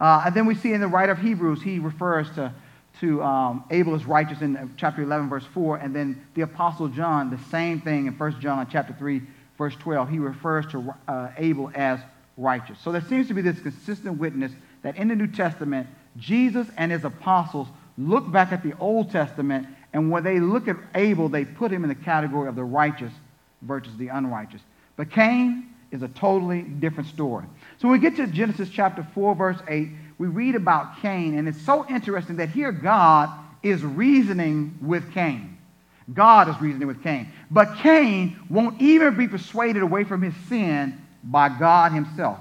Uh, 0.00 0.22
and 0.26 0.34
then 0.34 0.46
we 0.46 0.54
see 0.54 0.72
in 0.72 0.80
the 0.80 0.88
writer 0.88 1.12
of 1.12 1.18
Hebrews, 1.18 1.62
he 1.62 1.78
refers 1.78 2.30
to, 2.34 2.52
to 3.00 3.22
um, 3.22 3.64
Abel 3.70 3.94
is 3.94 4.04
righteous 4.04 4.40
in 4.40 4.72
chapter 4.76 5.02
11, 5.02 5.28
verse 5.28 5.44
4. 5.52 5.78
And 5.78 5.94
then 5.94 6.26
the 6.34 6.42
Apostle 6.42 6.88
John, 6.88 7.30
the 7.30 7.42
same 7.50 7.80
thing 7.80 8.06
in 8.06 8.14
1 8.14 8.40
John 8.40 8.66
chapter 8.70 8.94
3, 8.98 9.22
verse 9.58 9.74
12, 9.76 10.08
he 10.08 10.18
refers 10.18 10.66
to 10.72 10.94
uh, 11.08 11.28
Abel 11.36 11.70
as 11.74 12.00
righteous. 12.36 12.78
So 12.82 12.92
there 12.92 13.02
seems 13.02 13.28
to 13.28 13.34
be 13.34 13.42
this 13.42 13.60
consistent 13.60 14.18
witness 14.18 14.52
that 14.82 14.96
in 14.96 15.08
the 15.08 15.14
New 15.14 15.26
Testament, 15.26 15.86
Jesus 16.16 16.68
and 16.76 16.92
his 16.92 17.04
apostles 17.04 17.68
look 17.98 18.30
back 18.30 18.52
at 18.52 18.62
the 18.62 18.74
Old 18.78 19.10
Testament, 19.10 19.66
and 19.92 20.10
when 20.10 20.22
they 20.22 20.40
look 20.40 20.68
at 20.68 20.76
Abel, 20.94 21.28
they 21.28 21.44
put 21.44 21.72
him 21.72 21.82
in 21.82 21.88
the 21.88 21.94
category 21.94 22.48
of 22.48 22.56
the 22.56 22.64
righteous 22.64 23.12
versus 23.62 23.96
the 23.96 24.08
unrighteous. 24.08 24.60
But 24.96 25.10
Cain 25.10 25.74
is 25.90 26.02
a 26.02 26.08
totally 26.08 26.62
different 26.62 27.08
story. 27.08 27.46
So 27.78 27.88
when 27.88 28.00
we 28.00 28.08
get 28.08 28.16
to 28.16 28.26
Genesis 28.26 28.68
chapter 28.68 29.06
4, 29.14 29.34
verse 29.34 29.58
8, 29.68 29.88
we 30.18 30.28
read 30.28 30.54
about 30.54 31.00
Cain, 31.02 31.38
and 31.38 31.46
it's 31.48 31.60
so 31.60 31.86
interesting 31.88 32.36
that 32.36 32.48
here 32.48 32.72
God 32.72 33.30
is 33.62 33.82
reasoning 33.82 34.78
with 34.80 35.12
Cain. 35.12 35.58
God 36.12 36.48
is 36.48 36.60
reasoning 36.60 36.86
with 36.86 37.02
Cain. 37.02 37.30
But 37.50 37.76
Cain 37.78 38.38
won't 38.48 38.80
even 38.80 39.16
be 39.16 39.28
persuaded 39.28 39.82
away 39.82 40.04
from 40.04 40.22
his 40.22 40.34
sin 40.48 41.00
by 41.24 41.48
God 41.48 41.92
himself. 41.92 42.38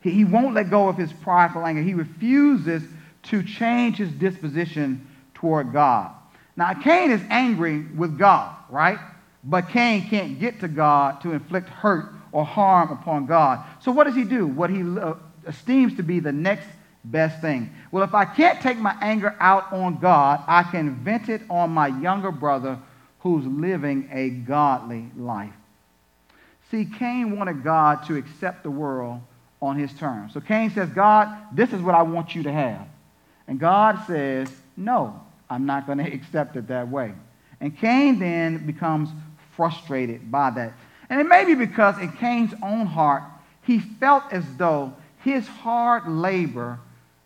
He, 0.00 0.10
he 0.10 0.24
won't 0.24 0.54
let 0.54 0.70
go 0.70 0.88
of 0.88 0.96
his 0.96 1.12
prideful 1.12 1.66
anger. 1.66 1.82
He 1.82 1.94
refuses 1.94 2.82
to 3.24 3.42
change 3.42 3.96
his 3.96 4.10
disposition 4.12 5.06
toward 5.34 5.72
God. 5.72 6.12
Now, 6.56 6.74
Cain 6.74 7.10
is 7.10 7.20
angry 7.28 7.82
with 7.96 8.18
God, 8.18 8.56
right? 8.70 8.98
But 9.44 9.68
Cain 9.68 10.08
can't 10.08 10.40
get 10.40 10.60
to 10.60 10.68
God 10.68 11.20
to 11.22 11.32
inflict 11.32 11.68
hurt 11.68 12.12
or 12.32 12.44
harm 12.44 12.90
upon 12.90 13.26
God. 13.26 13.64
So, 13.80 13.92
what 13.92 14.04
does 14.04 14.14
he 14.14 14.24
do? 14.24 14.46
What 14.46 14.70
he 14.70 14.82
uh, 14.82 15.14
esteems 15.46 15.96
to 15.96 16.02
be 16.02 16.20
the 16.20 16.32
next 16.32 16.66
best 17.04 17.40
thing. 17.40 17.70
Well, 17.90 18.04
if 18.04 18.14
I 18.14 18.24
can't 18.24 18.60
take 18.60 18.78
my 18.78 18.96
anger 19.00 19.34
out 19.40 19.72
on 19.72 19.98
God, 19.98 20.42
I 20.46 20.62
can 20.62 20.96
vent 20.96 21.28
it 21.28 21.42
on 21.48 21.70
my 21.70 21.88
younger 21.88 22.30
brother 22.30 22.78
who's 23.20 23.44
living 23.46 24.08
a 24.12 24.30
godly 24.30 25.10
life. 25.16 25.52
See, 26.70 26.84
Cain 26.84 27.36
wanted 27.36 27.64
God 27.64 28.06
to 28.06 28.16
accept 28.16 28.62
the 28.62 28.70
world 28.70 29.20
on 29.60 29.76
his 29.76 29.92
terms. 29.94 30.34
So 30.34 30.40
Cain 30.40 30.70
says, 30.70 30.88
God, 30.90 31.34
this 31.52 31.72
is 31.72 31.80
what 31.80 31.94
I 31.94 32.02
want 32.02 32.34
you 32.34 32.42
to 32.44 32.52
have. 32.52 32.86
And 33.46 33.58
God 33.58 33.98
says, 34.06 34.50
No, 34.76 35.20
I'm 35.48 35.66
not 35.66 35.86
going 35.86 35.98
to 36.04 36.12
accept 36.12 36.56
it 36.56 36.68
that 36.68 36.88
way. 36.88 37.12
And 37.60 37.76
Cain 37.76 38.18
then 38.18 38.66
becomes 38.66 39.08
frustrated 39.56 40.30
by 40.30 40.50
that. 40.50 40.74
And 41.10 41.20
it 41.20 41.24
may 41.24 41.44
be 41.44 41.54
because 41.54 41.98
in 41.98 42.12
Cain's 42.12 42.54
own 42.62 42.86
heart, 42.86 43.24
he 43.62 43.78
felt 43.78 44.24
as 44.30 44.44
though 44.56 44.94
his 45.24 45.46
hard 45.48 46.06
labor 46.06 46.78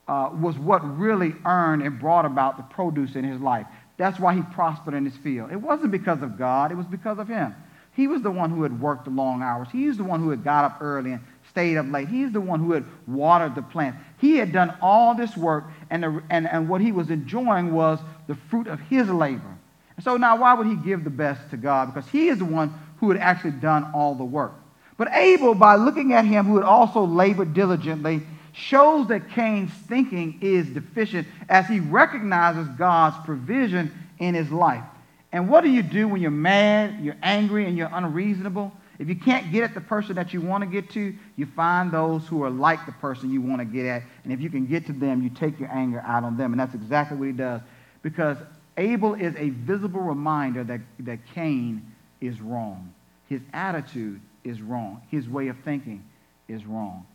uh, 0.08 0.30
was 0.40 0.58
what 0.58 0.80
really 0.98 1.34
earned 1.44 1.82
and 1.82 1.98
brought 1.98 2.24
about 2.24 2.56
the 2.56 2.62
produce 2.64 3.14
in 3.14 3.24
his 3.24 3.40
life. 3.40 3.66
That's 3.96 4.18
why 4.18 4.34
he 4.34 4.42
prospered 4.42 4.94
in 4.94 5.04
his 5.04 5.16
field. 5.16 5.52
It 5.52 5.60
wasn't 5.60 5.92
because 5.92 6.22
of 6.22 6.38
God, 6.38 6.72
it 6.72 6.76
was 6.76 6.86
because 6.86 7.18
of 7.18 7.28
him. 7.28 7.54
He 7.94 8.06
was 8.06 8.22
the 8.22 8.30
one 8.30 8.50
who 8.50 8.62
had 8.62 8.80
worked 8.80 9.04
the 9.04 9.10
long 9.10 9.42
hours. 9.42 9.68
He's 9.70 9.98
the 9.98 10.04
one 10.04 10.20
who 10.20 10.30
had 10.30 10.42
got 10.42 10.64
up 10.64 10.78
early 10.80 11.12
and 11.12 11.20
stayed 11.50 11.76
up 11.76 11.86
late. 11.90 12.08
He's 12.08 12.32
the 12.32 12.40
one 12.40 12.58
who 12.58 12.72
had 12.72 12.84
watered 13.06 13.54
the 13.54 13.62
plant. 13.62 13.96
He 14.18 14.36
had 14.36 14.50
done 14.50 14.74
all 14.80 15.14
this 15.14 15.36
work, 15.36 15.64
and, 15.90 16.02
the, 16.02 16.22
and, 16.30 16.48
and 16.48 16.68
what 16.68 16.80
he 16.80 16.90
was 16.90 17.10
enjoying 17.10 17.72
was 17.72 17.98
the 18.28 18.34
fruit 18.34 18.66
of 18.66 18.80
his 18.80 19.10
labor. 19.10 19.58
And 19.96 20.04
so 20.04 20.16
now, 20.16 20.36
why 20.36 20.54
would 20.54 20.66
he 20.66 20.76
give 20.76 21.04
the 21.04 21.10
best 21.10 21.50
to 21.50 21.58
God? 21.58 21.92
Because 21.92 22.08
he 22.10 22.28
is 22.28 22.38
the 22.38 22.46
one 22.46 22.72
who 22.96 23.10
had 23.10 23.20
actually 23.20 23.52
done 23.52 23.90
all 23.92 24.14
the 24.14 24.24
work. 24.24 24.54
But 24.96 25.12
Abel, 25.12 25.54
by 25.54 25.76
looking 25.76 26.14
at 26.14 26.24
him 26.24 26.46
who 26.46 26.56
had 26.56 26.64
also 26.64 27.04
labored 27.04 27.52
diligently, 27.52 28.22
shows 28.52 29.08
that 29.08 29.30
Cain's 29.30 29.72
thinking 29.72 30.38
is 30.40 30.68
deficient 30.68 31.26
as 31.48 31.66
he 31.66 31.80
recognizes 31.80 32.68
God's 32.78 33.16
provision 33.24 33.92
in 34.18 34.34
his 34.34 34.50
life. 34.50 34.84
And 35.32 35.48
what 35.48 35.64
do 35.64 35.70
you 35.70 35.82
do 35.82 36.06
when 36.08 36.20
you're 36.20 36.30
mad, 36.30 37.02
you're 37.02 37.16
angry, 37.22 37.66
and 37.66 37.76
you're 37.76 37.90
unreasonable? 37.92 38.72
If 38.98 39.08
you 39.08 39.16
can't 39.16 39.50
get 39.50 39.64
at 39.64 39.74
the 39.74 39.80
person 39.80 40.14
that 40.16 40.32
you 40.34 40.40
want 40.40 40.62
to 40.62 40.70
get 40.70 40.90
to, 40.90 41.14
you 41.36 41.46
find 41.46 41.90
those 41.90 42.26
who 42.28 42.44
are 42.44 42.50
like 42.50 42.84
the 42.86 42.92
person 42.92 43.30
you 43.32 43.40
want 43.40 43.60
to 43.60 43.64
get 43.64 43.86
at. 43.86 44.02
And 44.24 44.32
if 44.32 44.40
you 44.40 44.50
can 44.50 44.66
get 44.66 44.86
to 44.86 44.92
them, 44.92 45.22
you 45.22 45.30
take 45.30 45.58
your 45.58 45.70
anger 45.72 46.00
out 46.06 46.22
on 46.22 46.36
them. 46.36 46.52
And 46.52 46.60
that's 46.60 46.74
exactly 46.74 47.16
what 47.16 47.26
he 47.26 47.32
does. 47.32 47.62
Because 48.02 48.36
Abel 48.76 49.14
is 49.14 49.34
a 49.36 49.50
visible 49.50 50.00
reminder 50.00 50.62
that, 50.64 50.80
that 51.00 51.18
Cain 51.34 51.82
is 52.20 52.40
wrong. 52.40 52.92
His 53.28 53.40
attitude 53.52 54.20
is 54.44 54.60
wrong. 54.60 55.00
His 55.10 55.28
way 55.28 55.48
of 55.48 55.56
thinking 55.64 56.04
is 56.48 56.64
wrong. 56.66 57.06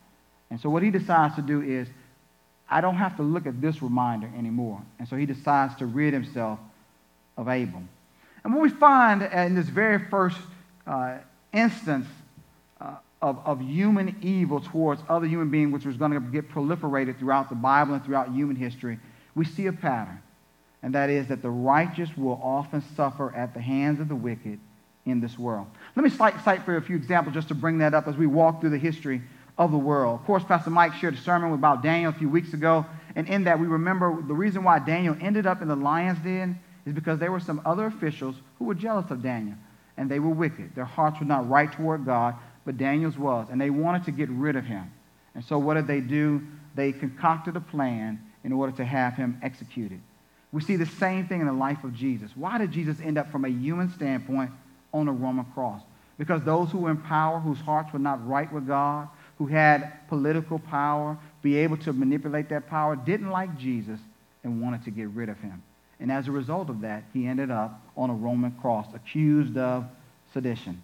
And 0.50 0.60
so 0.60 0.70
what 0.70 0.82
he 0.82 0.90
decides 0.90 1.34
to 1.36 1.42
do 1.42 1.62
is, 1.62 1.88
I 2.70 2.80
don't 2.80 2.96
have 2.96 3.16
to 3.16 3.22
look 3.22 3.46
at 3.46 3.60
this 3.60 3.82
reminder 3.82 4.30
anymore. 4.36 4.82
And 4.98 5.08
so 5.08 5.16
he 5.16 5.26
decides 5.26 5.74
to 5.76 5.86
rid 5.86 6.12
himself 6.12 6.58
of 7.36 7.48
Abel. 7.48 7.82
And 8.44 8.54
what 8.54 8.62
we 8.62 8.70
find 8.70 9.22
in 9.22 9.54
this 9.54 9.68
very 9.68 9.98
first 10.10 10.38
uh, 10.86 11.18
instance 11.52 12.06
uh, 12.80 12.96
of, 13.20 13.38
of 13.44 13.60
human 13.60 14.16
evil 14.22 14.60
towards 14.60 15.02
other 15.08 15.26
human 15.26 15.50
beings, 15.50 15.72
which 15.72 15.84
was 15.84 15.96
going 15.96 16.12
to 16.12 16.20
get 16.20 16.50
proliferated 16.50 17.18
throughout 17.18 17.48
the 17.48 17.54
Bible 17.54 17.94
and 17.94 18.04
throughout 18.04 18.32
human 18.32 18.56
history, 18.56 18.98
we 19.34 19.44
see 19.44 19.66
a 19.66 19.72
pattern. 19.72 20.20
And 20.82 20.94
that 20.94 21.10
is 21.10 21.26
that 21.28 21.42
the 21.42 21.50
righteous 21.50 22.16
will 22.16 22.40
often 22.42 22.82
suffer 22.94 23.34
at 23.34 23.54
the 23.54 23.60
hands 23.60 23.98
of 24.00 24.08
the 24.08 24.14
wicked 24.14 24.60
in 25.04 25.20
this 25.20 25.38
world. 25.38 25.66
Let 25.96 26.04
me 26.04 26.10
cite, 26.10 26.34
cite 26.44 26.62
for 26.62 26.76
a 26.76 26.82
few 26.82 26.96
examples 26.96 27.34
just 27.34 27.48
to 27.48 27.54
bring 27.54 27.78
that 27.78 27.94
up 27.94 28.06
as 28.06 28.16
we 28.16 28.26
walk 28.26 28.60
through 28.60 28.70
the 28.70 28.78
history 28.78 29.22
of 29.58 29.72
the 29.72 29.78
world. 29.78 30.20
Of 30.20 30.26
course, 30.26 30.44
Pastor 30.44 30.70
Mike 30.70 30.94
shared 30.94 31.14
a 31.14 31.18
sermon 31.18 31.52
about 31.52 31.82
Daniel 31.82 32.10
a 32.10 32.14
few 32.14 32.28
weeks 32.28 32.54
ago, 32.54 32.86
and 33.16 33.28
in 33.28 33.44
that 33.44 33.58
we 33.58 33.66
remember 33.66 34.22
the 34.22 34.34
reason 34.34 34.62
why 34.62 34.78
Daniel 34.78 35.16
ended 35.20 35.46
up 35.46 35.60
in 35.60 35.68
the 35.68 35.76
lion's 35.76 36.20
den 36.20 36.58
is 36.86 36.94
because 36.94 37.18
there 37.18 37.32
were 37.32 37.40
some 37.40 37.60
other 37.66 37.86
officials 37.86 38.36
who 38.58 38.64
were 38.64 38.74
jealous 38.74 39.10
of 39.10 39.22
Daniel, 39.22 39.56
and 39.96 40.08
they 40.08 40.20
were 40.20 40.30
wicked. 40.30 40.74
Their 40.74 40.84
hearts 40.84 41.18
were 41.18 41.26
not 41.26 41.48
right 41.48 41.70
toward 41.70 42.06
God, 42.06 42.36
but 42.64 42.78
Daniel's 42.78 43.18
was, 43.18 43.48
and 43.50 43.60
they 43.60 43.70
wanted 43.70 44.04
to 44.04 44.12
get 44.12 44.28
rid 44.30 44.54
of 44.54 44.64
him. 44.64 44.90
And 45.34 45.44
so 45.44 45.58
what 45.58 45.74
did 45.74 45.86
they 45.86 46.00
do? 46.00 46.40
They 46.74 46.92
concocted 46.92 47.56
a 47.56 47.60
plan 47.60 48.20
in 48.44 48.52
order 48.52 48.72
to 48.76 48.84
have 48.84 49.14
him 49.14 49.38
executed. 49.42 50.00
We 50.52 50.62
see 50.62 50.76
the 50.76 50.86
same 50.86 51.26
thing 51.26 51.40
in 51.40 51.46
the 51.46 51.52
life 51.52 51.82
of 51.84 51.92
Jesus. 51.92 52.30
Why 52.34 52.58
did 52.58 52.70
Jesus 52.70 53.00
end 53.00 53.18
up 53.18 53.30
from 53.30 53.44
a 53.44 53.48
human 53.48 53.90
standpoint 53.90 54.50
on 54.94 55.08
a 55.08 55.12
Roman 55.12 55.44
cross? 55.46 55.82
Because 56.16 56.42
those 56.42 56.70
who 56.70 56.78
were 56.78 56.90
in 56.90 56.96
power, 56.96 57.38
whose 57.38 57.60
hearts 57.60 57.92
were 57.92 57.98
not 57.98 58.26
right 58.26 58.50
with 58.52 58.66
God, 58.66 59.08
who 59.38 59.46
had 59.46 60.06
political 60.08 60.58
power, 60.58 61.16
be 61.42 61.56
able 61.56 61.76
to 61.78 61.92
manipulate 61.92 62.48
that 62.48 62.68
power, 62.68 62.96
didn't 62.96 63.30
like 63.30 63.56
Jesus 63.56 64.00
and 64.44 64.60
wanted 64.60 64.84
to 64.84 64.90
get 64.90 65.08
rid 65.10 65.28
of 65.28 65.38
him. 65.38 65.62
And 66.00 66.12
as 66.12 66.28
a 66.28 66.32
result 66.32 66.68
of 66.70 66.80
that, 66.82 67.04
he 67.12 67.26
ended 67.26 67.50
up 67.50 67.80
on 67.96 68.10
a 68.10 68.14
Roman 68.14 68.52
cross, 68.52 68.86
accused 68.94 69.56
of 69.56 69.84
sedition. 70.32 70.82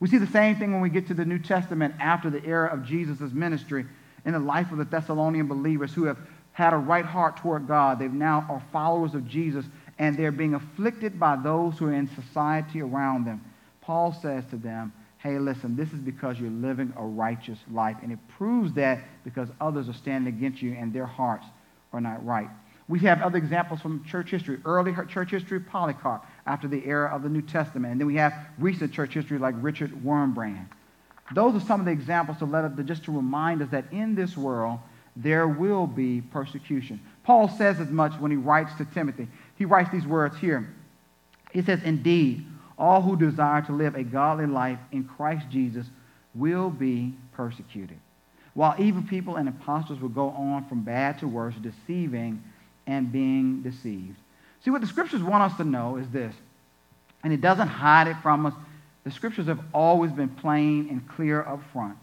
We 0.00 0.08
see 0.08 0.18
the 0.18 0.28
same 0.28 0.56
thing 0.56 0.72
when 0.72 0.80
we 0.80 0.90
get 0.90 1.08
to 1.08 1.14
the 1.14 1.24
New 1.24 1.38
Testament 1.38 1.94
after 1.98 2.30
the 2.30 2.44
era 2.44 2.72
of 2.72 2.84
Jesus' 2.84 3.32
ministry 3.32 3.84
in 4.24 4.32
the 4.32 4.38
life 4.38 4.70
of 4.70 4.78
the 4.78 4.84
Thessalonian 4.84 5.48
believers 5.48 5.92
who 5.92 6.04
have 6.04 6.18
had 6.52 6.72
a 6.72 6.76
right 6.76 7.04
heart 7.04 7.36
toward 7.36 7.66
God. 7.66 7.98
They 7.98 8.08
now 8.08 8.46
are 8.48 8.62
followers 8.72 9.14
of 9.14 9.26
Jesus, 9.28 9.64
and 9.98 10.16
they're 10.16 10.32
being 10.32 10.54
afflicted 10.54 11.18
by 11.18 11.36
those 11.36 11.78
who 11.78 11.86
are 11.86 11.92
in 11.92 12.08
society 12.14 12.80
around 12.80 13.24
them. 13.26 13.44
Paul 13.80 14.12
says 14.12 14.44
to 14.50 14.56
them, 14.56 14.92
hey, 15.18 15.38
listen, 15.38 15.76
this 15.76 15.92
is 15.92 15.98
because 15.98 16.38
you're 16.38 16.50
living 16.50 16.92
a 16.96 17.04
righteous 17.04 17.58
life. 17.70 17.96
And 18.02 18.12
it 18.12 18.18
proves 18.28 18.72
that 18.74 19.00
because 19.24 19.48
others 19.60 19.88
are 19.88 19.94
standing 19.94 20.32
against 20.32 20.62
you 20.62 20.72
and 20.74 20.92
their 20.92 21.06
hearts 21.06 21.46
are 21.92 22.00
not 22.00 22.24
right. 22.24 22.48
We 22.88 23.00
have 23.00 23.20
other 23.20 23.36
examples 23.36 23.80
from 23.80 24.04
church 24.04 24.30
history. 24.30 24.58
Early 24.64 24.94
church 25.08 25.30
history, 25.30 25.60
Polycarp, 25.60 26.24
after 26.46 26.68
the 26.68 26.84
era 26.86 27.14
of 27.14 27.22
the 27.22 27.28
New 27.28 27.42
Testament. 27.42 27.92
And 27.92 28.00
then 28.00 28.06
we 28.06 28.14
have 28.14 28.32
recent 28.58 28.92
church 28.92 29.12
history 29.12 29.38
like 29.38 29.54
Richard 29.58 29.92
Wurmbrand. 30.02 30.66
Those 31.34 31.54
are 31.54 31.66
some 31.66 31.80
of 31.80 31.86
the 31.86 31.92
examples 31.92 32.38
to 32.38 32.46
let 32.46 32.64
us, 32.64 32.72
just 32.86 33.04
to 33.04 33.12
remind 33.12 33.60
us 33.60 33.68
that 33.70 33.92
in 33.92 34.14
this 34.14 34.36
world, 34.36 34.78
there 35.14 35.48
will 35.48 35.86
be 35.86 36.22
persecution. 36.22 37.00
Paul 37.24 37.48
says 37.48 37.80
as 37.80 37.90
much 37.90 38.14
when 38.14 38.30
he 38.30 38.36
writes 38.36 38.72
to 38.78 38.86
Timothy. 38.86 39.28
He 39.56 39.64
writes 39.64 39.90
these 39.90 40.06
words 40.06 40.38
here. 40.38 40.72
He 41.52 41.60
says, 41.60 41.82
Indeed, 41.82 42.46
all 42.78 43.02
who 43.02 43.16
desire 43.16 43.62
to 43.62 43.72
live 43.72 43.94
a 43.94 44.04
godly 44.04 44.46
life 44.46 44.78
in 44.92 45.04
Christ 45.04 45.46
Jesus 45.50 45.86
will 46.34 46.70
be 46.70 47.14
persecuted. 47.32 47.98
While 48.54 48.74
evil 48.78 49.02
people 49.02 49.36
and 49.36 49.48
impostors 49.48 50.00
will 50.00 50.08
go 50.08 50.30
on 50.30 50.66
from 50.68 50.82
bad 50.82 51.18
to 51.20 51.28
worse, 51.28 51.54
deceiving 51.56 52.42
and 52.86 53.12
being 53.12 53.62
deceived. 53.62 54.16
See, 54.64 54.70
what 54.70 54.80
the 54.80 54.86
scriptures 54.86 55.22
want 55.22 55.52
us 55.52 55.56
to 55.58 55.64
know 55.64 55.96
is 55.96 56.08
this, 56.10 56.34
and 57.22 57.32
it 57.32 57.40
doesn't 57.40 57.68
hide 57.68 58.08
it 58.08 58.16
from 58.22 58.46
us. 58.46 58.54
The 59.04 59.10
scriptures 59.10 59.46
have 59.46 59.60
always 59.72 60.12
been 60.12 60.28
plain 60.28 60.88
and 60.90 61.06
clear 61.08 61.42
up 61.42 61.62
front 61.72 61.96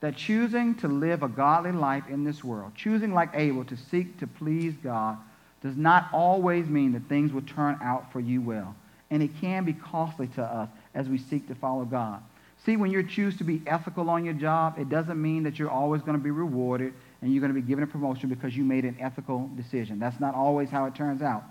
that 0.00 0.16
choosing 0.16 0.74
to 0.74 0.88
live 0.88 1.22
a 1.22 1.28
godly 1.28 1.72
life 1.72 2.04
in 2.10 2.24
this 2.24 2.44
world, 2.44 2.72
choosing 2.74 3.14
like 3.14 3.30
Abel 3.32 3.64
to 3.64 3.76
seek 3.76 4.18
to 4.20 4.26
please 4.26 4.74
God, 4.82 5.16
does 5.62 5.76
not 5.76 6.08
always 6.12 6.66
mean 6.66 6.92
that 6.92 7.08
things 7.08 7.32
will 7.32 7.42
turn 7.42 7.78
out 7.82 8.12
for 8.12 8.20
you 8.20 8.42
well 8.42 8.76
and 9.14 9.22
it 9.22 9.30
can 9.40 9.64
be 9.64 9.72
costly 9.72 10.26
to 10.26 10.42
us 10.42 10.68
as 10.92 11.08
we 11.08 11.18
seek 11.18 11.46
to 11.46 11.54
follow 11.54 11.84
God. 11.84 12.20
See, 12.66 12.76
when 12.76 12.90
you 12.90 13.00
choose 13.04 13.36
to 13.36 13.44
be 13.44 13.62
ethical 13.64 14.10
on 14.10 14.24
your 14.24 14.34
job, 14.34 14.74
it 14.76 14.88
doesn't 14.88 15.22
mean 15.22 15.44
that 15.44 15.56
you're 15.56 15.70
always 15.70 16.02
going 16.02 16.18
to 16.18 16.22
be 16.22 16.32
rewarded 16.32 16.92
and 17.22 17.32
you're 17.32 17.40
going 17.40 17.54
to 17.54 17.60
be 17.60 17.64
given 17.64 17.84
a 17.84 17.86
promotion 17.86 18.28
because 18.28 18.56
you 18.56 18.64
made 18.64 18.84
an 18.84 18.96
ethical 18.98 19.48
decision. 19.56 20.00
That's 20.00 20.18
not 20.18 20.34
always 20.34 20.68
how 20.68 20.86
it 20.86 20.96
turns 20.96 21.22
out. 21.22 21.44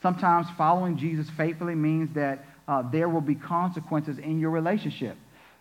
Sometimes 0.00 0.46
following 0.56 0.96
Jesus 0.96 1.28
faithfully 1.30 1.74
means 1.74 2.14
that 2.14 2.44
uh, 2.68 2.82
there 2.88 3.08
will 3.08 3.20
be 3.20 3.34
consequences 3.34 4.18
in 4.18 4.38
your 4.38 4.50
relationship. 4.50 5.16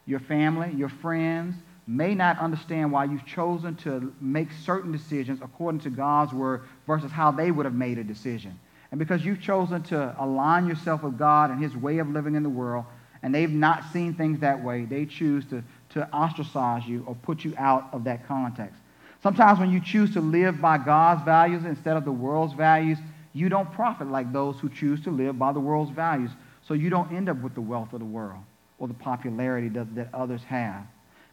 Your 0.06 0.20
family, 0.20 0.72
your 0.76 0.90
friends 0.90 1.56
may 1.88 2.14
not 2.14 2.38
understand 2.38 2.92
why 2.92 3.06
you've 3.06 3.26
chosen 3.26 3.78
to 3.78 4.14
make 4.22 4.50
certain 4.64 4.92
decisions 4.92 5.40
according 5.42 5.82
to 5.82 5.90
God's 5.90 6.34
word 6.34 6.66
versus 6.86 7.12
how 7.12 7.32
they 7.32 7.50
would 7.50 7.66
have 7.66 7.74
made 7.74 7.98
a 7.98 8.04
decision. 8.04 8.60
And 8.92 9.00
because 9.00 9.26
you've 9.26 9.42
chosen 9.42 9.84
to 9.84 10.16
align 10.20 10.68
yourself 10.68 11.04
with 11.04 11.18
God 11.18 11.52
and 11.52 11.62
His 11.62 11.76
way 11.76 11.98
of 11.98 12.10
living 12.10 12.36
in 12.36 12.44
the 12.44 12.50
world, 12.50 12.86
and 13.22 13.34
they've 13.34 13.52
not 13.52 13.84
seen 13.92 14.14
things 14.14 14.40
that 14.40 14.64
way, 14.64 14.86
they 14.86 15.06
choose 15.06 15.44
to, 15.46 15.64
to 15.90 16.08
ostracize 16.14 16.88
you 16.88 17.04
or 17.08 17.16
put 17.16 17.44
you 17.44 17.54
out 17.58 17.90
of 17.92 18.04
that 18.06 18.28
context. 18.28 18.80
Sometimes 19.24 19.60
when 19.60 19.72
you 19.72 19.82
choose 19.82 20.14
to 20.14 20.22
live 20.22 20.62
by 20.62 20.78
God's 20.78 21.24
values 21.24 21.66
instead 21.66 21.98
of 21.98 22.06
the 22.06 22.12
world's 22.12 22.54
values, 22.54 22.98
you 23.34 23.50
don't 23.50 23.72
profit 23.72 24.08
like 24.08 24.32
those 24.32 24.60
who 24.60 24.70
choose 24.70 25.02
to 25.04 25.12
live 25.12 25.38
by 25.38 25.52
the 25.52 25.60
world's 25.60 25.92
values. 25.92 26.32
So 26.68 26.74
you 26.74 26.90
don't 26.90 27.12
end 27.12 27.30
up 27.30 27.42
with 27.42 27.56
the 27.56 27.62
wealth 27.62 27.94
of 27.94 28.00
the 28.00 28.06
world 28.06 28.42
or 28.80 28.88
the 28.88 28.94
popularity 28.94 29.70
that, 29.70 29.96
that 29.96 30.10
others 30.14 30.44
have. 30.44 30.86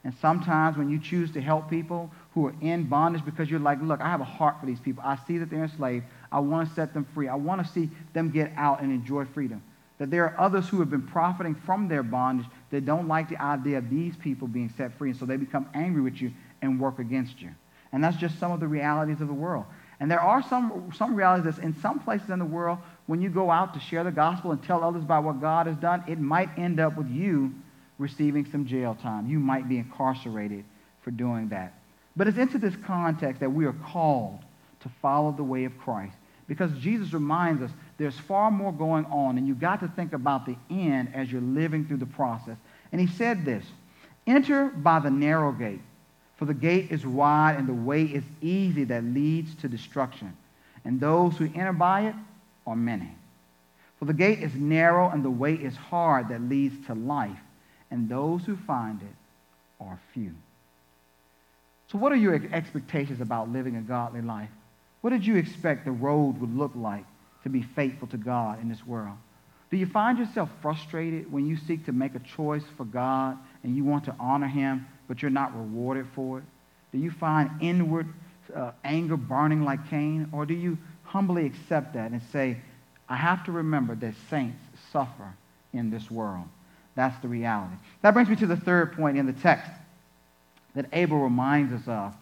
And 0.04 0.14
sometimes 0.20 0.76
when 0.76 0.90
you 0.90 0.98
choose 0.98 1.30
to 1.32 1.40
help 1.40 1.70
people 1.70 2.10
who 2.34 2.46
are 2.46 2.54
in 2.60 2.84
bondage 2.84 3.24
because 3.24 3.50
you're 3.50 3.60
like, 3.60 3.80
look, 3.80 4.00
I 4.00 4.10
have 4.10 4.20
a 4.20 4.24
heart 4.24 4.56
for 4.60 4.66
these 4.66 4.80
people. 4.80 5.02
I 5.04 5.16
see 5.26 5.38
that 5.38 5.48
they're 5.48 5.62
enslaved. 5.62 6.04
I 6.34 6.40
want 6.40 6.68
to 6.68 6.74
set 6.74 6.92
them 6.92 7.06
free. 7.14 7.28
I 7.28 7.36
want 7.36 7.64
to 7.64 7.72
see 7.72 7.88
them 8.12 8.28
get 8.30 8.50
out 8.56 8.82
and 8.82 8.92
enjoy 8.92 9.24
freedom. 9.24 9.62
That 9.98 10.10
there 10.10 10.24
are 10.24 10.34
others 10.36 10.68
who 10.68 10.80
have 10.80 10.90
been 10.90 11.06
profiting 11.06 11.54
from 11.54 11.86
their 11.86 12.02
bondage 12.02 12.46
that 12.70 12.84
don't 12.84 13.06
like 13.06 13.28
the 13.28 13.40
idea 13.40 13.78
of 13.78 13.88
these 13.88 14.16
people 14.16 14.48
being 14.48 14.68
set 14.76 14.98
free. 14.98 15.10
And 15.10 15.18
so 15.18 15.26
they 15.26 15.36
become 15.36 15.68
angry 15.74 16.02
with 16.02 16.20
you 16.20 16.32
and 16.60 16.80
work 16.80 16.98
against 16.98 17.40
you. 17.40 17.50
And 17.92 18.02
that's 18.02 18.16
just 18.16 18.36
some 18.40 18.50
of 18.50 18.58
the 18.58 18.66
realities 18.66 19.20
of 19.20 19.28
the 19.28 19.34
world. 19.34 19.64
And 20.00 20.10
there 20.10 20.20
are 20.20 20.42
some, 20.42 20.92
some 20.96 21.14
realities 21.14 21.54
that 21.54 21.62
in 21.62 21.72
some 21.80 22.00
places 22.00 22.28
in 22.28 22.40
the 22.40 22.44
world, 22.44 22.78
when 23.06 23.22
you 23.22 23.30
go 23.30 23.48
out 23.48 23.72
to 23.74 23.80
share 23.80 24.02
the 24.02 24.10
gospel 24.10 24.50
and 24.50 24.60
tell 24.60 24.82
others 24.82 25.04
about 25.04 25.22
what 25.22 25.40
God 25.40 25.68
has 25.68 25.76
done, 25.76 26.02
it 26.08 26.18
might 26.18 26.48
end 26.58 26.80
up 26.80 26.96
with 26.96 27.08
you 27.08 27.54
receiving 27.98 28.44
some 28.44 28.66
jail 28.66 28.98
time. 29.00 29.28
You 29.30 29.38
might 29.38 29.68
be 29.68 29.78
incarcerated 29.78 30.64
for 31.02 31.12
doing 31.12 31.50
that. 31.50 31.74
But 32.16 32.26
it's 32.26 32.38
into 32.38 32.58
this 32.58 32.74
context 32.84 33.38
that 33.38 33.50
we 33.50 33.66
are 33.66 33.72
called 33.72 34.40
to 34.80 34.88
follow 35.00 35.30
the 35.30 35.44
way 35.44 35.64
of 35.64 35.78
Christ. 35.78 36.16
Because 36.46 36.72
Jesus 36.78 37.12
reminds 37.12 37.62
us 37.62 37.70
there's 37.96 38.18
far 38.18 38.50
more 38.50 38.72
going 38.72 39.06
on, 39.06 39.38
and 39.38 39.46
you've 39.46 39.60
got 39.60 39.80
to 39.80 39.88
think 39.88 40.12
about 40.12 40.46
the 40.46 40.56
end 40.70 41.12
as 41.14 41.32
you're 41.32 41.40
living 41.40 41.86
through 41.86 41.98
the 41.98 42.06
process. 42.06 42.56
And 42.92 43.00
he 43.00 43.06
said 43.06 43.44
this 43.44 43.64
Enter 44.26 44.66
by 44.66 45.00
the 45.00 45.10
narrow 45.10 45.52
gate, 45.52 45.80
for 46.36 46.44
the 46.44 46.54
gate 46.54 46.90
is 46.90 47.06
wide 47.06 47.56
and 47.56 47.68
the 47.68 47.74
way 47.74 48.04
is 48.04 48.24
easy 48.42 48.84
that 48.84 49.04
leads 49.04 49.54
to 49.56 49.68
destruction. 49.68 50.36
And 50.84 51.00
those 51.00 51.36
who 51.36 51.50
enter 51.54 51.72
by 51.72 52.08
it 52.08 52.14
are 52.66 52.76
many. 52.76 53.10
For 53.98 54.04
the 54.06 54.12
gate 54.12 54.40
is 54.40 54.54
narrow 54.54 55.08
and 55.08 55.24
the 55.24 55.30
way 55.30 55.54
is 55.54 55.76
hard 55.76 56.28
that 56.28 56.42
leads 56.42 56.86
to 56.86 56.94
life, 56.94 57.38
and 57.90 58.08
those 58.08 58.44
who 58.44 58.56
find 58.56 59.00
it 59.00 59.16
are 59.80 59.98
few. 60.12 60.32
So, 61.88 61.98
what 61.98 62.12
are 62.12 62.16
your 62.16 62.34
expectations 62.52 63.20
about 63.20 63.50
living 63.50 63.76
a 63.76 63.80
godly 63.80 64.20
life? 64.20 64.50
What 65.04 65.10
did 65.10 65.26
you 65.26 65.36
expect 65.36 65.84
the 65.84 65.90
road 65.90 66.40
would 66.40 66.56
look 66.56 66.72
like 66.74 67.04
to 67.42 67.50
be 67.50 67.60
faithful 67.60 68.08
to 68.08 68.16
God 68.16 68.62
in 68.62 68.70
this 68.70 68.86
world? 68.86 69.18
Do 69.70 69.76
you 69.76 69.84
find 69.84 70.18
yourself 70.18 70.48
frustrated 70.62 71.30
when 71.30 71.46
you 71.46 71.58
seek 71.58 71.84
to 71.84 71.92
make 71.92 72.14
a 72.14 72.20
choice 72.20 72.62
for 72.78 72.86
God 72.86 73.36
and 73.62 73.76
you 73.76 73.84
want 73.84 74.06
to 74.06 74.16
honor 74.18 74.46
Him, 74.46 74.86
but 75.06 75.20
you're 75.20 75.30
not 75.30 75.54
rewarded 75.54 76.06
for 76.14 76.38
it? 76.38 76.44
Do 76.90 76.96
you 76.96 77.10
find 77.10 77.50
inward 77.60 78.08
uh, 78.56 78.70
anger 78.82 79.18
burning 79.18 79.62
like 79.62 79.90
Cain? 79.90 80.26
Or 80.32 80.46
do 80.46 80.54
you 80.54 80.78
humbly 81.02 81.44
accept 81.44 81.92
that 81.92 82.10
and 82.10 82.22
say, 82.32 82.56
I 83.06 83.16
have 83.16 83.44
to 83.44 83.52
remember 83.52 83.94
that 83.96 84.14
saints 84.30 84.56
suffer 84.90 85.34
in 85.74 85.90
this 85.90 86.10
world? 86.10 86.46
That's 86.94 87.20
the 87.20 87.28
reality. 87.28 87.74
That 88.00 88.14
brings 88.14 88.30
me 88.30 88.36
to 88.36 88.46
the 88.46 88.56
third 88.56 88.94
point 88.96 89.18
in 89.18 89.26
the 89.26 89.34
text 89.34 89.70
that 90.74 90.86
Abel 90.94 91.18
reminds 91.18 91.74
us 91.74 91.86
of. 91.86 92.14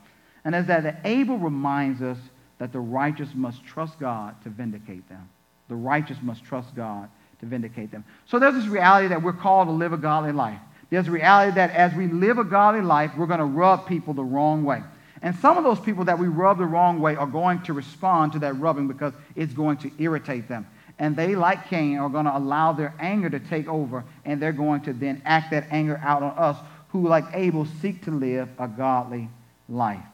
And 0.44 0.56
is 0.56 0.66
that 0.66 1.02
Abel 1.04 1.38
reminds 1.38 2.02
us 2.02 2.18
that 2.62 2.70
the 2.70 2.78
righteous 2.78 3.28
must 3.34 3.64
trust 3.64 3.98
God 3.98 4.40
to 4.44 4.48
vindicate 4.48 5.08
them. 5.08 5.28
The 5.68 5.74
righteous 5.74 6.18
must 6.22 6.44
trust 6.44 6.76
God 6.76 7.08
to 7.40 7.46
vindicate 7.46 7.90
them. 7.90 8.04
So 8.28 8.38
there's 8.38 8.54
this 8.54 8.68
reality 8.68 9.08
that 9.08 9.20
we're 9.20 9.32
called 9.32 9.66
to 9.66 9.72
live 9.72 9.92
a 9.92 9.96
godly 9.96 10.30
life. 10.30 10.60
There's 10.88 11.08
a 11.08 11.10
reality 11.10 11.56
that 11.56 11.72
as 11.72 11.92
we 11.92 12.06
live 12.06 12.38
a 12.38 12.44
godly 12.44 12.82
life, 12.82 13.10
we're 13.18 13.26
going 13.26 13.40
to 13.40 13.44
rub 13.46 13.88
people 13.88 14.14
the 14.14 14.22
wrong 14.22 14.62
way. 14.62 14.80
And 15.22 15.34
some 15.34 15.58
of 15.58 15.64
those 15.64 15.80
people 15.80 16.04
that 16.04 16.20
we 16.20 16.28
rub 16.28 16.58
the 16.58 16.64
wrong 16.64 17.00
way 17.00 17.16
are 17.16 17.26
going 17.26 17.62
to 17.62 17.72
respond 17.72 18.30
to 18.34 18.38
that 18.38 18.52
rubbing 18.60 18.86
because 18.86 19.12
it's 19.34 19.52
going 19.52 19.78
to 19.78 19.90
irritate 19.98 20.46
them. 20.46 20.64
And 21.00 21.16
they, 21.16 21.34
like 21.34 21.68
Cain, 21.68 21.98
are 21.98 22.10
going 22.10 22.26
to 22.26 22.36
allow 22.36 22.72
their 22.74 22.94
anger 23.00 23.28
to 23.28 23.40
take 23.40 23.66
over, 23.66 24.04
and 24.24 24.40
they're 24.40 24.52
going 24.52 24.82
to 24.82 24.92
then 24.92 25.20
act 25.24 25.50
that 25.50 25.66
anger 25.72 26.00
out 26.00 26.22
on 26.22 26.38
us 26.38 26.58
who, 26.90 27.08
like 27.08 27.24
Abel, 27.32 27.66
seek 27.80 28.04
to 28.04 28.12
live 28.12 28.48
a 28.60 28.68
godly 28.68 29.28
life. 29.68 30.04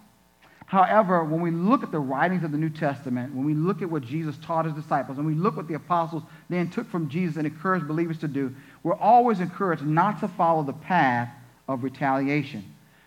However, 0.69 1.25
when 1.25 1.41
we 1.41 1.51
look 1.51 1.83
at 1.83 1.91
the 1.91 1.99
writings 1.99 2.45
of 2.45 2.53
the 2.53 2.59
New 2.59 2.69
Testament, 2.69 3.35
when 3.35 3.47
we 3.47 3.55
look 3.55 3.81
at 3.81 3.91
what 3.91 4.03
Jesus 4.03 4.37
taught 4.43 4.67
his 4.67 4.75
disciples, 4.75 5.17
and 5.17 5.27
we 5.27 5.33
look 5.33 5.57
what 5.57 5.67
the 5.67 5.73
apostles 5.73 6.23
then 6.51 6.69
took 6.69 6.87
from 6.91 7.09
Jesus 7.09 7.39
and 7.39 7.47
encouraged 7.47 7.89
believers 7.89 8.19
to 8.19 8.29
do, 8.29 8.55
we're 8.83 8.95
always 8.95 9.41
encouraged 9.41 9.83
not 9.83 10.21
to 10.21 10.29
follow 10.29 10.63
the 10.63 10.75
path 10.75 11.31
of 11.69 11.85
retaliation. 11.85 12.63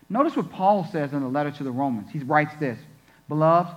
Notice 0.08 0.34
what 0.34 0.50
Paul 0.50 0.84
says 0.90 1.12
in 1.12 1.20
the 1.20 1.28
letter 1.28 1.52
to 1.52 1.62
the 1.62 1.70
Romans. 1.70 2.10
He 2.10 2.18
writes 2.18 2.52
this 2.58 2.80
Beloved, 3.28 3.72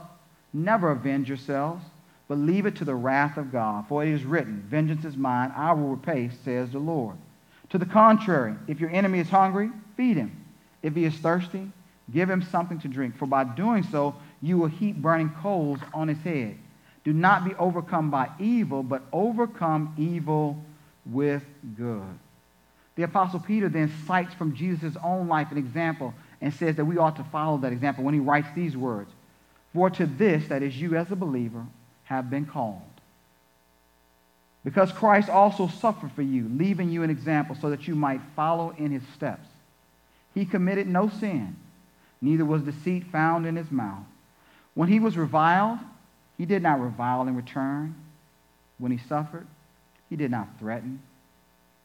never 0.52 0.90
avenge 0.90 1.28
yourselves, 1.28 1.86
but 2.28 2.40
leave 2.40 2.66
it 2.66 2.78
to 2.78 2.86
the 2.86 2.96
wrath 2.96 3.38
of 3.38 3.52
God. 3.52 3.86
For 3.88 4.04
it 4.04 4.10
is 4.10 4.24
written, 4.24 4.66
Vengeance 4.68 5.06
is 5.06 5.16
mine, 5.16 5.54
I 5.56 5.74
will 5.74 5.90
repay, 5.90 6.32
says 6.44 6.72
the 6.72 6.80
Lord. 6.80 7.18
To 7.70 7.78
the 7.78 7.86
contrary, 7.86 8.56
if 8.68 8.80
your 8.80 8.90
enemy 8.90 9.20
is 9.20 9.30
hungry, 9.30 9.70
feed 9.96 10.18
him. 10.18 10.44
If 10.82 10.96
he 10.96 11.06
is 11.06 11.14
thirsty, 11.14 11.72
Give 12.12 12.30
him 12.30 12.44
something 12.44 12.80
to 12.80 12.88
drink, 12.88 13.18
for 13.18 13.26
by 13.26 13.44
doing 13.44 13.84
so, 13.84 14.16
you 14.42 14.58
will 14.58 14.68
heap 14.68 14.98
burning 14.98 15.32
coals 15.42 15.80
on 15.94 16.08
his 16.08 16.20
head. 16.20 16.58
Do 17.04 17.14
not 17.14 17.46
be 17.46 17.54
overcome 17.56 18.12
by 18.12 18.30
evil, 18.40 18.84
but 18.84 19.04
overcome 19.12 19.94
evil 19.98 20.64
with 21.06 21.44
good. 21.78 22.20
The 22.96 23.04
Apostle 23.04 23.40
Peter 23.40 23.70
then 23.70 23.92
cites 24.08 24.34
from 24.34 24.56
Jesus' 24.56 24.96
own 25.04 25.28
life 25.28 25.52
an 25.52 25.58
example 25.58 26.14
and 26.42 26.54
says 26.54 26.76
that 26.76 26.86
we 26.86 26.98
ought 26.98 27.16
to 27.18 27.24
follow 27.26 27.58
that 27.60 27.72
example 27.72 28.04
when 28.04 28.14
he 28.14 28.20
writes 28.20 28.48
these 28.56 28.78
words 28.78 29.12
For 29.74 29.90
to 29.90 30.06
this, 30.06 30.48
that 30.48 30.64
is, 30.64 30.80
you 30.80 30.96
as 30.96 31.12
a 31.12 31.16
believer, 31.16 31.66
have 32.06 32.30
been 32.30 32.46
called. 32.46 32.82
Because 34.64 34.92
Christ 34.92 35.30
also 35.30 35.68
suffered 35.68 36.12
for 36.14 36.24
you, 36.24 36.50
leaving 36.50 36.90
you 36.90 37.04
an 37.04 37.10
example 37.10 37.56
so 37.60 37.70
that 37.70 37.88
you 37.88 37.96
might 37.96 38.22
follow 38.36 38.74
in 38.78 38.92
his 38.92 39.04
steps. 39.16 39.48
He 40.34 40.46
committed 40.46 40.88
no 40.88 41.10
sin 41.10 41.56
neither 42.26 42.44
was 42.44 42.64
deceit 42.64 43.06
found 43.12 43.46
in 43.46 43.56
his 43.56 43.72
mouth. 43.72 44.04
When 44.74 44.90
he 44.90 45.00
was 45.00 45.16
reviled, 45.16 45.80
he 46.38 46.46
did 46.46 46.62
not 46.62 46.82
revile 46.82 47.28
in 47.28 47.36
return. 47.36 47.96
When 48.78 48.92
he 48.92 48.98
suffered, 48.98 49.48
he 50.10 50.16
did 50.16 50.32
not 50.32 50.60
threaten, 50.60 51.02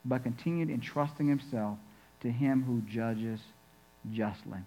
but 0.04 0.24
continued 0.24 0.70
entrusting 0.70 1.28
himself 1.28 1.78
to 2.22 2.30
him 2.30 2.64
who 2.64 2.80
judges 2.92 3.40
justly. 4.12 4.58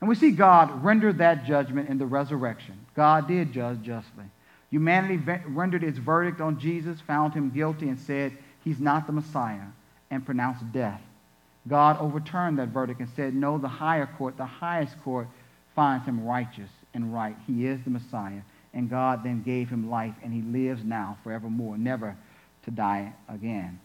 And 0.00 0.08
we 0.08 0.16
see 0.16 0.32
God 0.32 0.84
render 0.84 1.12
that 1.14 1.46
judgment 1.46 1.88
in 1.88 1.96
the 1.96 2.06
resurrection. 2.06 2.78
God 2.94 3.28
did 3.28 3.52
judge 3.52 3.82
justly. 3.82 4.24
Humanity 4.70 5.16
rendered 5.46 5.84
its 5.84 5.98
verdict 5.98 6.40
on 6.40 6.58
Jesus, 6.58 7.00
found 7.00 7.34
him 7.34 7.50
guilty, 7.50 7.88
and 7.88 7.98
said 7.98 8.36
he's 8.64 8.80
not 8.80 9.06
the 9.06 9.12
Messiah, 9.12 9.68
and 10.10 10.26
pronounced 10.26 10.70
death. 10.72 11.00
God 11.68 11.98
overturned 12.00 12.58
that 12.58 12.68
verdict 12.68 13.00
and 13.00 13.08
said, 13.14 13.34
No, 13.34 13.58
the 13.58 13.68
higher 13.68 14.08
court, 14.18 14.36
the 14.36 14.46
highest 14.46 15.00
court, 15.02 15.28
finds 15.74 16.06
him 16.06 16.24
righteous 16.24 16.70
and 16.94 17.14
right. 17.14 17.36
He 17.46 17.66
is 17.66 17.80
the 17.84 17.90
Messiah. 17.90 18.40
And 18.74 18.88
God 18.88 19.22
then 19.22 19.42
gave 19.42 19.68
him 19.68 19.90
life, 19.90 20.14
and 20.22 20.32
he 20.32 20.42
lives 20.42 20.82
now 20.82 21.18
forevermore, 21.22 21.76
never 21.76 22.16
to 22.64 22.70
die 22.70 23.12
again. 23.28 23.78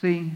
See, 0.00 0.32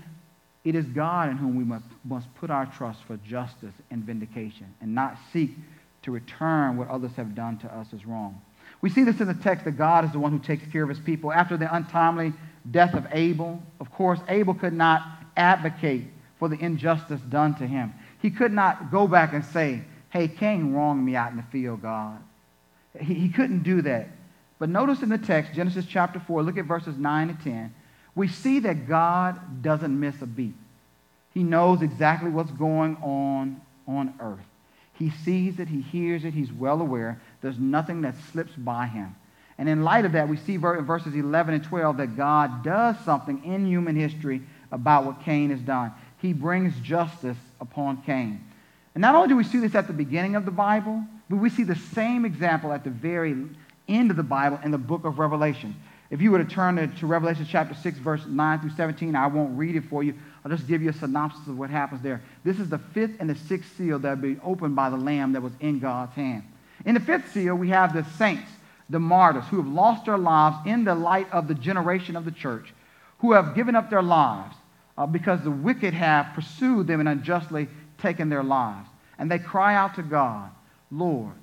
it 0.65 0.75
is 0.75 0.85
God 0.87 1.31
in 1.31 1.37
whom 1.37 1.57
we 1.57 1.65
must, 1.65 1.85
must 2.05 2.33
put 2.35 2.51
our 2.51 2.67
trust 2.67 3.05
for 3.05 3.17
justice 3.19 3.75
and 3.91 4.03
vindication 4.03 4.67
and 4.81 4.95
not 4.95 5.17
seek 5.33 5.53
to 6.03 6.11
return 6.11 6.77
what 6.77 6.89
others 6.89 7.13
have 7.17 7.35
done 7.35 7.57
to 7.59 7.73
us 7.73 7.87
as 7.95 8.05
wrong. 8.05 8.41
We 8.81 8.91
see 8.91 9.05
this 9.05 9.21
in 9.21 9.29
the 9.29 9.35
text 9.35 9.65
that 9.65 9.73
God 9.73 10.05
is 10.05 10.13
the 10.13 10.19
one 10.19 10.33
who 10.33 10.41
takes 10.41 10.67
care 10.73 10.83
of 10.83 10.89
his 10.89 10.99
people. 10.99 11.33
After 11.33 11.57
the 11.57 11.73
untimely 11.73 12.33
death 12.71 12.95
of 12.95 13.07
Abel, 13.13 13.63
of 13.81 13.93
course, 13.93 14.19
Abel 14.29 14.55
could 14.55 14.73
not 14.73 15.03
advocate 15.37 16.05
for 16.39 16.49
the 16.49 16.59
injustice 16.59 17.21
done 17.23 17.55
to 17.57 17.67
him. 17.67 17.95
He 18.21 18.31
could 18.31 18.53
not 18.53 18.91
go 18.91 19.07
back 19.07 19.33
and 19.33 19.45
say, 19.45 19.83
Hey, 20.11 20.29
Cain 20.29 20.73
wronged 20.73 21.05
me 21.05 21.17
out 21.17 21.31
in 21.31 21.37
the 21.37 21.43
field, 21.45 21.83
God. 21.83 22.19
He, 22.99 23.15
he 23.15 23.29
couldn't 23.29 23.63
do 23.63 23.83
that. 23.83 24.09
But 24.59 24.71
notice 24.71 25.03
in 25.03 25.09
the 25.09 25.19
text, 25.19 25.53
Genesis 25.53 25.85
chapter 25.87 26.21
4, 26.21 26.43
look 26.43 26.57
at 26.57 26.65
verses 26.65 26.97
9 26.97 27.31
and 27.31 27.41
10. 27.41 27.75
We 28.15 28.29
see 28.29 28.61
that 28.61 28.89
God 28.89 29.63
doesn't 29.63 29.99
miss 29.99 30.23
a 30.23 30.27
beat. 30.27 30.55
He 31.35 31.43
knows 31.43 31.83
exactly 31.83 32.31
what's 32.31 32.51
going 32.53 32.97
on 33.03 33.61
on 33.87 34.15
earth. 34.21 34.47
He 34.95 35.11
sees 35.11 35.59
it, 35.61 35.69
he 35.69 35.83
hears 35.83 36.25
it, 36.25 36.33
he's 36.33 36.51
well 36.51 36.81
aware. 36.81 37.21
There's 37.43 37.59
nothing 37.59 38.01
that 38.03 38.15
slips 38.33 38.53
by 38.57 38.87
him. 38.87 39.15
And 39.59 39.69
in 39.69 39.85
light 39.85 40.07
of 40.07 40.13
that, 40.13 40.29
we 40.29 40.39
see 40.39 40.55
in 40.55 40.61
verses 40.61 41.15
11 41.15 41.55
and 41.55 41.65
12 41.65 41.99
that 41.99 42.17
God 42.17 42.65
does 42.65 42.97
something 43.05 43.45
in 43.45 43.67
human 43.67 43.97
history 43.97 44.43
about 44.73 45.05
what 45.05 45.23
Cain 45.23 45.51
has 45.51 45.61
done 45.61 45.93
he 46.19 46.33
brings 46.33 46.79
justice 46.81 47.37
upon 47.61 48.03
Cain. 48.03 48.45
And 48.95 49.03
not 49.03 49.15
only 49.15 49.29
do 49.29 49.37
we 49.37 49.45
see 49.45 49.59
this 49.59 49.75
at 49.75 49.87
the 49.87 49.93
beginning 49.93 50.37
of 50.37 50.45
the 50.45 50.51
Bible, 50.51 51.05
but 51.29 51.37
we 51.37 51.51
see 51.51 51.65
the 51.65 51.75
same 51.75 52.25
example 52.25 52.73
at 52.73 52.85
the 52.85 52.91
very 52.91 53.37
end 53.89 54.11
of 54.11 54.17
the 54.17 54.23
Bible 54.23 54.59
in 54.65 54.71
the 54.71 54.79
book 54.79 55.05
of 55.05 55.19
Revelation. 55.19 55.75
If 56.11 56.23
you 56.23 56.31
were 56.31 56.39
to 56.39 56.45
turn 56.45 56.77
to, 56.77 56.87
to 56.87 57.07
Revelation 57.07 57.47
chapter 57.49 57.75
6, 57.75 57.99
verse 57.99 58.25
9 58.27 58.61
through 58.61 58.71
17, 58.71 59.17
I 59.17 59.27
won't 59.27 59.59
read 59.59 59.75
it 59.75 59.85
for 59.85 60.03
you. 60.03 60.15
I'll 60.45 60.51
just 60.51 60.69
give 60.69 60.83
you 60.83 60.91
a 60.91 60.93
synopsis 60.93 61.47
of 61.49 61.59
what 61.59 61.69
happens 61.69 62.01
there. 62.01 62.23
This 62.45 62.61
is 62.61 62.69
the 62.69 62.79
fifth 62.79 63.17
and 63.19 63.29
the 63.29 63.35
sixth 63.35 63.77
seal 63.77 63.99
that 63.99 64.17
will 64.17 64.35
be 64.35 64.41
opened 64.45 64.77
by 64.77 64.89
the 64.89 64.97
Lamb 64.97 65.33
that 65.33 65.43
was 65.43 65.53
in 65.61 65.81
God's 65.81 66.15
hand. 66.15 66.45
In 66.85 66.95
the 66.95 67.01
fifth 67.01 67.33
seal, 67.33 67.57
we 67.57 67.71
have 67.71 67.93
the 67.93 68.05
saints, 68.17 68.49
the 68.89 69.01
martyrs, 69.01 69.45
who 69.51 69.57
have 69.57 69.67
lost 69.67 70.05
their 70.05 70.19
lives 70.19 70.57
in 70.65 70.85
the 70.85 70.95
light 70.95 71.31
of 71.33 71.49
the 71.49 71.55
generation 71.55 72.15
of 72.15 72.25
the 72.25 72.31
church, 72.31 72.73
who 73.19 73.33
have 73.33 73.55
given 73.55 73.75
up 73.75 73.91
their 73.91 74.03
lives 74.03 74.55
uh, 74.97 75.07
because 75.07 75.43
the 75.43 75.51
wicked 75.51 75.95
have 75.95 76.35
pursued 76.35 76.87
them 76.87 77.01
and 77.01 77.09
unjustly 77.09 77.69
taken 77.99 78.29
their 78.29 78.43
lives. 78.43 78.89
And 79.19 79.31
they 79.31 79.39
cry 79.39 79.75
out 79.75 79.95
to 79.97 80.03
God, 80.03 80.51
Lord, 80.91 81.35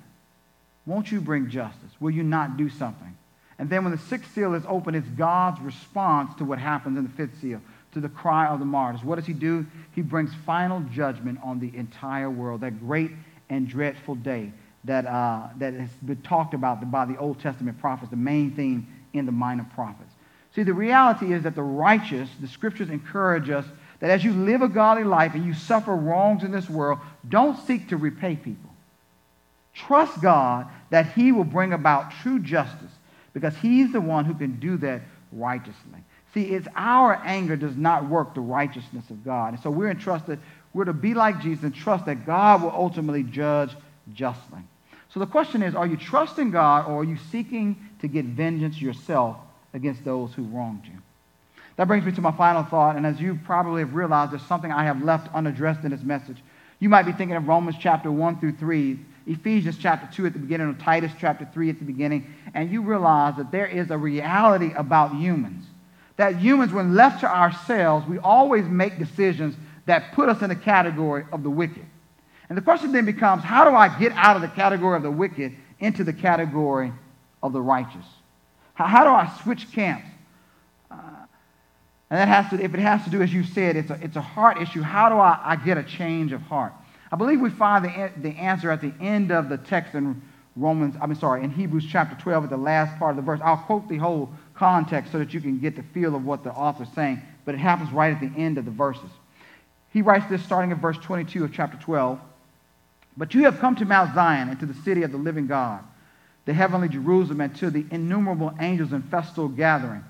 won't 0.86 1.10
you 1.10 1.20
bring 1.20 1.48
justice? 1.48 1.90
Will 2.00 2.10
you 2.10 2.22
not 2.22 2.56
do 2.56 2.68
something? 2.68 3.16
And 3.58 3.70
then 3.70 3.84
when 3.84 3.92
the 3.92 3.98
sixth 3.98 4.34
seal 4.34 4.54
is 4.54 4.64
open, 4.68 4.94
it's 4.94 5.08
God's 5.08 5.60
response 5.60 6.34
to 6.36 6.44
what 6.44 6.58
happens 6.58 6.98
in 6.98 7.04
the 7.04 7.10
fifth 7.10 7.40
seal, 7.40 7.60
to 7.92 8.00
the 8.00 8.08
cry 8.08 8.48
of 8.48 8.58
the 8.58 8.64
martyrs. 8.64 9.04
What 9.04 9.16
does 9.16 9.26
he 9.26 9.32
do? 9.32 9.66
He 9.94 10.02
brings 10.02 10.32
final 10.44 10.80
judgment 10.92 11.38
on 11.42 11.60
the 11.60 11.74
entire 11.76 12.30
world, 12.30 12.62
that 12.62 12.80
great 12.80 13.12
and 13.48 13.68
dreadful 13.68 14.16
day 14.16 14.52
that, 14.84 15.06
uh, 15.06 15.48
that 15.58 15.74
has 15.74 15.90
been 16.04 16.20
talked 16.22 16.54
about 16.54 16.90
by 16.90 17.04
the 17.04 17.16
Old 17.16 17.40
Testament 17.40 17.78
prophets, 17.80 18.10
the 18.10 18.16
main 18.16 18.50
theme 18.50 18.86
in 19.12 19.26
the 19.26 19.32
minor 19.32 19.66
prophets. 19.74 20.13
See, 20.54 20.62
the 20.62 20.72
reality 20.72 21.32
is 21.32 21.42
that 21.42 21.54
the 21.54 21.62
righteous, 21.62 22.28
the 22.40 22.46
scriptures 22.46 22.88
encourage 22.88 23.50
us 23.50 23.64
that 24.00 24.10
as 24.10 24.24
you 24.24 24.32
live 24.32 24.62
a 24.62 24.68
godly 24.68 25.04
life 25.04 25.34
and 25.34 25.44
you 25.44 25.54
suffer 25.54 25.94
wrongs 25.94 26.44
in 26.44 26.52
this 26.52 26.70
world, 26.70 27.00
don't 27.28 27.58
seek 27.66 27.88
to 27.88 27.96
repay 27.96 28.36
people. 28.36 28.70
Trust 29.74 30.20
God 30.22 30.66
that 30.90 31.12
He 31.12 31.32
will 31.32 31.44
bring 31.44 31.72
about 31.72 32.12
true 32.22 32.38
justice 32.38 32.92
because 33.32 33.56
He's 33.56 33.92
the 33.92 34.00
one 34.00 34.24
who 34.24 34.34
can 34.34 34.60
do 34.60 34.76
that 34.78 35.02
righteously. 35.32 35.98
See, 36.34 36.42
it's 36.42 36.68
our 36.76 37.20
anger 37.24 37.56
does 37.56 37.76
not 37.76 38.08
work 38.08 38.34
the 38.34 38.40
righteousness 38.40 39.08
of 39.10 39.24
God. 39.24 39.54
And 39.54 39.62
so 39.62 39.70
we're 39.70 39.90
entrusted, 39.90 40.38
we're 40.72 40.84
to 40.84 40.92
be 40.92 41.14
like 41.14 41.40
Jesus 41.40 41.64
and 41.64 41.74
trust 41.74 42.06
that 42.06 42.26
God 42.26 42.62
will 42.62 42.70
ultimately 42.72 43.24
judge 43.24 43.70
justly. 44.12 44.60
So 45.12 45.20
the 45.20 45.26
question 45.26 45.62
is, 45.62 45.74
are 45.74 45.86
you 45.86 45.96
trusting 45.96 46.50
God 46.50 46.86
or 46.86 47.00
are 47.00 47.04
you 47.04 47.16
seeking 47.30 47.76
to 48.00 48.08
get 48.08 48.24
vengeance 48.24 48.80
yourself 48.80 49.36
against 49.74 50.04
those 50.04 50.32
who 50.32 50.44
wronged 50.44 50.84
you. 50.86 50.98
That 51.76 51.88
brings 51.88 52.04
me 52.04 52.12
to 52.12 52.20
my 52.20 52.30
final 52.30 52.62
thought, 52.62 52.96
and 52.96 53.04
as 53.04 53.20
you 53.20 53.38
probably 53.44 53.82
have 53.82 53.94
realized, 53.94 54.32
there's 54.32 54.46
something 54.46 54.70
I 54.70 54.84
have 54.84 55.02
left 55.02 55.34
unaddressed 55.34 55.84
in 55.84 55.90
this 55.90 56.02
message. 56.02 56.38
You 56.78 56.88
might 56.88 57.02
be 57.02 57.12
thinking 57.12 57.36
of 57.36 57.48
Romans 57.48 57.76
chapter 57.78 58.10
1 58.10 58.38
through 58.38 58.56
3, 58.56 58.98
Ephesians 59.26 59.76
chapter 59.78 60.08
2 60.14 60.26
at 60.26 60.32
the 60.32 60.38
beginning, 60.38 60.68
or 60.68 60.74
Titus 60.74 61.10
chapter 61.18 61.48
3 61.52 61.70
at 61.70 61.78
the 61.80 61.84
beginning, 61.84 62.32
and 62.54 62.70
you 62.70 62.82
realize 62.82 63.36
that 63.36 63.50
there 63.50 63.66
is 63.66 63.90
a 63.90 63.98
reality 63.98 64.72
about 64.76 65.14
humans. 65.14 65.64
That 66.16 66.36
humans, 66.36 66.72
when 66.72 66.94
left 66.94 67.20
to 67.20 67.28
ourselves, 67.28 68.06
we 68.06 68.18
always 68.18 68.64
make 68.66 68.98
decisions 68.98 69.56
that 69.86 70.12
put 70.14 70.28
us 70.28 70.42
in 70.42 70.48
the 70.48 70.56
category 70.56 71.24
of 71.32 71.42
the 71.42 71.50
wicked. 71.50 71.84
And 72.48 72.56
the 72.56 72.62
question 72.62 72.92
then 72.92 73.04
becomes 73.04 73.42
how 73.42 73.68
do 73.68 73.74
I 73.74 73.98
get 73.98 74.12
out 74.12 74.36
of 74.36 74.42
the 74.42 74.48
category 74.48 74.96
of 74.96 75.02
the 75.02 75.10
wicked 75.10 75.54
into 75.80 76.04
the 76.04 76.12
category 76.12 76.92
of 77.42 77.52
the 77.52 77.60
righteous? 77.60 78.06
How, 78.74 78.86
how 78.86 79.04
do 79.04 79.10
I 79.10 79.32
switch 79.42 79.70
camps? 79.72 80.06
Uh, 80.90 80.96
and 82.10 82.18
that 82.18 82.28
has 82.28 82.50
to, 82.50 82.62
if 82.62 82.74
it 82.74 82.80
has 82.80 83.02
to 83.04 83.10
do, 83.10 83.22
as 83.22 83.32
you 83.32 83.44
said, 83.44 83.76
it's 83.76 83.90
a, 83.90 83.98
it's 84.02 84.16
a 84.16 84.20
heart 84.20 84.60
issue. 84.60 84.82
How 84.82 85.08
do 85.08 85.16
I, 85.16 85.40
I 85.42 85.56
get 85.56 85.78
a 85.78 85.82
change 85.82 86.32
of 86.32 86.42
heart? 86.42 86.72
I 87.10 87.16
believe 87.16 87.40
we 87.40 87.50
find 87.50 87.84
the, 87.84 88.10
the 88.20 88.30
answer 88.30 88.70
at 88.70 88.80
the 88.80 88.92
end 89.00 89.30
of 89.30 89.48
the 89.48 89.56
text 89.56 89.94
in 89.94 90.20
Romans, 90.56 90.94
I'm 91.00 91.14
sorry, 91.14 91.42
in 91.42 91.50
Hebrews 91.50 91.86
chapter 91.88 92.16
12 92.20 92.44
at 92.44 92.50
the 92.50 92.56
last 92.56 92.96
part 92.98 93.10
of 93.10 93.16
the 93.16 93.22
verse. 93.22 93.40
I'll 93.42 93.56
quote 93.56 93.88
the 93.88 93.96
whole 93.96 94.30
context 94.54 95.12
so 95.12 95.18
that 95.18 95.34
you 95.34 95.40
can 95.40 95.58
get 95.58 95.74
the 95.76 95.82
feel 95.82 96.14
of 96.14 96.24
what 96.24 96.44
the 96.44 96.50
author's 96.50 96.88
saying, 96.94 97.22
but 97.44 97.54
it 97.54 97.58
happens 97.58 97.90
right 97.90 98.12
at 98.12 98.20
the 98.20 98.30
end 98.40 98.58
of 98.58 98.64
the 98.64 98.70
verses. 98.70 99.10
He 99.92 100.02
writes 100.02 100.26
this 100.28 100.42
starting 100.42 100.72
at 100.72 100.78
verse 100.78 100.98
22 100.98 101.44
of 101.44 101.52
chapter 101.52 101.76
12. 101.78 102.20
But 103.16 103.32
you 103.32 103.44
have 103.44 103.60
come 103.60 103.76
to 103.76 103.84
Mount 103.84 104.14
Zion 104.14 104.48
and 104.48 104.58
to 104.58 104.66
the 104.66 104.74
city 104.74 105.02
of 105.04 105.12
the 105.12 105.18
living 105.18 105.46
God 105.46 105.84
the 106.44 106.54
heavenly 106.54 106.88
Jerusalem, 106.88 107.40
and 107.40 107.54
to 107.56 107.70
the 107.70 107.86
innumerable 107.90 108.52
angels 108.60 108.92
in 108.92 109.02
festal 109.02 109.48
gathering, 109.48 110.04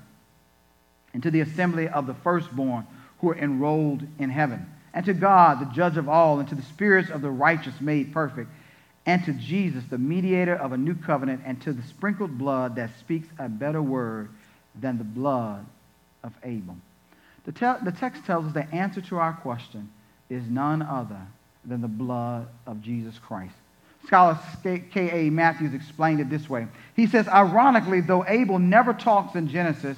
and 1.13 1.23
to 1.23 1.31
the 1.31 1.41
assembly 1.41 1.87
of 1.87 2.07
the 2.07 2.13
firstborn 2.13 2.85
who 3.19 3.29
are 3.29 3.37
enrolled 3.37 4.03
in 4.19 4.29
heaven, 4.29 4.65
and 4.93 5.05
to 5.05 5.13
God, 5.13 5.59
the 5.59 5.73
judge 5.73 5.97
of 5.97 6.09
all, 6.09 6.39
and 6.39 6.49
to 6.49 6.55
the 6.55 6.61
spirits 6.61 7.09
of 7.09 7.21
the 7.21 7.29
righteous 7.31 7.79
made 7.79 8.13
perfect, 8.13 8.49
and 9.05 9.23
to 9.25 9.33
Jesus, 9.33 9.83
the 9.89 9.97
mediator 9.97 10.55
of 10.55 10.71
a 10.71 10.77
new 10.77 10.95
covenant, 10.95 11.41
and 11.45 11.61
to 11.61 11.73
the 11.73 11.83
sprinkled 11.83 12.37
blood 12.37 12.75
that 12.75 12.89
speaks 12.99 13.27
a 13.39 13.47
better 13.47 13.81
word 13.81 14.29
than 14.79 14.97
the 14.97 15.03
blood 15.03 15.65
of 16.23 16.33
Abel. 16.43 16.75
The, 17.45 17.51
te- 17.51 17.85
the 17.85 17.91
text 17.91 18.25
tells 18.25 18.47
us 18.47 18.53
the 18.53 18.67
answer 18.73 19.01
to 19.01 19.17
our 19.17 19.33
question 19.33 19.89
is 20.29 20.43
none 20.47 20.81
other 20.81 21.21
than 21.63 21.81
the 21.81 21.87
blood 21.87 22.47
of 22.65 22.81
Jesus 22.81 23.17
Christ. 23.19 23.53
Scholar 24.07 24.39
K.A. 24.63 25.29
Mathews 25.29 25.73
explained 25.73 26.19
it 26.19 26.29
this 26.29 26.49
way. 26.49 26.67
He 26.95 27.07
says, 27.07 27.27
ironically, 27.27 28.01
though 28.01 28.25
Abel 28.27 28.59
never 28.59 28.93
talks 28.93 29.35
in 29.35 29.47
Genesis, 29.47 29.97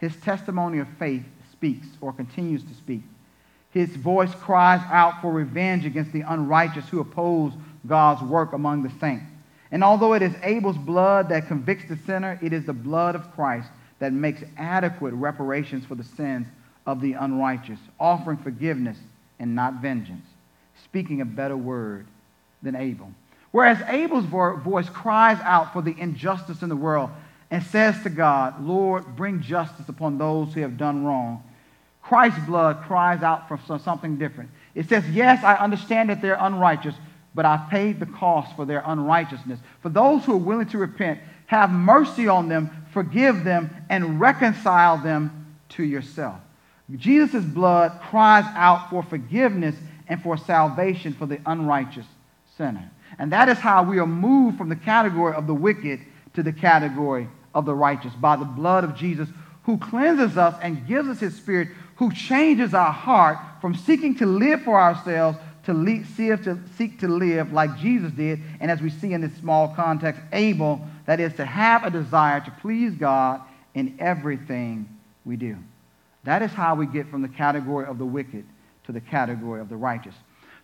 his 0.00 0.16
testimony 0.16 0.78
of 0.78 0.88
faith 0.98 1.24
speaks 1.52 1.86
or 2.00 2.12
continues 2.12 2.62
to 2.64 2.74
speak. 2.74 3.02
His 3.70 3.94
voice 3.96 4.34
cries 4.34 4.80
out 4.90 5.22
for 5.22 5.32
revenge 5.32 5.86
against 5.86 6.12
the 6.12 6.22
unrighteous 6.22 6.88
who 6.88 7.00
oppose 7.00 7.52
God's 7.86 8.22
work 8.22 8.52
among 8.52 8.82
the 8.82 8.92
saints. 9.00 9.24
And 9.70 9.82
although 9.82 10.12
it 10.12 10.22
is 10.22 10.34
Abel's 10.42 10.76
blood 10.76 11.30
that 11.30 11.48
convicts 11.48 11.88
the 11.88 11.96
sinner, 11.96 12.38
it 12.42 12.52
is 12.52 12.66
the 12.66 12.74
blood 12.74 13.14
of 13.14 13.32
Christ 13.32 13.68
that 14.00 14.12
makes 14.12 14.42
adequate 14.58 15.14
reparations 15.14 15.86
for 15.86 15.94
the 15.94 16.04
sins 16.04 16.46
of 16.84 17.00
the 17.00 17.14
unrighteous, 17.14 17.78
offering 17.98 18.36
forgiveness 18.36 18.98
and 19.38 19.54
not 19.54 19.74
vengeance, 19.80 20.26
speaking 20.84 21.20
a 21.20 21.24
better 21.24 21.56
word 21.56 22.06
than 22.62 22.76
Abel. 22.76 23.12
Whereas 23.52 23.82
Abel's 23.86 24.24
voice 24.24 24.88
cries 24.88 25.38
out 25.42 25.72
for 25.72 25.82
the 25.82 25.94
injustice 25.98 26.62
in 26.62 26.68
the 26.68 26.76
world 26.76 27.10
and 27.50 27.62
says 27.62 28.02
to 28.02 28.10
God, 28.10 28.64
Lord, 28.64 29.14
bring 29.14 29.42
justice 29.42 29.88
upon 29.88 30.18
those 30.18 30.54
who 30.54 30.62
have 30.62 30.78
done 30.78 31.04
wrong. 31.04 31.44
Christ's 32.00 32.44
blood 32.46 32.82
cries 32.82 33.22
out 33.22 33.46
for 33.46 33.58
something 33.78 34.16
different. 34.16 34.50
It 34.74 34.88
says, 34.88 35.08
Yes, 35.10 35.44
I 35.44 35.54
understand 35.56 36.08
that 36.10 36.22
they're 36.22 36.38
unrighteous, 36.40 36.94
but 37.34 37.44
I 37.44 37.68
paid 37.70 38.00
the 38.00 38.06
cost 38.06 38.56
for 38.56 38.64
their 38.64 38.82
unrighteousness. 38.84 39.60
For 39.82 39.90
those 39.90 40.24
who 40.24 40.32
are 40.32 40.38
willing 40.38 40.66
to 40.68 40.78
repent, 40.78 41.20
have 41.46 41.70
mercy 41.70 42.28
on 42.28 42.48
them, 42.48 42.86
forgive 42.92 43.44
them, 43.44 43.70
and 43.90 44.18
reconcile 44.18 44.96
them 44.96 45.54
to 45.70 45.84
yourself. 45.84 46.40
Jesus' 46.96 47.44
blood 47.44 48.00
cries 48.00 48.44
out 48.56 48.90
for 48.90 49.02
forgiveness 49.02 49.76
and 50.08 50.22
for 50.22 50.36
salvation 50.36 51.12
for 51.12 51.26
the 51.26 51.40
unrighteous 51.46 52.06
sinner. 52.56 52.90
And 53.18 53.32
that 53.32 53.48
is 53.48 53.58
how 53.58 53.82
we 53.82 53.98
are 53.98 54.06
moved 54.06 54.58
from 54.58 54.68
the 54.68 54.76
category 54.76 55.34
of 55.34 55.46
the 55.46 55.54
wicked 55.54 56.00
to 56.34 56.42
the 56.42 56.52
category 56.52 57.28
of 57.54 57.66
the 57.66 57.74
righteous 57.74 58.12
by 58.14 58.36
the 58.36 58.44
blood 58.44 58.84
of 58.84 58.94
Jesus, 58.94 59.28
who 59.64 59.78
cleanses 59.78 60.36
us 60.36 60.54
and 60.62 60.86
gives 60.86 61.08
us 61.08 61.20
his 61.20 61.36
spirit, 61.36 61.68
who 61.96 62.12
changes 62.12 62.74
our 62.74 62.92
heart 62.92 63.38
from 63.60 63.74
seeking 63.74 64.14
to 64.16 64.26
live 64.26 64.62
for 64.62 64.80
ourselves 64.80 65.38
to, 65.64 65.72
to 65.74 66.58
seek 66.76 66.98
to 67.00 67.08
live 67.08 67.52
like 67.52 67.76
Jesus 67.78 68.12
did. 68.12 68.40
And 68.60 68.70
as 68.70 68.80
we 68.80 68.90
see 68.90 69.12
in 69.12 69.20
this 69.20 69.34
small 69.36 69.68
context, 69.68 70.20
Abel, 70.32 70.80
that 71.06 71.20
is, 71.20 71.34
to 71.34 71.44
have 71.44 71.84
a 71.84 71.90
desire 71.90 72.40
to 72.40 72.50
please 72.60 72.94
God 72.94 73.40
in 73.74 73.96
everything 73.98 74.88
we 75.24 75.36
do. 75.36 75.56
That 76.24 76.42
is 76.42 76.50
how 76.52 76.74
we 76.74 76.86
get 76.86 77.08
from 77.08 77.22
the 77.22 77.28
category 77.28 77.86
of 77.86 77.98
the 77.98 78.04
wicked 78.04 78.44
to 78.86 78.92
the 78.92 79.00
category 79.00 79.60
of 79.60 79.68
the 79.68 79.76
righteous. 79.76 80.14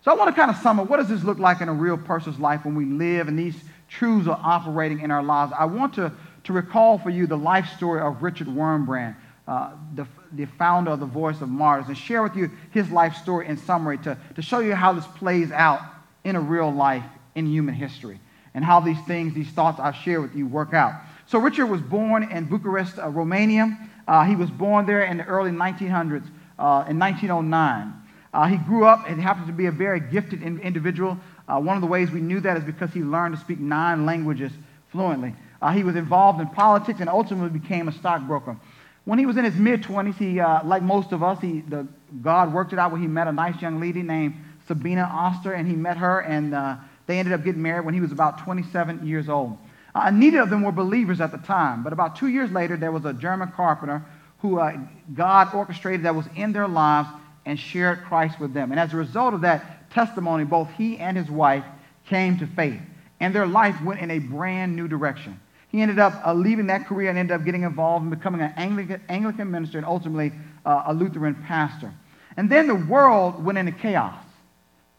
So 0.01 0.11
I 0.11 0.15
want 0.15 0.33
to 0.33 0.39
kind 0.39 0.49
of 0.49 0.57
sum 0.57 0.79
up 0.79 0.89
what 0.89 0.97
does 0.97 1.09
this 1.09 1.23
look 1.23 1.39
like 1.39 1.61
in 1.61 1.67
a 1.67 1.73
real 1.73 1.97
person's 1.97 2.39
life 2.39 2.63
when 2.63 2.75
we 2.75 2.85
live 2.85 3.27
and 3.27 3.37
these 3.37 3.55
truths 3.89 4.27
are 4.27 4.39
operating 4.41 5.01
in 5.01 5.11
our 5.11 5.23
lives. 5.23 5.51
I 5.57 5.65
want 5.65 5.93
to, 5.95 6.11
to 6.45 6.53
recall 6.53 6.97
for 6.97 7.09
you 7.09 7.27
the 7.27 7.37
life 7.37 7.67
story 7.75 8.01
of 8.01 8.23
Richard 8.23 8.47
Wurmbrand, 8.47 9.15
uh, 9.47 9.71
the, 9.95 10.07
the 10.31 10.45
founder 10.45 10.91
of 10.91 10.99
the 10.99 11.05
Voice 11.05 11.41
of 11.41 11.49
Martyrs, 11.49 11.87
and 11.87 11.97
share 11.97 12.23
with 12.23 12.35
you 12.35 12.51
his 12.71 12.89
life 12.91 13.15
story 13.15 13.47
in 13.47 13.57
summary 13.57 13.97
to, 13.99 14.17
to 14.35 14.41
show 14.41 14.59
you 14.59 14.75
how 14.75 14.93
this 14.93 15.07
plays 15.07 15.51
out 15.51 15.81
in 16.23 16.35
a 16.35 16.39
real 16.39 16.71
life 16.71 17.03
in 17.35 17.47
human 17.47 17.73
history 17.73 18.19
and 18.53 18.63
how 18.63 18.79
these 18.79 18.99
things, 19.05 19.33
these 19.33 19.49
thoughts 19.49 19.79
I've 19.79 19.95
shared 19.95 20.21
with 20.21 20.35
you 20.35 20.47
work 20.47 20.73
out. 20.73 20.93
So 21.25 21.39
Richard 21.39 21.67
was 21.67 21.81
born 21.81 22.23
in 22.31 22.45
Bucharest, 22.45 22.99
uh, 22.99 23.09
Romania. 23.09 23.77
Uh, 24.07 24.23
he 24.23 24.35
was 24.35 24.49
born 24.49 24.85
there 24.85 25.03
in 25.03 25.17
the 25.17 25.25
early 25.25 25.51
1900s, 25.51 26.25
uh, 26.57 26.85
in 26.87 26.97
1909. 26.97 27.93
Uh, 28.33 28.45
he 28.45 28.57
grew 28.57 28.85
up 28.85 29.09
and 29.09 29.21
happened 29.21 29.47
to 29.47 29.53
be 29.53 29.65
a 29.65 29.71
very 29.71 29.99
gifted 29.99 30.43
in- 30.43 30.59
individual. 30.59 31.17
Uh, 31.47 31.59
one 31.59 31.75
of 31.75 31.81
the 31.81 31.87
ways 31.87 32.11
we 32.11 32.21
knew 32.21 32.39
that 32.39 32.57
is 32.57 32.63
because 32.63 32.91
he 32.91 33.01
learned 33.01 33.35
to 33.35 33.41
speak 33.41 33.59
nine 33.59 34.05
languages 34.05 34.51
fluently. 34.91 35.33
Uh, 35.61 35.71
he 35.71 35.83
was 35.83 35.95
involved 35.95 36.39
in 36.39 36.47
politics 36.47 36.99
and 36.99 37.09
ultimately 37.09 37.57
became 37.57 37.87
a 37.87 37.91
stockbroker. 37.91 38.55
When 39.05 39.17
he 39.19 39.25
was 39.25 39.37
in 39.37 39.45
his 39.45 39.55
mid 39.55 39.81
20s, 39.81 40.17
he, 40.17 40.41
like 40.67 40.83
most 40.83 41.11
of 41.11 41.23
us, 41.23 41.41
he, 41.41 41.61
the, 41.61 41.87
God 42.21 42.53
worked 42.53 42.73
it 42.73 42.79
out 42.79 42.91
where 42.91 43.01
he 43.01 43.07
met 43.07 43.27
a 43.27 43.31
nice 43.31 43.59
young 43.61 43.79
lady 43.79 44.03
named 44.03 44.35
Sabina 44.67 45.09
Oster, 45.11 45.53
and 45.53 45.67
he 45.67 45.75
met 45.75 45.97
her, 45.97 46.19
and 46.19 46.53
they 47.09 47.17
ended 47.17 47.33
up 47.33 47.43
getting 47.43 47.63
married 47.63 47.85
when 47.85 47.95
he 47.95 48.01
was 48.01 48.11
about 48.11 48.37
27 48.37 49.07
years 49.07 49.29
old. 49.29 49.57
Uh, 49.95 50.11
neither 50.11 50.41
of 50.41 50.51
them 50.51 50.61
were 50.61 50.71
believers 50.71 51.19
at 51.19 51.31
the 51.31 51.39
time, 51.39 51.83
but 51.83 51.91
about 51.91 52.15
two 52.15 52.27
years 52.27 52.51
later, 52.51 52.77
there 52.77 52.91
was 52.91 53.03
a 53.03 53.13
German 53.13 53.51
carpenter 53.51 54.05
who 54.39 54.59
uh, 54.59 54.77
God 55.15 55.53
orchestrated 55.55 56.03
that 56.05 56.13
was 56.13 56.27
in 56.35 56.53
their 56.53 56.67
lives 56.67 57.09
and 57.49 57.59
shared 57.59 58.03
Christ 58.03 58.39
with 58.39 58.53
them. 58.53 58.71
And 58.71 58.79
as 58.79 58.93
a 58.93 58.97
result 58.97 59.33
of 59.33 59.41
that 59.41 59.89
testimony, 59.89 60.45
both 60.45 60.69
he 60.77 60.97
and 60.97 61.17
his 61.17 61.29
wife 61.29 61.65
came 62.05 62.37
to 62.37 62.47
faith, 62.47 62.79
and 63.19 63.33
their 63.33 63.47
life 63.47 63.81
went 63.81 63.99
in 63.99 64.11
a 64.11 64.19
brand 64.19 64.75
new 64.75 64.87
direction. 64.87 65.39
He 65.69 65.81
ended 65.81 65.99
up 65.99 66.25
uh, 66.25 66.33
leaving 66.33 66.67
that 66.67 66.85
career 66.85 67.09
and 67.09 67.17
ended 67.17 67.35
up 67.35 67.45
getting 67.45 67.63
involved 67.63 68.03
in 68.03 68.09
becoming 68.09 68.41
an 68.41 68.53
Anglican, 68.55 69.01
Anglican 69.09 69.51
minister 69.51 69.77
and 69.77 69.85
ultimately 69.85 70.31
uh, 70.65 70.83
a 70.87 70.93
Lutheran 70.93 71.35
pastor. 71.35 71.91
And 72.37 72.49
then 72.49 72.67
the 72.67 72.75
world 72.75 73.43
went 73.43 73.57
into 73.57 73.71
chaos. 73.71 74.23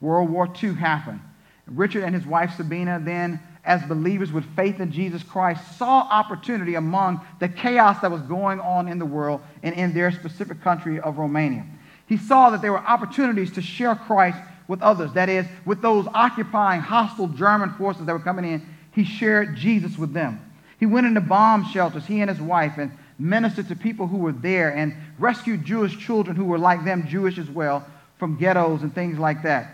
World 0.01 0.31
War 0.31 0.49
II 0.63 0.75
happened. 0.75 1.21
Richard 1.67 2.05
and 2.05 2.15
his 2.15 2.27
wife 2.27 2.53
Sabina 2.57 3.01
then 3.03 3.41
as 3.65 3.83
believers 3.85 4.33
with 4.33 4.45
faith 4.57 4.81
in 4.81 4.91
Jesus 4.91 5.23
Christ 5.23 5.77
saw 5.77 6.01
opportunity 6.11 6.75
among 6.75 7.21
the 7.39 7.49
chaos 7.49 8.01
that 8.01 8.11
was 8.11 8.23
going 8.23 8.59
on 8.59 8.89
in 8.89 8.99
the 8.99 9.07
world 9.07 9.41
and 9.63 9.75
in 9.75 9.93
their 9.93 10.11
specific 10.11 10.63
country 10.63 10.99
of 10.99 11.19
Romania. 11.19 11.65
He 12.11 12.17
saw 12.17 12.51
that 12.51 12.61
there 12.61 12.73
were 12.73 12.79
opportunities 12.79 13.53
to 13.53 13.63
share 13.63 13.95
Christ 13.95 14.37
with 14.67 14.83
others, 14.83 15.13
that 15.13 15.29
is, 15.29 15.47
with 15.65 15.81
those 15.81 16.09
occupying 16.13 16.81
hostile 16.81 17.29
German 17.29 17.71
forces 17.75 18.05
that 18.05 18.13
were 18.13 18.19
coming 18.19 18.45
in. 18.45 18.67
He 18.91 19.05
shared 19.05 19.55
Jesus 19.55 19.97
with 19.97 20.13
them. 20.13 20.41
He 20.81 20.87
went 20.87 21.07
into 21.07 21.21
bomb 21.21 21.65
shelters, 21.67 22.05
he 22.05 22.21
and 22.21 22.29
his 22.29 22.41
wife, 22.41 22.79
and 22.79 22.91
ministered 23.17 23.69
to 23.69 23.77
people 23.77 24.09
who 24.09 24.17
were 24.17 24.33
there 24.33 24.75
and 24.75 24.93
rescued 25.21 25.65
Jewish 25.65 25.97
children 25.99 26.35
who 26.35 26.47
were 26.47 26.59
like 26.59 26.85
them, 26.85 27.07
Jewish 27.07 27.39
as 27.39 27.49
well, 27.49 27.87
from 28.19 28.37
ghettos 28.37 28.83
and 28.83 28.93
things 28.93 29.17
like 29.17 29.45
that. 29.45 29.69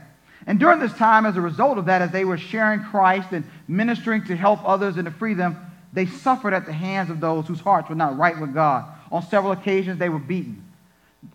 And 0.47 0.61
during 0.61 0.79
this 0.79 0.93
time, 0.93 1.25
as 1.25 1.39
a 1.39 1.41
result 1.41 1.79
of 1.79 1.87
that, 1.87 2.03
as 2.03 2.11
they 2.11 2.27
were 2.27 2.37
sharing 2.37 2.85
Christ 2.85 3.33
and 3.33 3.45
ministering 3.67 4.25
to 4.25 4.37
help 4.37 4.61
others 4.63 4.99
and 4.99 5.07
to 5.07 5.11
free 5.11 5.33
them, 5.33 5.57
they 5.95 6.05
suffered 6.05 6.53
at 6.53 6.67
the 6.67 6.73
hands 6.75 7.09
of 7.09 7.19
those 7.19 7.47
whose 7.47 7.61
hearts 7.61 7.89
were 7.89 7.95
not 7.95 8.19
right 8.19 8.39
with 8.39 8.53
God. 8.53 8.85
On 9.11 9.23
several 9.23 9.53
occasions, 9.53 9.99
they 9.99 10.11
were 10.11 10.19
beaten. 10.19 10.66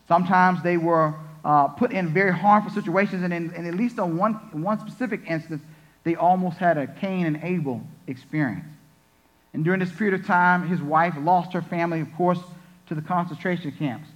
Sometimes 0.08 0.62
they 0.64 0.78
were 0.78 1.14
uh, 1.44 1.68
put 1.70 1.92
in 1.92 2.14
very 2.14 2.34
harmful 2.34 2.72
situations, 2.72 3.24
and, 3.24 3.34
in, 3.34 3.66
at 3.66 3.76
least 3.76 4.00
on 4.00 4.18
one, 4.18 4.34
one 4.52 4.80
specific 4.80 5.22
instance, 5.28 5.62
they 6.04 6.16
almost 6.16 6.58
had 6.58 6.78
a 6.78 6.88
Cain 6.88 7.26
and 7.26 7.40
Abel 7.44 7.82
experience. 8.08 8.66
And 9.54 9.64
during 9.64 9.80
this 9.80 9.92
period 9.92 10.20
of 10.20 10.26
time, 10.26 10.68
his 10.68 10.82
wife 10.82 11.14
lost 11.20 11.54
her 11.54 11.62
family, 11.62 12.02
of 12.02 12.14
course, 12.16 12.40
to 12.88 12.96
the 12.96 13.02
concentration 13.02 13.72
camps, 13.72 14.08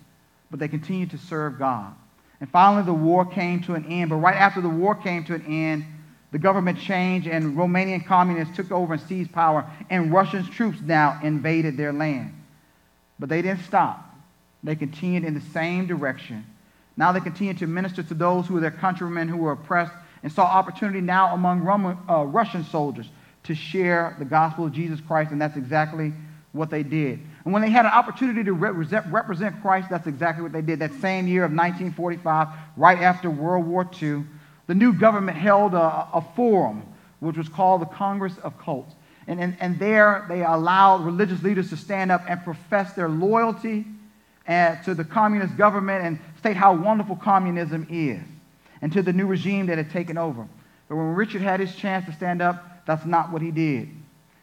but 0.49 0.59
they 0.59 0.67
continued 0.67 1.11
to 1.11 1.17
serve 1.17 1.59
God. 1.59 1.93
And 2.39 2.49
finally, 2.49 2.83
the 2.83 2.93
war 2.93 3.25
came 3.25 3.61
to 3.63 3.75
an 3.75 3.85
end. 3.85 4.09
But 4.09 4.17
right 4.17 4.35
after 4.35 4.61
the 4.61 4.69
war 4.69 4.95
came 4.95 5.23
to 5.25 5.35
an 5.35 5.45
end, 5.45 5.85
the 6.31 6.39
government 6.39 6.79
changed 6.79 7.27
and 7.27 7.55
Romanian 7.55 8.05
communists 8.05 8.55
took 8.55 8.71
over 8.71 8.93
and 8.93 9.01
seized 9.01 9.31
power, 9.31 9.65
and 9.89 10.11
Russian 10.11 10.43
troops 10.43 10.79
now 10.81 11.19
invaded 11.23 11.77
their 11.77 11.93
land. 11.93 12.33
But 13.17 13.29
they 13.29 13.41
didn't 13.41 13.63
stop. 13.63 14.04
They 14.65 14.75
continued 14.75 15.23
in 15.23 15.35
the 15.35 15.41
same 15.53 15.85
direction. 15.85 16.43
Now 16.97 17.11
they 17.11 17.19
continued 17.19 17.59
to 17.59 17.67
minister 17.67 18.01
to 18.01 18.13
those 18.15 18.47
who 18.47 18.55
were 18.55 18.59
their 18.59 18.71
countrymen 18.71 19.27
who 19.27 19.37
were 19.37 19.51
oppressed 19.51 19.93
and 20.23 20.31
saw 20.31 20.43
opportunity 20.45 21.01
now 21.01 21.35
among 21.35 21.61
Roman, 21.61 21.97
uh, 22.09 22.23
Russian 22.23 22.65
soldiers 22.65 23.07
to 23.43 23.53
share 23.53 24.15
the 24.17 24.25
gospel 24.25 24.65
of 24.65 24.71
Jesus 24.71 24.99
Christ, 24.99 25.31
and 25.31 25.39
that's 25.39 25.55
exactly 25.55 26.13
what 26.51 26.71
they 26.71 26.81
did. 26.81 27.19
And 27.43 27.53
when 27.53 27.61
they 27.61 27.69
had 27.69 27.85
an 27.85 27.91
opportunity 27.91 28.43
to 28.43 28.53
represent, 28.53 29.61
Christ, 29.61 29.89
that's 29.91 30.07
exactly 30.07 30.41
what 30.41 30.51
they 30.51 30.63
did. 30.63 30.79
That 30.79 30.93
same 30.93 31.27
year 31.27 31.43
of 31.43 31.51
1945, 31.51 32.47
right 32.75 32.99
after 32.99 33.29
World 33.29 33.67
War 33.67 33.87
II, 34.01 34.23
the 34.65 34.73
new 34.73 34.93
government 34.93 35.37
held 35.37 35.75
a, 35.75 36.07
a 36.11 36.25
forum, 36.35 36.81
which 37.19 37.37
was 37.37 37.49
called 37.49 37.81
the 37.81 37.85
Congress 37.85 38.33
of 38.41 38.57
Cults. 38.57 38.95
And, 39.27 39.39
and, 39.39 39.55
and 39.59 39.77
there 39.77 40.25
they 40.27 40.43
allowed 40.43 41.05
religious 41.05 41.43
leaders 41.43 41.69
to 41.69 41.77
stand 41.77 42.11
up 42.11 42.23
and 42.27 42.43
profess 42.43 42.93
their 42.93 43.09
loyalty 43.09 43.85
and, 44.47 44.83
to 44.85 44.93
the 44.93 45.03
communist 45.03 45.57
government 45.57 46.05
and 46.05 46.19
state 46.37 46.55
how 46.55 46.73
wonderful 46.73 47.15
communism 47.15 47.87
is 47.89 48.21
and 48.81 48.91
to 48.93 49.01
the 49.01 49.13
new 49.13 49.27
regime 49.27 49.65
that 49.67 49.77
had 49.77 49.91
taken 49.91 50.17
over. 50.17 50.47
But 50.87 50.95
when 50.95 51.15
Richard 51.15 51.41
had 51.41 51.59
his 51.59 51.75
chance 51.75 52.05
to 52.05 52.13
stand 52.13 52.41
up, 52.41 52.85
that's 52.85 53.05
not 53.05 53.31
what 53.31 53.41
he 53.41 53.51
did. 53.51 53.89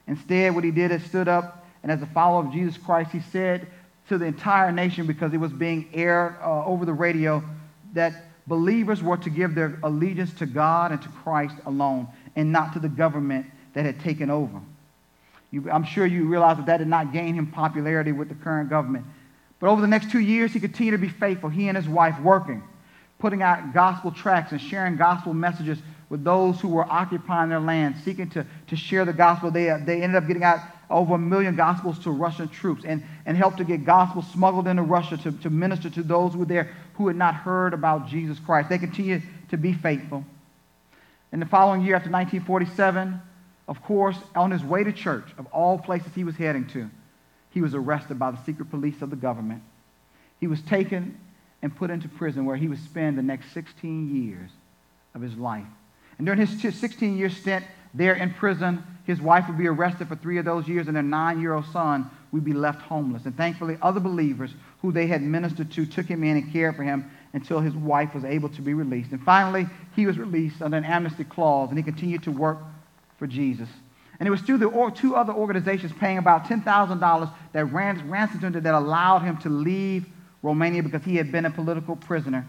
Instead, 0.09 0.55
what 0.55 0.65
he 0.65 0.71
did 0.71 0.91
is 0.91 1.03
stood 1.05 1.29
up 1.29 1.65
and 1.83 1.91
as 1.91 2.01
a 2.03 2.07
follower 2.07 2.45
of 2.45 2.53
Jesus 2.53 2.77
Christ, 2.77 3.11
he 3.11 3.21
said 3.21 3.67
to 4.09 4.19
the 4.19 4.25
entire 4.25 4.73
nation, 4.73 5.07
because 5.07 5.33
it 5.33 5.39
was 5.39 5.53
being 5.53 5.89
aired 5.93 6.37
uh, 6.43 6.65
over 6.65 6.85
the 6.85 6.93
radio, 6.93 7.43
that 7.93 8.13
believers 8.47 9.03
were 9.03 9.17
to 9.17 9.31
give 9.31 9.55
their 9.55 9.79
allegiance 9.83 10.33
to 10.35 10.47
God 10.47 10.93
and 10.93 11.01
to 11.03 11.09
Christ 11.09 11.57
alone 11.67 12.09
and 12.37 12.53
not 12.53 12.73
to 12.75 12.79
the 12.79 12.89
government 12.89 13.47
that 13.75 13.85
had 13.85 14.01
taken 14.01 14.31
over. 14.31 14.61
You, 15.51 15.71
I'm 15.71 15.85
sure 15.85 16.07
you 16.07 16.27
realize 16.29 16.57
that 16.57 16.67
that 16.67 16.79
did 16.79 16.89
not 16.89 17.13
gain 17.13 17.35
him 17.35 17.47
popularity 17.47 18.13
with 18.13 18.29
the 18.29 18.35
current 18.35 18.71
government. 18.71 19.05
But 19.63 19.71
over 19.71 19.81
the 19.81 19.87
next 19.87 20.11
two 20.11 20.19
years, 20.19 20.53
he 20.53 20.59
continued 20.59 20.91
to 20.91 20.99
be 20.99 21.09
faithful, 21.09 21.49
he 21.49 21.69
and 21.69 21.77
his 21.77 21.89
wife 21.89 22.19
working, 22.21 22.65
putting 23.21 23.43
out 23.43 23.73
gospel 23.73 24.11
tracts 24.11 24.51
and 24.51 24.61
sharing 24.61 24.97
gospel 24.97 25.33
messages 25.35 25.79
with 26.09 26.25
those 26.25 26.61
who 26.61 26.67
were 26.67 26.85
occupying 26.85 27.51
their 27.51 27.61
land, 27.61 27.95
seeking 28.05 28.29
to, 28.31 28.45
to 28.67 28.75
share 28.75 29.05
the 29.05 29.13
gospel. 29.13 29.53
They, 29.53 29.71
uh, 29.71 29.79
they 29.79 30.03
ended 30.03 30.17
up 30.17 30.27
getting 30.27 30.43
out 30.43 30.59
over 30.91 31.15
a 31.15 31.19
million 31.19 31.55
gospels 31.55 32.01
to 32.01 32.11
Russian 32.11 32.49
troops 32.49 32.83
and, 32.85 33.05
and 33.25 33.37
helped 33.37 33.59
to 33.59 33.65
get 33.65 33.85
gospel 33.85 34.23
smuggled 34.23 34.67
into 34.67 34.83
Russia 34.83 35.17
to, 35.19 35.31
to 35.31 35.49
minister 35.49 35.89
to 35.91 36.03
those 36.03 36.33
who 36.33 36.41
were 36.41 36.45
there 36.45 36.75
who 36.95 37.07
had 37.07 37.17
not 37.17 37.37
heard 37.37 37.73
about 37.73 38.09
Jesus 38.09 38.41
Christ. 38.41 38.69
They 38.69 38.79
continued 38.79 39.23
to 39.51 39.57
be 39.57 39.73
faithful. 39.75 40.25
In 41.31 41.39
the 41.39 41.47
following 41.47 41.83
year, 41.83 41.95
after 41.95 42.11
1947, 42.11 43.21
of 43.69 43.81
course, 43.85 44.19
on 44.35 44.51
his 44.51 44.65
way 44.65 44.83
to 44.83 44.93
church, 44.93 45.27
of 45.39 45.47
all 45.53 45.79
places 45.79 46.13
he 46.17 46.25
was 46.25 46.35
heading 46.35 46.67
to, 46.71 46.91
he 47.53 47.61
was 47.61 47.75
arrested 47.75 48.19
by 48.19 48.31
the 48.31 48.43
secret 48.45 48.71
police 48.71 49.03
of 49.03 49.11
the 49.11 49.17
government. 49.17 49.63
He 50.41 50.47
was 50.47 50.61
taken 50.63 51.19
and 51.63 51.75
put 51.75 51.91
into 51.91 52.09
prison 52.09 52.45
where 52.45 52.57
he 52.57 52.67
would 52.67 52.83
spend 52.83 53.17
the 53.17 53.23
next 53.23 53.53
16 53.53 54.25
years 54.25 54.51
of 55.15 55.21
his 55.21 55.37
life. 55.37 55.67
And 56.19 56.27
during 56.27 56.45
his 56.45 56.61
16 56.61 57.17
year 57.17 57.31
stint 57.31 57.65
there 57.95 58.15
in 58.15 58.33
prison, 58.35 58.83
his 59.05 59.21
wife 59.21 59.47
would 59.49 59.59
be 59.59 59.69
arrested 59.69 60.09
for 60.09 60.17
three 60.17 60.39
of 60.39 60.45
those 60.45 60.67
years, 60.67 60.87
and 60.87 60.97
their 60.97 61.03
nine 61.03 61.41
year 61.41 61.55
old 61.55 61.67
son 61.67 62.11
would 62.31 62.45
be 62.45 62.53
left 62.53 62.81
homeless. 62.83 63.27
And 63.27 63.37
thankfully, 63.37 63.77
other 63.83 64.01
believers 64.01 64.55
who 64.81 64.93
they 64.93 65.07
had 65.07 65.23
ministered 65.23 65.71
to 65.73 65.87
took 65.87 66.07
him 66.07 66.25
in 66.25 66.37
and 66.39 66.53
cared 66.53 66.77
for 66.77 66.83
him 66.83 67.11
until 67.35 67.61
his 67.61 67.75
wife 67.75 68.15
was 68.15 68.25
able 68.25 68.49
to 68.51 68.63
be 68.63 68.75
released. 68.75 69.13
And 69.13 69.23
finally, 69.23 69.67
he 69.95 70.07
was 70.07 70.19
released 70.19 70.63
under 70.63 70.77
an 70.77 70.85
amnesty 70.85 71.25
clause, 71.25 71.69
and 71.69 71.79
he 71.79 71.85
continued 71.85 72.23
to 72.25 72.31
work 72.31 72.59
for 73.19 73.27
Jesus. 73.27 73.69
And 74.23 74.29
it 74.29 74.31
was 74.31 74.43
through 74.43 74.59
the 74.59 74.93
two 74.95 75.17
other 75.17 75.33
organizations 75.33 75.91
paying 75.99 76.17
about 76.17 76.45
$10,000 76.45 77.33
that 77.55 77.65
ransomed 77.65 78.45
him 78.45 78.63
that 78.63 78.73
allowed 78.73 79.23
him 79.23 79.37
to 79.39 79.49
leave 79.49 80.07
Romania 80.43 80.85
because 80.85 81.03
he 81.03 81.17
had 81.17 81.33
been 81.33 81.45
a 81.45 81.51
political 81.51 81.97
prisoner. 81.97 82.47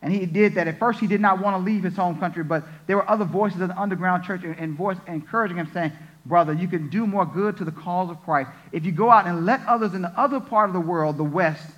And 0.00 0.12
he 0.12 0.26
did 0.26 0.54
that. 0.54 0.68
At 0.68 0.78
first, 0.78 1.00
he 1.00 1.08
did 1.08 1.20
not 1.20 1.42
want 1.42 1.56
to 1.56 1.58
leave 1.58 1.82
his 1.82 1.96
home 1.96 2.20
country, 2.20 2.44
but 2.44 2.62
there 2.86 2.96
were 2.96 3.10
other 3.10 3.24
voices 3.24 3.60
in 3.60 3.66
the 3.66 3.76
underground 3.76 4.22
church 4.22 4.42
and 4.44 4.76
voice 4.76 4.96
encouraging 5.08 5.56
him, 5.56 5.68
saying, 5.74 5.90
Brother, 6.24 6.52
you 6.52 6.68
can 6.68 6.88
do 6.88 7.04
more 7.04 7.26
good 7.26 7.56
to 7.56 7.64
the 7.64 7.72
cause 7.72 8.10
of 8.10 8.22
Christ 8.22 8.50
if 8.70 8.86
you 8.86 8.92
go 8.92 9.10
out 9.10 9.26
and 9.26 9.44
let 9.44 9.66
others 9.66 9.94
in 9.94 10.02
the 10.02 10.16
other 10.16 10.38
part 10.38 10.70
of 10.70 10.72
the 10.72 10.80
world, 10.80 11.16
the 11.16 11.24
West, 11.24 11.68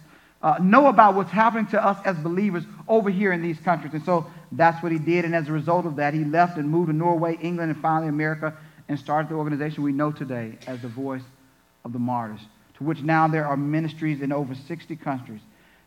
uh, 0.43 0.59
know 0.61 0.89
about 0.89 1.15
what's 1.15 1.31
happening 1.31 1.67
to 1.69 1.83
us 1.83 1.97
as 2.05 2.15
believers 2.19 2.65
over 2.89 3.09
here 3.09 3.33
in 3.33 3.41
these 3.41 3.59
countries. 3.61 3.95
And 3.95 4.05
so 4.05 4.27
that's 4.53 4.83
what 4.83 4.93
he 4.93 4.99
did. 4.99 5.25
And 5.25 5.35
as 5.35 5.49
a 5.49 5.53
result 5.53 5.87
of 5.87 5.97
that, 5.97 6.13
he 6.13 6.27
left 6.27 6.59
and 6.59 6.69
moved 6.69 6.91
to 6.91 6.93
Norway, 6.93 7.39
England, 7.41 7.73
and 7.73 7.81
finally 7.81 8.11
America 8.11 8.55
and 8.91 8.99
started 8.99 9.31
the 9.31 9.37
organization 9.37 9.85
we 9.85 9.93
know 9.93 10.11
today 10.11 10.59
as 10.67 10.83
the 10.83 10.89
Voice 10.89 11.23
of 11.85 11.93
the 11.93 11.99
Martyrs, 12.01 12.41
to 12.77 12.83
which 12.83 13.03
now 13.03 13.29
there 13.29 13.47
are 13.47 13.57
ministries 13.57 14.21
in 14.21 14.33
over 14.33 14.53
60 14.53 14.97
countries 14.97 15.41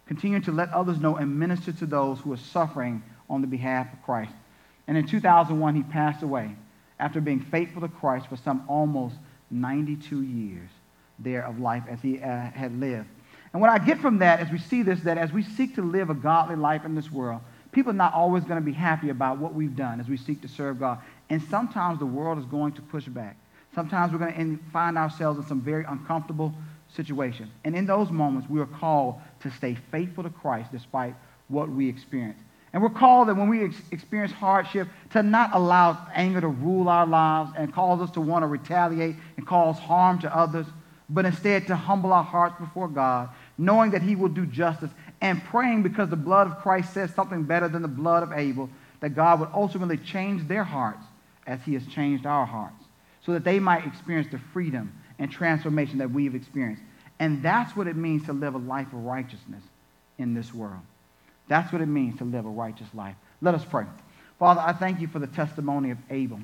continuing 0.08 0.42
to 0.42 0.54
let 0.54 0.70
others 0.70 1.00
know 1.02 1.18
and 1.18 1.38
minister 1.38 1.74
to 1.74 1.86
those 1.86 2.20
who 2.22 2.32
are 2.32 2.38
suffering 2.38 3.04
on 3.30 3.42
the 3.42 3.48
behalf 3.48 3.92
of 3.92 4.02
Christ. 4.04 4.32
And 4.88 4.96
in 4.98 5.06
2001, 5.06 5.76
he 5.76 5.84
passed 5.84 6.24
away 6.24 6.56
after 6.98 7.20
being 7.20 7.42
faithful 7.42 7.82
to 7.82 7.90
Christ 7.90 8.28
for 8.28 8.38
some 8.38 8.64
almost 8.70 9.16
92 9.52 10.22
years 10.22 10.70
there 11.20 11.46
of 11.46 11.60
life 11.60 11.84
as 11.90 12.02
he 12.02 12.22
uh, 12.22 12.52
had 12.52 12.80
lived. 12.80 13.10
And 13.52 13.62
what 13.62 13.70
I 13.70 13.80
get 13.80 14.00
from 14.00 14.20
that 14.20 14.40
as 14.40 14.50
we 14.50 14.60
see 14.60 14.82
this, 14.82 15.02
that 15.02 15.18
as 15.18 15.34
we 15.34 15.44
seek 15.44 15.76
to 15.76 15.82
live 15.82 16.10
a 16.10 16.16
godly 16.16 16.56
life 16.56 16.86
in 16.86 16.96
this 16.96 17.12
world, 17.12 17.42
people 17.74 17.92
are 17.92 17.96
not 17.96 18.14
always 18.14 18.46
going 18.46 18.60
to 18.60 18.66
be 18.66 18.72
happy 18.72 19.10
about 19.10 19.40
what 19.40 19.54
we've 19.54 19.76
done 19.76 20.00
as 20.00 20.08
we 20.08 20.16
seek 20.16 20.42
to 20.42 20.48
serve 20.48 20.80
God. 20.80 21.00
And 21.34 21.42
sometimes 21.50 21.98
the 21.98 22.06
world 22.06 22.38
is 22.38 22.46
going 22.46 22.74
to 22.74 22.82
push 22.84 23.08
back. 23.08 23.36
Sometimes 23.74 24.14
we're 24.14 24.20
going 24.20 24.56
to 24.56 24.64
find 24.72 25.00
ourselves 25.00 25.40
in 25.40 25.46
some 25.48 25.62
very 25.62 25.84
uncomfortable 25.84 26.54
situations. 26.96 27.50
And 27.64 27.76
in 27.76 27.88
those 27.88 28.12
moments, 28.12 28.48
we 28.48 28.60
are 28.60 28.68
called 28.68 29.20
to 29.40 29.50
stay 29.50 29.76
faithful 29.90 30.26
to 30.26 30.30
Christ 30.30 30.72
despite 30.72 31.16
what 31.48 31.70
we 31.70 31.90
experience. 31.90 32.40
And 32.72 32.84
we're 32.84 32.92
called 32.92 33.30
that 33.30 33.36
when 33.36 33.50
we 33.50 33.64
ex- 33.64 33.82
experience 33.90 34.32
hardship 34.32 34.88
to 35.14 35.24
not 35.24 35.50
allow 35.56 36.06
anger 36.14 36.40
to 36.40 36.50
rule 36.50 36.88
our 36.88 37.08
lives 37.08 37.50
and 37.58 37.74
cause 37.74 38.00
us 38.00 38.12
to 38.12 38.22
want 38.22 38.44
to 38.44 38.48
retaliate 38.48 39.16
and 39.36 39.48
cause 39.48 39.80
harm 39.80 40.20
to 40.20 40.38
others, 40.38 40.68
but 41.10 41.26
instead 41.26 41.66
to 41.66 41.76
humble 41.76 42.14
our 42.14 42.24
hearts 42.24 42.60
before 42.60 42.88
God, 42.88 43.30
knowing 43.58 43.90
that 43.90 44.04
He 44.04 44.16
will 44.16 44.30
do 44.30 44.46
justice 44.46 44.92
and 45.20 45.44
praying 45.46 45.82
because 45.82 46.10
the 46.12 46.16
blood 46.16 46.46
of 46.46 46.60
Christ 46.60 46.94
says 46.94 47.12
something 47.16 47.42
better 47.42 47.68
than 47.68 47.82
the 47.82 47.88
blood 47.88 48.22
of 48.22 48.32
Abel, 48.34 48.70
that 49.00 49.16
God 49.16 49.40
would 49.40 49.50
ultimately 49.52 49.98
change 49.98 50.48
their 50.48 50.64
hearts 50.64 51.04
as 51.48 51.60
He 51.64 51.74
has 51.74 51.86
changed 51.88 52.26
our 52.26 52.46
hearts, 52.46 52.84
so 53.26 53.34
that 53.34 53.44
they 53.44 53.60
might 53.60 53.86
experience 53.86 54.28
the 54.32 54.40
freedom 54.52 54.94
and 55.20 55.32
transformation 55.32 55.98
that 56.00 56.12
we've 56.12 56.36
experienced. 56.36 56.82
And 57.20 57.42
that's 57.44 57.76
what 57.76 57.88
it 57.88 57.96
means 57.96 58.26
to 58.26 58.34
live 58.34 58.56
a 58.56 58.58
life 58.58 58.88
of 58.88 59.04
righteousness 59.06 59.64
in 60.18 60.34
this 60.34 60.54
world. 60.54 60.82
That's 61.48 61.72
what 61.72 61.82
it 61.82 61.88
means 61.88 62.18
to 62.20 62.26
live 62.26 62.46
a 62.46 62.50
righteous 62.50 62.88
life. 62.94 63.16
Let 63.42 63.56
us 63.56 63.64
pray. 63.66 63.86
Father, 64.40 64.62
I 64.62 64.74
thank 64.74 65.00
you 65.00 65.08
for 65.08 65.20
the 65.20 65.28
testimony 65.28 65.92
of 65.92 65.98
Abel. 66.10 66.40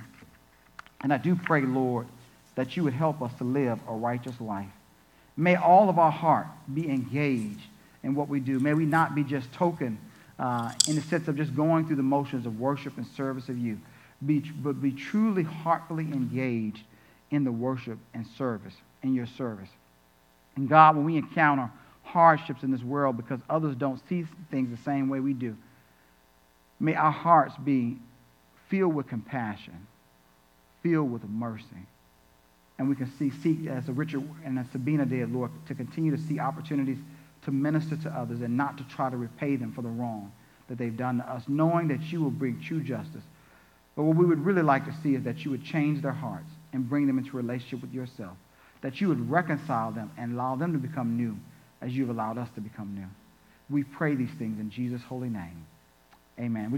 And 1.01 1.13
I 1.13 1.17
do 1.17 1.35
pray, 1.35 1.61
Lord, 1.61 2.07
that 2.55 2.75
you 2.75 2.83
would 2.83 2.93
help 2.93 3.21
us 3.21 3.33
to 3.37 3.43
live 3.43 3.79
a 3.87 3.93
righteous 3.93 4.39
life. 4.39 4.69
May 5.37 5.55
all 5.55 5.89
of 5.89 5.97
our 5.97 6.11
heart 6.11 6.47
be 6.73 6.89
engaged 6.89 7.61
in 8.03 8.15
what 8.15 8.27
we 8.27 8.39
do. 8.39 8.59
May 8.59 8.73
we 8.73 8.85
not 8.85 9.15
be 9.15 9.23
just 9.23 9.51
token 9.53 9.97
uh, 10.37 10.71
in 10.87 10.95
the 10.95 11.01
sense 11.01 11.27
of 11.27 11.37
just 11.37 11.55
going 11.55 11.87
through 11.87 11.95
the 11.95 12.03
motions 12.03 12.45
of 12.45 12.59
worship 12.59 12.97
and 12.97 13.07
service 13.07 13.49
of 13.49 13.57
you, 13.57 13.79
be, 14.25 14.39
but 14.39 14.81
be 14.81 14.91
truly 14.91 15.43
heartfully 15.43 16.05
engaged 16.05 16.83
in 17.31 17.43
the 17.43 17.51
worship 17.51 17.97
and 18.13 18.25
service, 18.37 18.73
in 19.03 19.13
your 19.13 19.27
service. 19.27 19.69
And 20.55 20.67
God, 20.67 20.95
when 20.95 21.05
we 21.05 21.17
encounter 21.17 21.71
hardships 22.03 22.63
in 22.63 22.71
this 22.71 22.81
world 22.81 23.17
because 23.17 23.39
others 23.49 23.75
don't 23.75 24.01
see 24.09 24.25
things 24.49 24.75
the 24.75 24.83
same 24.83 25.09
way 25.09 25.19
we 25.19 25.33
do, 25.33 25.55
may 26.79 26.95
our 26.95 27.11
hearts 27.11 27.55
be 27.63 27.97
filled 28.69 28.93
with 28.93 29.07
compassion, 29.07 29.87
filled 30.81 31.11
with 31.11 31.23
mercy. 31.23 31.65
And 32.77 32.87
we 32.87 32.95
can 32.95 33.11
see, 33.17 33.29
seek, 33.29 33.67
as 33.67 33.87
Richard 33.89 34.23
and 34.45 34.57
as 34.57 34.65
Sabina 34.71 35.05
did, 35.05 35.31
Lord, 35.33 35.51
to 35.67 35.75
continue 35.75 36.15
to 36.15 36.21
see 36.21 36.39
opportunities 36.39 36.97
to 37.43 37.51
minister 37.51 37.97
to 37.97 38.09
others 38.09 38.41
and 38.41 38.55
not 38.55 38.77
to 38.77 38.83
try 38.85 39.09
to 39.09 39.17
repay 39.17 39.55
them 39.55 39.73
for 39.73 39.81
the 39.81 39.89
wrong 39.89 40.31
that 40.67 40.77
they've 40.77 40.95
done 40.95 41.17
to 41.17 41.29
us, 41.29 41.43
knowing 41.47 41.87
that 41.89 42.01
you 42.11 42.21
will 42.21 42.31
bring 42.31 42.61
true 42.61 42.81
justice. 42.81 43.23
But 43.99 44.05
what 44.05 44.15
we 44.15 44.25
would 44.25 44.45
really 44.45 44.61
like 44.61 44.85
to 44.85 44.95
see 45.03 45.15
is 45.15 45.25
that 45.25 45.43
you 45.43 45.51
would 45.51 45.65
change 45.65 46.01
their 46.01 46.13
hearts 46.13 46.49
and 46.71 46.87
bring 46.87 47.05
them 47.05 47.17
into 47.17 47.35
relationship 47.35 47.81
with 47.81 47.91
yourself 47.91 48.37
that 48.81 49.01
you 49.01 49.09
would 49.09 49.29
reconcile 49.29 49.91
them 49.91 50.09
and 50.17 50.35
allow 50.35 50.55
them 50.55 50.71
to 50.71 50.79
become 50.79 51.17
new 51.17 51.35
as 51.81 51.91
you've 51.91 52.09
allowed 52.09 52.37
us 52.37 52.47
to 52.55 52.61
become 52.61 52.95
new. 52.95 53.07
We 53.69 53.83
pray 53.83 54.15
these 54.15 54.29
things 54.39 54.57
in 54.57 54.69
Jesus' 54.69 55.01
holy 55.03 55.27
name. 55.27 55.65
Amen. 56.39 56.71
Would 56.71 56.77